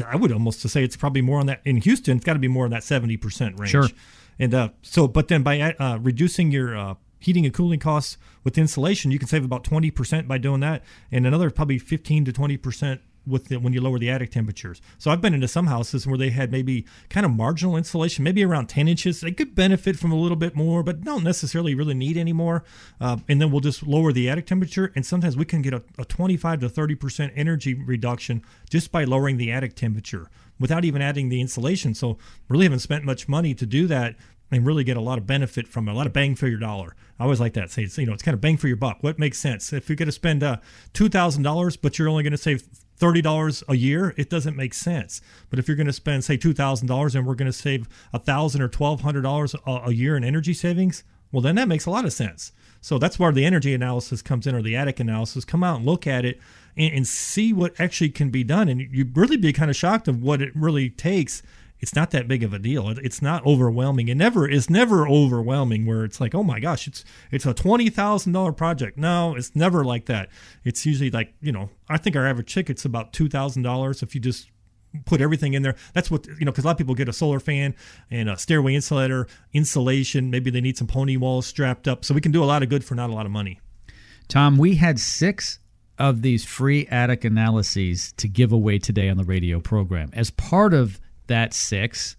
I 0.06 0.16
would 0.16 0.32
almost 0.32 0.62
say 0.62 0.84
it's 0.84 0.96
probably 0.96 1.22
more 1.22 1.40
on 1.40 1.48
that 1.48 1.62
in 1.66 1.78
Houston. 1.78 2.18
It's 2.18 2.26
got 2.26 2.34
to 2.34 2.40
be 2.40 2.48
more 2.48 2.66
in 2.66 2.72
that 2.72 2.84
70 2.84 3.18
percent 3.18 3.60
range. 3.60 3.72
Sure. 3.72 3.88
And 4.38 4.54
uh, 4.54 4.70
so, 4.82 5.08
but 5.08 5.28
then 5.28 5.44
by 5.44 5.60
uh, 5.60 5.98
reducing 6.02 6.52
your 6.52 6.78
uh, 6.78 6.96
heating 7.20 7.46
and 7.46 7.54
cooling 7.54 7.80
costs 7.80 8.18
with 8.44 8.58
insulation, 8.58 9.12
you 9.12 9.20
can 9.20 9.28
save 9.28 9.44
about 9.44 9.64
20% 9.64 10.28
by 10.28 10.38
doing 10.38 10.62
that, 10.62 10.84
and 11.12 11.28
another 11.28 11.50
probably 11.50 11.78
15 11.78 12.26
to 12.26 12.32
20% 12.32 13.00
with 13.26 13.46
the, 13.50 13.58
when 13.58 13.74
you 13.74 13.82
lower 13.82 14.00
the 14.00 14.10
attic 14.10 14.32
temperatures. 14.32 14.82
So 14.98 15.12
I've 15.12 15.22
been 15.22 15.34
into 15.34 15.48
some 15.48 15.68
houses 15.68 16.08
where 16.08 16.18
they 16.18 16.30
had 16.30 16.52
maybe 16.52 16.86
kind 17.10 17.26
of 17.26 17.32
marginal 17.32 17.78
insulation, 17.78 18.24
maybe 18.24 18.44
around 18.44 18.68
10 18.68 18.88
inches. 18.88 19.22
They 19.22 19.32
could 19.32 19.56
benefit 19.56 19.98
from 19.98 20.12
a 20.12 20.16
little 20.16 20.38
bit 20.38 20.56
more, 20.56 20.84
but 20.84 21.02
don't 21.02 21.24
necessarily 21.24 21.76
really 21.76 21.94
need 21.94 22.18
any 22.18 22.34
more. 22.34 22.64
Uh, 23.00 23.18
and 23.28 23.42
then 23.42 23.52
we'll 23.52 23.62
just 23.62 23.84
lower 23.84 24.12
the 24.12 24.30
attic 24.30 24.48
temperature, 24.48 24.92
and 24.96 25.06
sometimes 25.06 25.38
we 25.38 25.46
can 25.46 25.62
get 25.62 25.74
a, 25.74 25.84
a 25.98 26.06
25 26.06 26.62
to 26.62 26.70
30% 26.70 27.32
energy 27.36 27.74
reduction 27.74 28.44
just 28.70 28.92
by 28.92 29.04
lowering 29.04 29.38
the 29.38 29.52
attic 29.52 29.76
temperature 29.76 30.30
without 30.60 30.86
even 30.86 31.02
adding 31.02 31.30
the 31.30 31.42
insulation. 31.42 31.94
So 31.94 32.18
really 32.48 32.66
haven't 32.66 32.80
spent 32.80 33.04
much 33.06 33.28
money 33.28 33.54
to 33.56 33.66
do 33.66 33.88
that 33.88 34.16
and 34.52 34.66
really 34.66 34.84
get 34.84 34.98
a 34.98 35.02
lot 35.02 35.18
of 35.18 35.28
benefit 35.28 35.68
from 35.68 35.88
it, 35.88 35.92
a 35.92 35.96
lot 35.96 36.08
of 36.08 36.14
bang 36.14 36.36
for 36.36 36.48
your 36.48 36.60
dollar. 36.60 36.96
I 37.20 37.24
always 37.24 37.40
like 37.40 37.54
that. 37.54 37.70
Say 37.72 37.84
it's 37.84 37.98
you 37.98 38.06
know 38.06 38.14
it's 38.14 38.24
kind 38.24 38.34
of 38.34 38.42
bang 38.42 38.58
for 38.58 38.68
your 38.68 38.78
buck. 38.78 38.98
What 39.02 39.20
makes 39.20 39.38
sense? 39.38 39.72
If 39.74 39.90
you're 39.90 39.96
going 39.96 40.08
to 40.08 40.12
spend 40.14 40.44
uh, 40.44 40.58
two 40.94 41.10
thousand 41.10 41.44
dollars, 41.44 41.78
but 41.78 42.00
you're 42.00 42.10
only 42.10 42.24
going 42.24 42.32
to 42.32 42.38
save 42.38 42.64
thirty 43.00 43.22
dollars 43.22 43.64
a 43.68 43.76
year, 43.76 44.14
it 44.18 44.30
doesn't 44.30 44.56
make 44.56 44.74
sense. 44.74 45.22
But 45.50 45.58
if 45.58 45.68
you're 45.68 45.78
going 45.78 45.88
to 45.88 45.94
spend 45.94 46.24
say 46.24 46.38
two 46.38 46.54
thousand 46.54 46.88
dollars 46.88 47.16
and 47.16 47.26
we're 47.26 47.36
going 47.36 47.52
to 47.52 47.58
save 47.58 47.88
a 48.14 48.20
thousand 48.20 48.62
or 48.62 48.68
twelve 48.68 49.02
hundred 49.02 49.22
dollars 49.22 49.56
a 49.66 49.92
year 49.92 50.16
in 50.16 50.24
energy 50.24 50.54
savings, 50.54 51.04
well 51.32 51.42
then 51.42 51.56
that 51.56 51.68
makes 51.68 51.86
a 51.86 51.92
lot 51.92 52.06
of 52.06 52.14
sense. 52.14 52.52
So 52.82 52.98
that's 52.98 53.20
where 53.20 53.32
the 53.32 53.46
energy 53.46 53.74
analysis 53.74 54.22
comes 54.22 54.48
in, 54.48 54.56
or 54.56 54.62
the 54.62 54.76
attic 54.76 55.00
analysis. 55.00 55.44
Come 55.44 55.64
out 55.64 55.78
and 55.78 55.86
look 55.86 56.08
at 56.08 56.24
it 56.24 56.40
and, 56.78 56.94
and 56.94 57.08
see 57.08 57.52
what 57.52 57.80
actually 57.80 58.10
can 58.10 58.30
be 58.30 58.44
done, 58.44 58.70
and 58.70 58.80
you'd 58.80 59.18
really 59.18 59.38
be 59.38 59.52
kind 59.52 59.70
of 59.70 59.76
shocked 59.76 60.08
of 60.08 60.22
what 60.22 60.42
it 60.42 60.56
really 60.56 60.90
takes 60.90 61.42
it's 61.80 61.96
not 61.96 62.12
that 62.12 62.28
big 62.28 62.44
of 62.44 62.54
a 62.54 62.60
deal. 62.60 62.90
It- 62.90 63.00
It's 63.04 63.22
not 63.22 63.46
overwhelming. 63.46 64.08
It 64.10 64.16
never 64.18 64.48
is 64.48 64.70
never 64.70 65.08
overwhelming 65.08 65.86
where 65.86 66.04
it's 66.04 66.20
like, 66.20 66.36
oh 66.36 66.44
my 66.44 66.60
gosh, 66.60 66.88
it's 66.88 67.04
it's 67.32 67.46
a 67.46 67.54
twenty 67.54 67.90
thousand 67.90 68.34
dollar 68.34 68.52
project. 68.52 68.98
No, 68.98 69.36
it's 69.36 69.56
never 69.56 69.84
like 69.86 70.06
that. 70.08 70.30
It's 70.64 70.86
usually 70.86 71.10
like 71.12 71.34
you 71.42 71.52
know, 71.52 71.70
I 71.88 71.98
think 71.98 72.16
our 72.16 72.26
average 72.28 72.54
ticket's 72.54 72.86
about 72.86 73.14
two 73.14 73.30
thousand 73.30 73.64
dollars 73.64 74.04
if 74.04 74.14
you 74.16 74.22
just 74.22 74.50
put 75.06 75.22
everything 75.22 75.54
in 75.54 75.62
there. 75.62 75.76
That's 75.94 76.10
what 76.10 76.26
you 76.28 76.46
know, 76.46 76.52
because 76.52 76.64
a 76.64 76.68
lot 76.68 76.72
of 76.72 76.78
people 76.80 76.96
get 76.96 77.08
a 77.08 77.14
solar 77.14 77.40
fan 77.40 77.76
and 78.10 78.28
a 78.30 78.38
stairway 78.38 78.74
insulator, 78.76 79.28
insulation. 79.54 80.30
Maybe 80.32 80.50
they 80.50 80.62
need 80.62 80.78
some 80.78 80.88
pony 80.88 81.16
walls 81.18 81.46
strapped 81.46 81.88
up. 81.88 82.04
So 82.04 82.14
we 82.14 82.22
can 82.22 82.32
do 82.32 82.44
a 82.44 82.46
lot 82.46 82.64
of 82.64 82.70
good 82.70 82.84
for 82.84 82.96
not 82.96 83.10
a 83.10 83.14
lot 83.14 83.26
of 83.26 83.32
money. 83.32 83.60
Tom, 84.28 84.58
we 84.58 84.76
had 84.76 85.00
six 85.00 85.60
of 85.98 86.22
these 86.22 86.46
free 86.46 86.88
attic 86.88 87.24
analyses 87.26 88.14
to 88.14 88.28
give 88.28 88.52
away 88.52 88.80
today 88.80 89.10
on 89.10 89.18
the 89.18 89.24
radio 89.24 89.60
program. 89.60 90.10
As 90.14 90.32
part 90.32 90.74
of 90.74 91.00
that 91.30 91.54
six, 91.54 92.16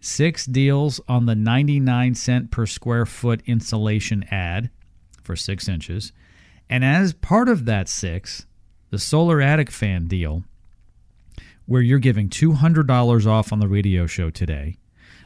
six 0.00 0.46
deals 0.46 1.00
on 1.08 1.26
the 1.26 1.34
99 1.34 2.14
cent 2.14 2.50
per 2.50 2.64
square 2.64 3.04
foot 3.04 3.42
insulation 3.46 4.24
ad 4.30 4.70
for 5.22 5.36
six 5.36 5.68
inches. 5.68 6.12
And 6.70 6.84
as 6.84 7.12
part 7.12 7.48
of 7.48 7.64
that 7.66 7.88
six, 7.88 8.46
the 8.90 8.98
solar 8.98 9.40
attic 9.40 9.70
fan 9.70 10.06
deal, 10.06 10.44
where 11.66 11.82
you're 11.82 11.98
giving 11.98 12.28
$200 12.28 13.26
off 13.26 13.52
on 13.52 13.58
the 13.58 13.68
radio 13.68 14.06
show 14.06 14.30
today. 14.30 14.78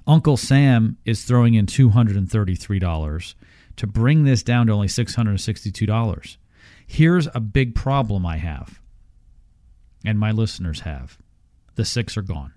Uncle 0.07 0.37
Sam 0.37 0.97
is 1.05 1.25
throwing 1.25 1.55
in 1.55 1.67
$233 1.67 3.35
to 3.77 3.87
bring 3.87 4.25
this 4.25 4.43
down 4.43 4.67
to 4.67 4.73
only 4.73 4.89
$662. 4.89 6.37
Here's 6.87 7.29
a 7.35 7.41
big 7.41 7.75
problem 7.75 8.27
I 8.27 8.39
have, 8.39 8.81
and 10.05 10.19
my 10.19 10.33
listeners 10.33 10.81
have. 10.81 11.19
The 11.77 11.85
six 11.85 12.17
are 12.17 12.23
gone. 12.23 12.53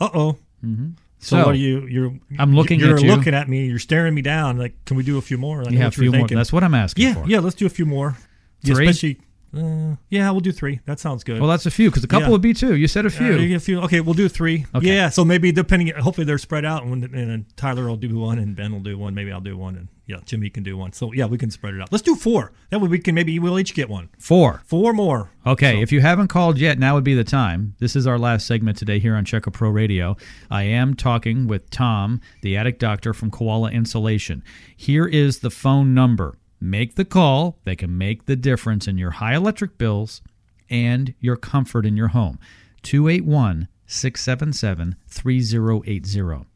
Uh 0.00 0.08
oh. 0.14 0.38
Mm-hmm. 0.64 0.90
So, 1.18 1.36
So, 1.36 1.46
what 1.46 1.48
are 1.48 1.58
you? 1.58 1.86
You're. 1.86 2.14
I'm 2.38 2.54
looking 2.54 2.80
You're 2.80 2.96
at 2.96 3.02
you. 3.02 3.14
looking 3.14 3.34
at 3.34 3.48
me. 3.48 3.66
You're 3.66 3.78
staring 3.78 4.14
me 4.14 4.22
down. 4.22 4.56
Like, 4.56 4.74
can 4.86 4.96
we 4.96 5.02
do 5.02 5.18
a 5.18 5.22
few 5.22 5.36
more? 5.36 5.62
Like, 5.62 5.74
Yeah, 5.74 5.88
a 5.88 5.90
few 5.90 6.10
more. 6.10 6.26
That's 6.26 6.52
what 6.52 6.64
I'm 6.64 6.74
asking 6.74 7.04
yeah, 7.04 7.14
for. 7.14 7.28
Yeah, 7.28 7.40
let's 7.40 7.56
do 7.56 7.66
a 7.66 7.70
few 7.70 7.84
more. 7.84 8.16
Three? 8.64 8.88
Especially. 8.88 9.20
Uh, 9.56 9.96
yeah, 10.08 10.30
we'll 10.30 10.40
do 10.40 10.52
three. 10.52 10.80
That 10.86 11.00
sounds 11.00 11.24
good. 11.24 11.40
Well, 11.40 11.50
that's 11.50 11.66
a 11.66 11.70
few 11.70 11.90
because 11.90 12.04
a 12.04 12.06
couple 12.06 12.26
Yeah. 12.26 12.30
would 12.32 12.40
be 12.42 12.54
two. 12.54 12.76
You 12.76 12.86
said 12.86 13.04
a 13.04 13.10
few. 13.10 13.36
a 13.56 13.58
few. 13.58 13.80
Okay, 13.80 14.00
we'll 14.00 14.14
do 14.14 14.28
three. 14.28 14.66
Okay. 14.74 14.86
Yeah, 14.86 15.08
so 15.08 15.24
maybe 15.24 15.50
depending, 15.50 15.88
hopefully 15.96 16.24
they're 16.24 16.38
spread 16.38 16.64
out, 16.64 16.82
and, 16.82 16.90
when, 16.90 17.14
and 17.14 17.44
Tyler 17.56 17.86
will 17.88 17.96
do 17.96 18.16
one, 18.16 18.38
and 18.38 18.54
Ben 18.54 18.72
will 18.72 18.80
do 18.80 18.96
one. 18.96 19.14
Maybe 19.14 19.32
I'll 19.32 19.40
do 19.40 19.56
one, 19.56 19.74
and 19.76 19.88
yeah, 20.06 20.18
Jimmy 20.24 20.50
can 20.50 20.62
do 20.62 20.76
one. 20.76 20.92
So 20.92 21.12
yeah, 21.12 21.26
we 21.26 21.36
can 21.36 21.50
spread 21.50 21.74
it 21.74 21.80
out. 21.80 21.90
Let's 21.90 22.02
do 22.02 22.14
four. 22.14 22.52
That 22.70 22.80
way 22.80 22.88
we 22.88 22.98
can 23.00 23.14
maybe 23.14 23.36
we'll 23.40 23.58
each 23.58 23.74
get 23.74 23.88
one. 23.88 24.08
Four. 24.18 24.62
Four 24.66 24.92
more. 24.92 25.30
Okay, 25.46 25.80
if 25.82 25.90
you 25.90 26.00
haven't 26.00 26.28
called 26.28 26.58
yet, 26.58 26.78
now 26.78 26.94
would 26.94 27.04
be 27.04 27.14
the 27.14 27.24
time. 27.24 27.74
This 27.80 27.96
is 27.96 28.06
our 28.06 28.18
last 28.18 28.46
segment 28.46 28.76
today 28.78 28.98
here 29.00 29.16
on 29.16 29.24
Check 29.24 29.46
A 29.46 29.50
Pro 29.50 29.70
Radio. 29.70 30.16
I 30.50 30.62
am 30.64 30.94
talking 30.94 31.48
with 31.48 31.70
Tom, 31.70 32.20
the 32.42 32.56
attic 32.56 32.78
doctor 32.78 33.12
from 33.14 33.30
Koala 33.30 33.70
Insulation. 33.70 34.42
Here 34.76 35.06
is 35.06 35.40
the 35.40 35.50
phone 35.50 35.94
number. 35.94 36.36
Make 36.60 36.96
the 36.96 37.04
call. 37.04 37.58
They 37.64 37.74
can 37.74 37.96
make 37.96 38.26
the 38.26 38.36
difference 38.36 38.86
in 38.86 38.98
your 38.98 39.12
high 39.12 39.34
electric 39.34 39.78
bills 39.78 40.20
and 40.68 41.14
your 41.18 41.36
comfort 41.36 41.86
in 41.86 41.96
your 41.96 42.08
home. 42.08 42.38
281 42.82 43.68
677 43.86 44.96
3080. 45.08 46.46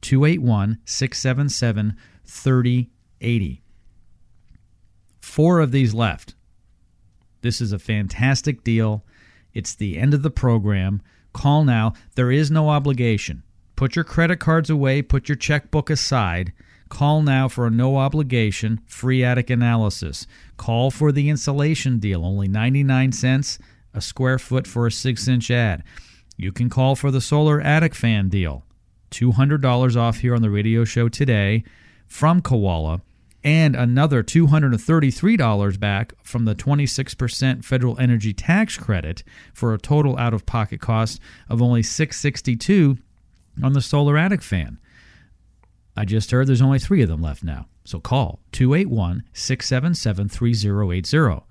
281 0.00 0.78
677 0.84 1.96
3080. 2.24 3.62
Four 5.20 5.60
of 5.60 5.72
these 5.72 5.94
left. 5.94 6.34
This 7.42 7.60
is 7.60 7.72
a 7.72 7.78
fantastic 7.78 8.62
deal. 8.62 9.04
It's 9.54 9.74
the 9.74 9.98
end 9.98 10.14
of 10.14 10.22
the 10.22 10.30
program. 10.30 11.02
Call 11.32 11.64
now. 11.64 11.94
There 12.14 12.30
is 12.30 12.50
no 12.50 12.68
obligation. 12.68 13.42
Put 13.76 13.96
your 13.96 14.04
credit 14.04 14.40
cards 14.40 14.68
away, 14.68 15.00
put 15.00 15.28
your 15.28 15.36
checkbook 15.36 15.88
aside. 15.88 16.52
Call 16.90 17.22
now 17.22 17.48
for 17.48 17.66
a 17.66 17.70
no 17.70 17.96
obligation 17.96 18.80
free 18.86 19.24
attic 19.24 19.48
analysis. 19.48 20.26
Call 20.58 20.90
for 20.90 21.10
the 21.10 21.30
insulation 21.30 21.98
deal, 21.98 22.26
only 22.26 22.46
99 22.46 23.12
cents 23.12 23.58
a 23.94 24.00
square 24.00 24.38
foot 24.38 24.66
for 24.66 24.86
a 24.86 24.92
6 24.92 25.28
inch 25.28 25.50
ad. 25.50 25.82
You 26.36 26.52
can 26.52 26.68
call 26.68 26.96
for 26.96 27.10
the 27.10 27.20
solar 27.20 27.60
attic 27.60 27.94
fan 27.94 28.28
deal. 28.28 28.64
$200 29.10 29.96
off 29.96 30.18
here 30.18 30.34
on 30.34 30.42
the 30.42 30.50
radio 30.50 30.84
show 30.84 31.08
today 31.08 31.64
from 32.06 32.40
Koala 32.42 33.00
and 33.42 33.74
another 33.74 34.22
$233 34.22 35.80
back 35.80 36.12
from 36.22 36.44
the 36.44 36.54
26% 36.54 37.64
federal 37.64 37.98
energy 37.98 38.32
tax 38.32 38.76
credit 38.76 39.24
for 39.54 39.72
a 39.72 39.78
total 39.78 40.18
out 40.18 40.34
of 40.34 40.46
pocket 40.46 40.80
cost 40.80 41.20
of 41.48 41.62
only 41.62 41.82
662 41.82 42.98
on 43.62 43.72
the 43.72 43.80
solar 43.80 44.18
attic 44.18 44.42
fan. 44.42 44.78
I 46.00 46.04
just 46.06 46.30
heard 46.30 46.46
there's 46.46 46.62
only 46.62 46.78
3 46.78 47.02
of 47.02 47.10
them 47.10 47.20
left 47.20 47.44
now. 47.44 47.66
So 47.84 48.00
call 48.00 48.40
281-677-3080. 48.52 51.42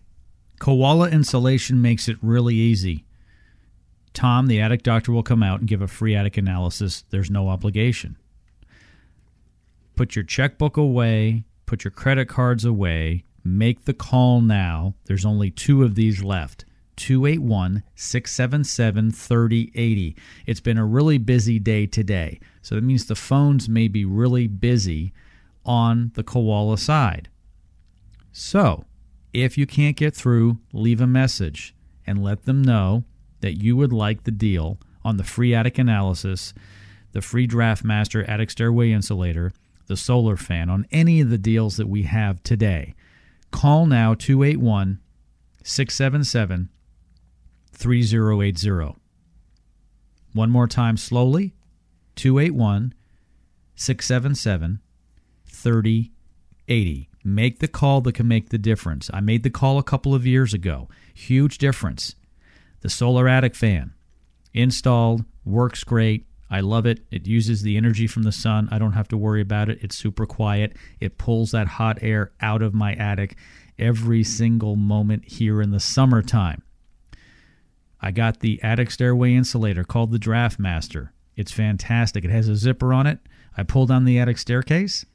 Koala 0.60 1.10
Insulation 1.10 1.82
makes 1.82 2.08
it 2.08 2.18
really 2.22 2.56
easy. 2.56 3.06
Tom, 4.18 4.48
the 4.48 4.60
attic 4.60 4.82
doctor, 4.82 5.12
will 5.12 5.22
come 5.22 5.44
out 5.44 5.60
and 5.60 5.70
give 5.70 5.84
a 5.84 5.88
free 5.88 6.16
attic 6.16 6.38
analysis. 6.38 7.04
There's 7.12 7.30
no 7.30 7.50
obligation. 7.50 8.18
Put 9.96 10.16
your 10.16 10.26
checkbook 10.26 10.76
away, 10.76 11.44
put 11.68 11.84
your 11.84 11.92
credit 11.92 12.28
cards 12.28 12.66
away, 12.66 13.26
make 13.44 13.86
the 13.86 13.94
call 13.94 14.42
now. 14.42 14.96
There's 15.06 15.24
only 15.24 15.52
two 15.52 15.84
of 15.84 15.94
these 15.94 16.24
left. 16.24 16.66
281 16.96 17.84
677 17.94 19.12
3080. 19.12 20.16
It's 20.48 20.62
been 20.62 20.80
a 20.80 20.86
really 20.86 21.20
busy 21.20 21.60
day 21.60 21.86
today. 21.86 22.40
So 22.64 22.74
that 22.74 22.84
means 22.84 23.06
the 23.06 23.14
phones 23.14 23.70
may 23.70 23.88
be 23.88 24.04
really 24.04 24.48
busy 24.48 25.14
on 25.64 26.10
the 26.16 26.24
koala 26.24 26.80
side. 26.80 27.30
So, 28.32 28.86
if 29.32 29.60
you 29.60 29.68
can't 29.68 29.96
get 29.96 30.16
through, 30.16 30.58
leave 30.74 31.02
a 31.02 31.06
message 31.06 31.76
and 32.08 32.24
let 32.24 32.46
them 32.46 32.64
know 32.64 33.04
that 33.42 33.62
you 33.62 33.76
would 33.76 33.94
like 33.94 34.24
the 34.24 34.32
deal 34.32 34.80
on 35.04 35.18
the 35.18 35.24
free 35.24 35.54
attic 35.54 35.78
analysis, 35.78 36.54
the 37.12 37.22
free 37.22 37.48
draft 37.48 37.84
master 37.84 38.24
attic 38.26 38.50
stairway 38.52 38.92
insulator, 38.92 39.52
the 39.88 39.98
solar 39.98 40.36
fan, 40.36 40.70
on 40.70 40.86
any 40.92 41.22
of 41.22 41.30
the 41.30 41.38
deals 41.38 41.78
that 41.78 41.88
we 41.88 42.04
have 42.04 42.44
today. 42.44 42.94
Call 43.52 43.86
now 43.86 44.14
281 44.14 45.00
677 45.64 46.70
3080. 47.72 49.00
One 50.34 50.50
more 50.50 50.68
time 50.68 50.98
slowly 50.98 51.54
281 52.16 52.94
677 53.76 54.82
3080. 55.46 57.10
Make 57.24 57.60
the 57.60 57.68
call 57.68 58.02
that 58.02 58.14
can 58.14 58.28
make 58.28 58.50
the 58.50 58.58
difference. 58.58 59.10
I 59.14 59.20
made 59.20 59.44
the 59.44 59.50
call 59.50 59.78
a 59.78 59.84
couple 59.84 60.16
of 60.16 60.26
years 60.26 60.54
ago. 60.54 60.88
Huge 61.14 61.58
difference. 61.58 62.16
The 62.82 62.90
Solar 62.90 63.28
Attic 63.28 63.56
fan 63.56 63.94
installed, 64.54 65.26
works 65.46 65.84
great. 65.84 66.26
I 66.50 66.62
love 66.62 66.86
it. 66.86 67.02
It 67.12 67.28
uses 67.28 67.62
the 67.62 67.76
energy 67.76 68.08
from 68.08 68.24
the 68.24 68.32
sun. 68.32 68.70
I 68.72 68.80
don't 68.80 68.94
have 68.94 69.08
to 69.10 69.18
worry 69.18 69.42
about 69.42 69.70
it. 69.70 69.80
It's 69.82 69.98
super 69.98 70.26
quiet. 70.26 70.76
It 71.00 71.18
pulls 71.18 71.52
that 71.52 71.68
hot 71.68 72.00
air 72.02 72.32
out 72.40 72.62
of 72.62 72.74
my 72.74 72.94
attic 72.94 73.36
every 73.78 74.24
single 74.24 74.76
moment 74.76 75.26
here 75.26 75.62
in 75.62 75.72
the 75.72 75.80
summertime. 75.80 76.64
I 78.00 78.12
got 78.12 78.40
the 78.40 78.62
attic 78.64 78.92
stairway 78.92 79.34
insulator 79.34 79.84
called 79.84 80.12
the 80.12 80.20
Draft 80.20 80.60
Master. 80.60 81.14
It's 81.36 81.52
fantastic. 81.52 82.24
It 82.24 82.32
has 82.32 82.48
a 82.48 82.56
zipper 82.56 82.94
on 82.94 83.08
it. 83.08 83.20
I 83.58 83.64
pull 83.64 83.86
down 83.86 84.06
the 84.06 84.20
attic 84.20 84.38
staircase. 84.38 85.06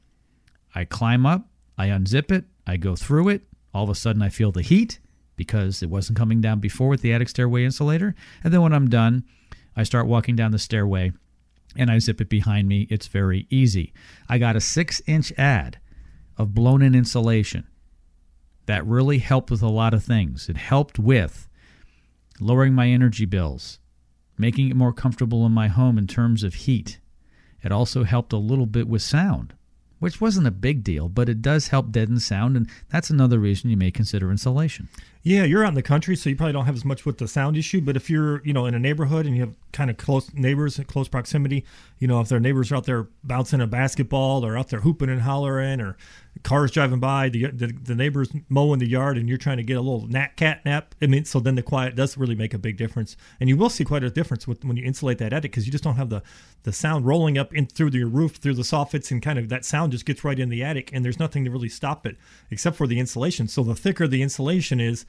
I 0.75 0.85
climb 0.85 1.25
up. 1.25 1.47
I 1.77 1.87
unzip 1.87 2.31
it. 2.31 2.45
I 2.67 2.77
go 2.77 2.95
through 2.95 3.29
it. 3.29 3.43
All 3.73 3.83
of 3.83 3.89
a 3.89 3.95
sudden, 3.95 4.21
I 4.21 4.29
feel 4.29 4.51
the 4.51 4.61
heat 4.61 4.99
because 5.35 5.81
it 5.81 5.89
wasn't 5.89 6.17
coming 6.17 6.41
down 6.41 6.59
before 6.59 6.89
with 6.89 7.01
the 7.01 7.13
attic 7.13 7.29
stairway 7.29 7.63
insulator. 7.65 8.15
And 8.43 8.53
then 8.53 8.61
when 8.61 8.73
I'm 8.73 8.89
done, 8.89 9.23
I 9.75 9.83
start 9.83 10.07
walking 10.07 10.35
down 10.35 10.51
the 10.51 10.59
stairway 10.59 11.13
and 11.75 11.89
I 11.89 11.99
zip 11.99 12.21
it 12.21 12.29
behind 12.29 12.67
me. 12.67 12.87
It's 12.89 13.07
very 13.07 13.47
easy. 13.49 13.93
I 14.29 14.37
got 14.37 14.55
a 14.55 14.61
six 14.61 15.01
inch 15.07 15.31
ad 15.37 15.79
of 16.37 16.53
blown 16.53 16.81
in 16.81 16.95
insulation 16.95 17.67
that 18.65 18.85
really 18.85 19.17
helped 19.19 19.51
with 19.51 19.61
a 19.61 19.69
lot 19.69 19.93
of 19.93 20.03
things. 20.03 20.49
It 20.49 20.57
helped 20.57 20.99
with 20.99 21.47
lowering 22.39 22.73
my 22.73 22.87
energy 22.87 23.25
bills, 23.25 23.79
making 24.37 24.69
it 24.69 24.75
more 24.75 24.93
comfortable 24.93 25.45
in 25.45 25.51
my 25.51 25.67
home 25.67 25.97
in 25.97 26.07
terms 26.07 26.43
of 26.43 26.53
heat. 26.53 26.99
It 27.63 27.71
also 27.71 28.03
helped 28.03 28.33
a 28.33 28.37
little 28.37 28.65
bit 28.65 28.87
with 28.87 29.01
sound, 29.01 29.53
which 30.03 30.19
wasn't 30.19 30.45
a 30.45 30.51
big 30.51 30.83
deal, 30.83 31.07
but 31.07 31.29
it 31.29 31.41
does 31.41 31.69
help 31.69 31.89
deaden 31.89 32.19
sound, 32.19 32.57
and 32.57 32.69
that's 32.89 33.09
another 33.09 33.39
reason 33.39 33.69
you 33.69 33.77
may 33.77 33.89
consider 33.89 34.31
insulation. 34.31 34.89
Yeah, 35.21 35.45
you're 35.45 35.63
out 35.63 35.69
in 35.69 35.75
the 35.75 35.81
country, 35.81 36.17
so 36.17 36.29
you 36.29 36.35
probably 36.35 36.51
don't 36.51 36.65
have 36.65 36.75
as 36.75 36.83
much 36.83 37.05
with 37.05 37.19
the 37.19 37.27
sound 37.29 37.55
issue. 37.55 37.79
But 37.79 37.95
if 37.95 38.09
you're, 38.09 38.45
you 38.45 38.51
know, 38.51 38.65
in 38.65 38.73
a 38.75 38.79
neighborhood 38.79 39.25
and 39.25 39.33
you 39.33 39.43
have 39.43 39.53
kind 39.71 39.89
of 39.89 39.95
close 39.95 40.33
neighbors 40.33 40.77
in 40.77 40.83
close 40.83 41.07
proximity, 41.07 41.63
you 41.99 42.09
know, 42.09 42.19
if 42.19 42.27
their 42.27 42.41
neighbors 42.41 42.69
are 42.69 42.75
out 42.75 42.83
there 42.83 43.07
bouncing 43.23 43.61
a 43.61 43.65
basketball 43.65 44.45
or 44.45 44.57
out 44.57 44.67
there 44.67 44.81
hooping 44.81 45.07
and 45.07 45.21
hollering 45.21 45.79
or 45.79 45.95
cars 46.41 46.71
driving 46.71 46.99
by, 46.99 47.29
the 47.29 47.47
the, 47.51 47.67
the 47.67 47.95
neighbors 47.95 48.29
mowing 48.49 48.79
the 48.79 48.87
yard, 48.87 49.17
and 49.17 49.29
you're 49.29 49.37
trying 49.37 49.57
to 49.57 49.63
get 49.63 49.77
a 49.77 49.81
little 49.81 50.07
nat 50.07 50.35
cat 50.35 50.65
nap. 50.65 50.95
I 51.01 51.07
mean, 51.07 51.25
so 51.25 51.39
then 51.39 51.55
the 51.55 51.61
quiet 51.61 51.95
does 51.95 52.17
really 52.17 52.35
make 52.35 52.53
a 52.53 52.57
big 52.57 52.77
difference, 52.77 53.15
and 53.39 53.49
you 53.49 53.55
will 53.55 53.69
see 53.69 53.85
quite 53.85 54.03
a 54.03 54.09
difference 54.09 54.47
with 54.47 54.65
when 54.65 54.75
you 54.75 54.83
insulate 54.83 55.19
that 55.19 55.33
attic 55.33 55.51
because 55.51 55.65
you 55.65 55.71
just 55.71 55.83
don't 55.83 55.95
have 55.95 56.09
the 56.09 56.23
the 56.63 56.73
sound 56.73 57.05
rolling 57.05 57.37
up 57.37 57.53
in 57.53 57.67
through 57.67 57.91
your 57.91 58.07
roof, 58.07 58.37
through 58.37 58.55
the 58.55 58.63
soffits, 58.63 59.11
and 59.11 59.21
kind 59.21 59.37
of 59.37 59.49
that 59.49 59.63
sound 59.65 59.91
just 59.91 60.05
gets 60.05 60.23
right 60.23 60.39
in 60.39 60.49
the 60.49 60.63
attic, 60.63 60.89
and 60.91 61.05
there's 61.05 61.19
nothing 61.19 61.45
to 61.45 61.51
really 61.51 61.69
stop 61.69 62.05
it 62.05 62.17
except 62.49 62.75
for 62.75 62.87
the 62.87 62.99
insulation. 62.99 63.47
So 63.47 63.63
the 63.63 63.75
thicker 63.75 64.07
the 64.07 64.21
insulation 64.21 64.79
is 64.79 65.05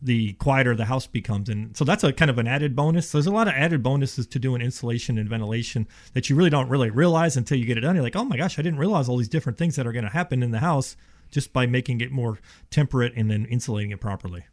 the 0.00 0.32
quieter 0.34 0.74
the 0.74 0.84
house 0.86 1.06
becomes. 1.06 1.48
And 1.48 1.76
so 1.76 1.84
that's 1.84 2.04
a 2.04 2.12
kind 2.12 2.30
of 2.30 2.38
an 2.38 2.46
added 2.46 2.74
bonus. 2.74 3.12
There's 3.12 3.26
a 3.26 3.30
lot 3.30 3.48
of 3.48 3.54
added 3.54 3.82
bonuses 3.82 4.26
to 4.28 4.38
doing 4.38 4.60
insulation 4.60 5.18
and 5.18 5.28
ventilation 5.28 5.86
that 6.12 6.28
you 6.28 6.36
really 6.36 6.50
don't 6.50 6.68
really 6.68 6.90
realize 6.90 7.36
until 7.36 7.58
you 7.58 7.66
get 7.66 7.78
it 7.78 7.82
done. 7.82 7.94
You're 7.94 8.04
like, 8.04 8.16
oh 8.16 8.24
my 8.24 8.36
gosh, 8.36 8.58
I 8.58 8.62
didn't 8.62 8.78
realize 8.78 9.08
all 9.08 9.16
these 9.16 9.28
different 9.28 9.58
things 9.58 9.76
that 9.76 9.86
are 9.86 9.92
going 9.92 10.04
to 10.04 10.10
happen 10.10 10.42
in 10.42 10.50
the 10.50 10.58
house 10.60 10.96
just 11.30 11.52
by 11.52 11.66
making 11.66 12.00
it 12.00 12.12
more 12.12 12.38
temperate 12.70 13.12
and 13.16 13.30
then 13.30 13.44
insulating 13.46 13.90
it 13.90 14.00
properly. 14.00 14.44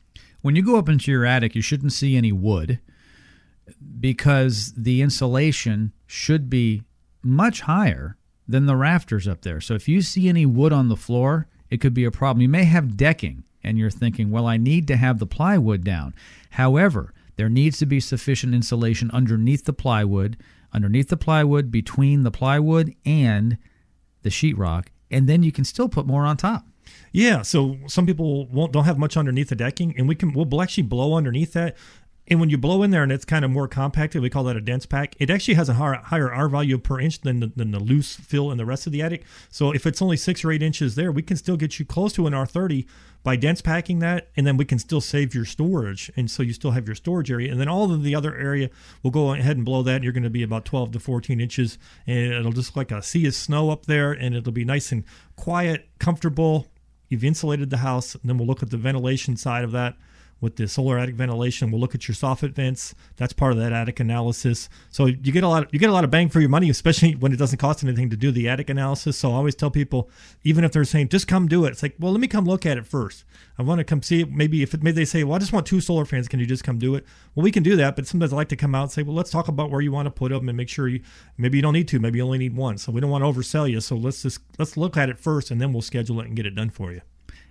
When 0.41 0.55
you 0.55 0.63
go 0.63 0.77
up 0.77 0.89
into 0.89 1.11
your 1.11 1.25
attic, 1.25 1.55
you 1.55 1.61
shouldn't 1.61 1.93
see 1.93 2.17
any 2.17 2.31
wood 2.31 2.79
because 3.99 4.73
the 4.75 5.01
insulation 5.01 5.93
should 6.07 6.49
be 6.49 6.83
much 7.23 7.61
higher 7.61 8.17
than 8.47 8.65
the 8.65 8.75
rafters 8.75 9.27
up 9.27 9.41
there. 9.41 9.61
So 9.61 9.75
if 9.75 9.87
you 9.87 10.01
see 10.01 10.27
any 10.27 10.45
wood 10.45 10.73
on 10.73 10.89
the 10.89 10.97
floor, 10.97 11.47
it 11.69 11.77
could 11.79 11.93
be 11.93 12.03
a 12.03 12.11
problem. 12.11 12.41
You 12.41 12.49
may 12.49 12.65
have 12.65 12.97
decking 12.97 13.43
and 13.63 13.77
you're 13.77 13.89
thinking, 13.89 14.31
well, 14.31 14.45
I 14.45 14.57
need 14.57 14.87
to 14.87 14.97
have 14.97 15.19
the 15.19 15.27
plywood 15.27 15.83
down. 15.83 16.13
However, 16.51 17.13
there 17.35 17.49
needs 17.49 17.77
to 17.79 17.85
be 17.85 17.99
sufficient 17.99 18.53
insulation 18.53 19.09
underneath 19.11 19.65
the 19.65 19.73
plywood, 19.73 20.37
underneath 20.73 21.09
the 21.09 21.17
plywood, 21.17 21.71
between 21.71 22.23
the 22.23 22.31
plywood 22.31 22.93
and 23.05 23.57
the 24.23 24.29
sheetrock, 24.29 24.87
and 25.09 25.27
then 25.27 25.43
you 25.43 25.51
can 25.51 25.65
still 25.65 25.89
put 25.89 26.05
more 26.05 26.25
on 26.25 26.37
top. 26.37 26.65
Yeah, 27.11 27.41
so 27.41 27.77
some 27.87 28.05
people 28.05 28.47
won't 28.47 28.71
don't 28.71 28.85
have 28.85 28.97
much 28.97 29.17
underneath 29.17 29.49
the 29.49 29.55
decking, 29.55 29.93
and 29.97 30.07
we 30.07 30.15
can 30.15 30.33
we'll 30.33 30.61
actually 30.61 30.83
blow 30.83 31.15
underneath 31.15 31.53
that. 31.53 31.77
And 32.31 32.39
when 32.39 32.49
you 32.49 32.57
blow 32.57 32.81
in 32.81 32.91
there 32.91 33.03
and 33.03 33.11
it's 33.11 33.25
kind 33.25 33.43
of 33.43 33.51
more 33.51 33.67
compacted, 33.67 34.21
we 34.21 34.29
call 34.29 34.45
that 34.45 34.55
a 34.55 34.61
dense 34.61 34.85
pack. 34.85 35.17
It 35.19 35.29
actually 35.29 35.55
has 35.55 35.67
a 35.67 35.73
higher, 35.73 36.31
R 36.31 36.47
value 36.47 36.77
per 36.77 36.97
inch 36.97 37.19
than 37.19 37.41
the, 37.41 37.47
than 37.47 37.71
the 37.71 37.79
loose 37.79 38.15
fill 38.15 38.51
in 38.51 38.57
the 38.57 38.65
rest 38.65 38.87
of 38.87 38.93
the 38.93 39.01
attic. 39.01 39.25
So 39.49 39.73
if 39.73 39.85
it's 39.85 40.01
only 40.01 40.15
six 40.15 40.45
or 40.45 40.51
eight 40.53 40.63
inches 40.63 40.95
there, 40.95 41.11
we 41.11 41.23
can 41.23 41.35
still 41.35 41.57
get 41.57 41.77
you 41.77 41.83
close 41.83 42.13
to 42.13 42.27
an 42.27 42.33
R30 42.33 42.87
by 43.21 43.35
dense 43.35 43.61
packing 43.61 43.99
that, 43.99 44.29
and 44.37 44.47
then 44.47 44.55
we 44.55 44.63
can 44.63 44.79
still 44.79 45.01
save 45.01 45.35
your 45.35 45.43
storage, 45.43 46.09
and 46.15 46.31
so 46.31 46.41
you 46.41 46.53
still 46.53 46.71
have 46.71 46.87
your 46.87 46.95
storage 46.95 47.29
area, 47.29 47.51
and 47.51 47.59
then 47.59 47.67
all 47.67 47.91
of 47.91 48.01
the 48.01 48.15
other 48.15 48.35
area 48.35 48.69
we'll 49.03 49.11
go 49.11 49.33
ahead 49.33 49.57
and 49.57 49.65
blow 49.65 49.83
that. 49.83 49.95
And 49.95 50.03
you're 50.05 50.13
going 50.13 50.23
to 50.23 50.29
be 50.29 50.41
about 50.41 50.63
12 50.63 50.93
to 50.93 50.99
14 51.01 51.41
inches, 51.41 51.77
and 52.07 52.31
it'll 52.33 52.53
just 52.53 52.69
look 52.69 52.89
like 52.89 52.97
a 52.97 53.03
sea 53.03 53.27
of 53.27 53.35
snow 53.35 53.71
up 53.71 53.87
there, 53.87 54.13
and 54.13 54.33
it'll 54.35 54.53
be 54.53 54.63
nice 54.63 54.93
and 54.93 55.03
quiet, 55.35 55.89
comfortable. 55.99 56.67
You've 57.09 57.25
insulated 57.25 57.71
the 57.71 57.77
house, 57.77 58.15
and 58.15 58.23
then 58.23 58.37
we'll 58.37 58.47
look 58.47 58.63
at 58.63 58.69
the 58.69 58.77
ventilation 58.77 59.35
side 59.35 59.65
of 59.65 59.73
that 59.73 59.97
with 60.41 60.55
the 60.55 60.67
solar 60.67 60.97
attic 60.97 61.15
ventilation. 61.15 61.71
We'll 61.71 61.79
look 61.79 61.95
at 61.95 62.07
your 62.07 62.15
soffit 62.15 62.53
vents. 62.53 62.95
That's 63.15 63.31
part 63.31 63.53
of 63.53 63.59
that 63.59 63.71
attic 63.71 63.99
analysis. 63.99 64.67
So 64.89 65.05
you 65.05 65.31
get 65.31 65.43
a 65.43 65.47
lot. 65.47 65.63
Of, 65.63 65.69
you 65.71 65.79
get 65.79 65.89
a 65.89 65.93
lot 65.93 66.03
of 66.03 66.09
bang 66.09 66.29
for 66.29 66.39
your 66.39 66.49
money, 66.49 66.69
especially 66.69 67.15
when 67.19 67.31
it 67.31 67.37
doesn't 67.37 67.59
cost 67.59 67.83
anything 67.83 68.09
to 68.09 68.17
do 68.17 68.31
the 68.31 68.49
attic 68.49 68.69
analysis. 68.69 69.17
So 69.17 69.31
I 69.31 69.35
always 69.35 69.55
tell 69.55 69.69
people, 69.69 70.09
even 70.43 70.63
if 70.63 70.71
they're 70.71 70.83
saying 70.83 71.09
just 71.09 71.27
come 71.27 71.47
do 71.47 71.65
it, 71.65 71.69
it's 71.69 71.83
like, 71.83 71.95
well, 71.99 72.11
let 72.11 72.19
me 72.19 72.27
come 72.27 72.45
look 72.45 72.65
at 72.65 72.77
it 72.77 72.87
first. 72.87 73.23
I 73.57 73.63
want 73.63 73.77
to 73.77 73.83
come 73.83 74.01
see 74.01 74.21
it. 74.21 74.31
Maybe 74.31 74.63
if 74.63 74.73
it, 74.73 74.81
maybe 74.81 74.95
they 74.95 75.05
say, 75.05 75.23
well, 75.23 75.35
I 75.35 75.39
just 75.39 75.53
want 75.53 75.67
two 75.67 75.79
solar 75.79 76.05
fans. 76.05 76.27
Can 76.27 76.39
you 76.39 76.47
just 76.47 76.63
come 76.63 76.79
do 76.79 76.95
it? 76.95 77.05
Well, 77.35 77.43
we 77.43 77.51
can 77.51 77.61
do 77.61 77.75
that. 77.75 77.95
But 77.95 78.07
sometimes 78.07 78.33
I 78.33 78.35
like 78.35 78.49
to 78.49 78.55
come 78.55 78.73
out 78.73 78.83
and 78.83 78.91
say, 78.91 79.03
well, 79.03 79.15
let's 79.15 79.29
talk 79.29 79.47
about 79.47 79.69
where 79.69 79.81
you 79.81 79.91
want 79.91 80.07
to 80.07 80.11
put 80.11 80.31
them 80.31 80.49
and 80.49 80.57
make 80.57 80.69
sure 80.69 80.87
you 80.87 81.01
maybe 81.37 81.59
you 81.59 81.61
don't 81.61 81.73
need 81.73 81.87
two, 81.87 81.99
maybe 81.99 82.17
you 82.17 82.25
only 82.25 82.39
need 82.39 82.55
one. 82.55 82.79
So 82.79 82.91
we 82.91 82.99
don't 82.99 83.11
want 83.11 83.23
to 83.23 83.27
oversell 83.27 83.69
you. 83.69 83.79
So 83.79 83.95
let's 83.95 84.23
just 84.23 84.39
let's 84.57 84.75
look 84.75 84.97
at 84.97 85.09
it 85.09 85.19
first, 85.19 85.51
and 85.51 85.61
then 85.61 85.71
we'll 85.71 85.83
schedule 85.83 86.19
it 86.21 86.27
and 86.27 86.35
get 86.35 86.47
it 86.47 86.55
done 86.55 86.71
for 86.71 86.91
you. 86.91 87.01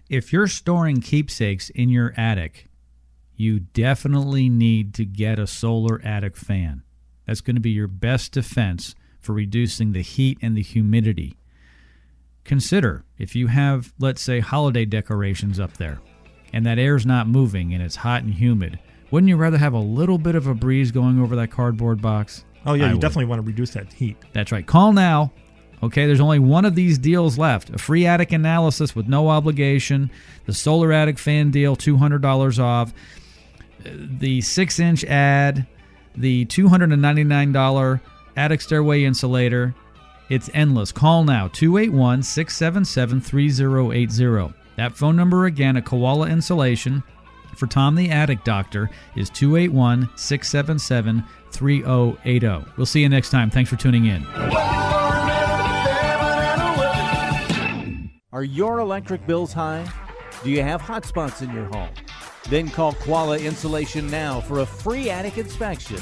If 0.09 0.33
you're 0.33 0.49
storing 0.49 1.01
keepsakes 1.01 1.71
in 1.71 1.89
your 1.89 2.13
attic, 2.17 2.70
you 3.41 3.61
definitely 3.61 4.51
need 4.51 4.93
to 4.95 5.05
get 5.05 5.39
a 5.39 5.47
solar 5.47 6.01
attic 6.05 6.37
fan. 6.37 6.83
That's 7.27 7.41
going 7.41 7.57
to 7.57 7.61
be 7.61 7.71
your 7.71 7.89
best 7.89 8.33
defense 8.33 8.95
for 9.19 9.33
reducing 9.33 9.93
the 9.93 10.03
heat 10.03 10.39
and 10.43 10.55
the 10.55 10.63
humidity. 10.63 11.39
Consider 12.45 13.05
if 13.19 13.35
you 13.35 13.47
have, 13.47 13.95
let's 13.99 14.21
say, 14.21 14.41
holiday 14.41 14.85
decorations 14.85 15.59
up 15.59 15.79
there 15.79 16.01
and 16.53 16.67
that 16.67 16.79
air's 16.79 17.07
not 17.07 17.29
moving 17.29 17.73
and 17.73 17.83
it's 17.83 17.97
hot 17.97 18.23
and 18.23 18.35
humid, 18.35 18.79
wouldn't 19.11 19.29
you 19.29 19.37
rather 19.37 19.59
have 19.59 19.73
a 19.73 19.79
little 19.79 20.19
bit 20.19 20.35
of 20.35 20.47
a 20.47 20.55
breeze 20.55 20.91
going 20.91 21.19
over 21.21 21.35
that 21.37 21.51
cardboard 21.51 22.03
box? 22.03 22.45
Oh 22.67 22.75
yeah, 22.75 22.85
I 22.85 22.89
you 22.89 22.95
would. 22.95 23.01
definitely 23.01 23.25
want 23.25 23.41
to 23.41 23.47
reduce 23.47 23.71
that 23.71 23.91
heat. 23.93 24.17
That's 24.33 24.53
right. 24.53 24.67
Call 24.67 24.93
now. 24.93 25.33
Okay, 25.83 26.07
there's 26.07 26.21
only 26.21 26.39
one 26.39 26.67
of 26.67 26.75
these 26.75 26.99
deals 26.99 27.39
left. 27.39 27.71
A 27.71 27.79
free 27.79 28.05
attic 28.05 28.33
analysis 28.33 28.95
with 28.95 29.09
no 29.09 29.31
obligation. 29.31 30.11
The 30.45 30.53
solar 30.53 30.93
attic 30.93 31.19
fan 31.19 31.51
deal, 31.51 31.75
$200 31.75 32.59
off. 32.59 32.93
The 33.85 34.41
six 34.41 34.79
inch 34.79 35.05
ad, 35.05 35.67
the 36.17 36.47
$299 36.47 38.01
attic 38.37 38.61
stairway 38.61 39.05
insulator. 39.05 39.75
It's 40.29 40.51
endless. 40.55 40.93
Call 40.93 41.25
now 41.25 41.49
281 41.49 42.23
677 42.23 43.21
3080. 43.21 44.55
That 44.77 44.97
phone 44.97 45.17
number 45.17 45.47
again 45.47 45.77
at 45.77 45.85
Koala 45.85 46.29
Insulation 46.29 47.03
for 47.57 47.67
Tom 47.67 47.95
the 47.95 48.11
Attic 48.11 48.45
Doctor 48.45 48.91
is 49.17 49.29
281 49.31 50.09
677 50.17 51.25
3080. 51.51 52.73
We'll 52.77 52.87
see 52.87 53.01
you 53.03 53.09
next 53.09 53.31
time. 53.31 53.51
Thanks 53.51 53.69
for 53.69 53.77
tuning 53.77 54.07
in. 54.07 54.25
Are 58.33 58.45
your 58.45 58.79
electric 58.79 59.27
bills 59.27 59.53
high? 59.53 59.87
Do 60.45 60.51
you 60.51 60.63
have 60.63 60.81
hot 60.81 61.05
spots 61.05 61.43
in 61.43 61.53
your 61.53 61.65
home? 61.67 61.91
Then 62.51 62.69
call 62.69 62.95
Koala 62.95 63.39
Insulation 63.39 64.11
now 64.11 64.41
for 64.41 64.59
a 64.59 64.67
free 64.67 65.09
attic 65.09 65.39
inspection. 65.39 66.01